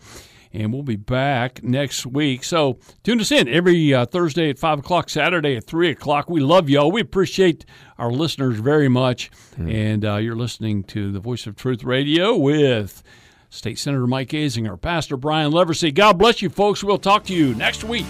and 0.51 0.73
we'll 0.73 0.81
be 0.81 0.95
back 0.95 1.61
next 1.63 2.03
week. 2.07 2.43
So 2.43 2.79
tune 3.03 3.21
us 3.21 3.31
in 3.31 3.47
every 3.47 3.93
uh, 3.93 4.07
Thursday 4.07 4.49
at 4.49 4.57
five 4.57 4.79
o'clock, 4.79 5.09
Saturday 5.11 5.55
at 5.55 5.65
three 5.65 5.91
o'clock. 5.91 6.31
We 6.31 6.39
love 6.39 6.67
y'all. 6.67 6.91
We 6.91 7.01
appreciate 7.01 7.63
our 7.99 8.11
listeners 8.11 8.59
very 8.59 8.89
much, 8.89 9.29
Hmm. 9.55 9.69
and 9.69 10.03
uh, 10.05 10.15
you're 10.15 10.35
listening 10.35 10.83
to 10.85 11.11
the 11.11 11.19
Voice 11.19 11.45
of 11.45 11.55
Truth 11.55 11.83
radio 11.83 12.35
with. 12.35 13.03
State 13.49 13.79
Senator 13.79 14.07
Mike 14.07 14.29
Azinger, 14.29 14.79
Pastor 14.79 15.17
Brian 15.17 15.51
Leversey. 15.51 15.93
God 15.93 16.13
bless 16.19 16.41
you, 16.41 16.49
folks. 16.49 16.83
We'll 16.83 16.97
talk 16.99 17.25
to 17.25 17.33
you 17.33 17.55
next 17.55 17.83
week. 17.83 18.05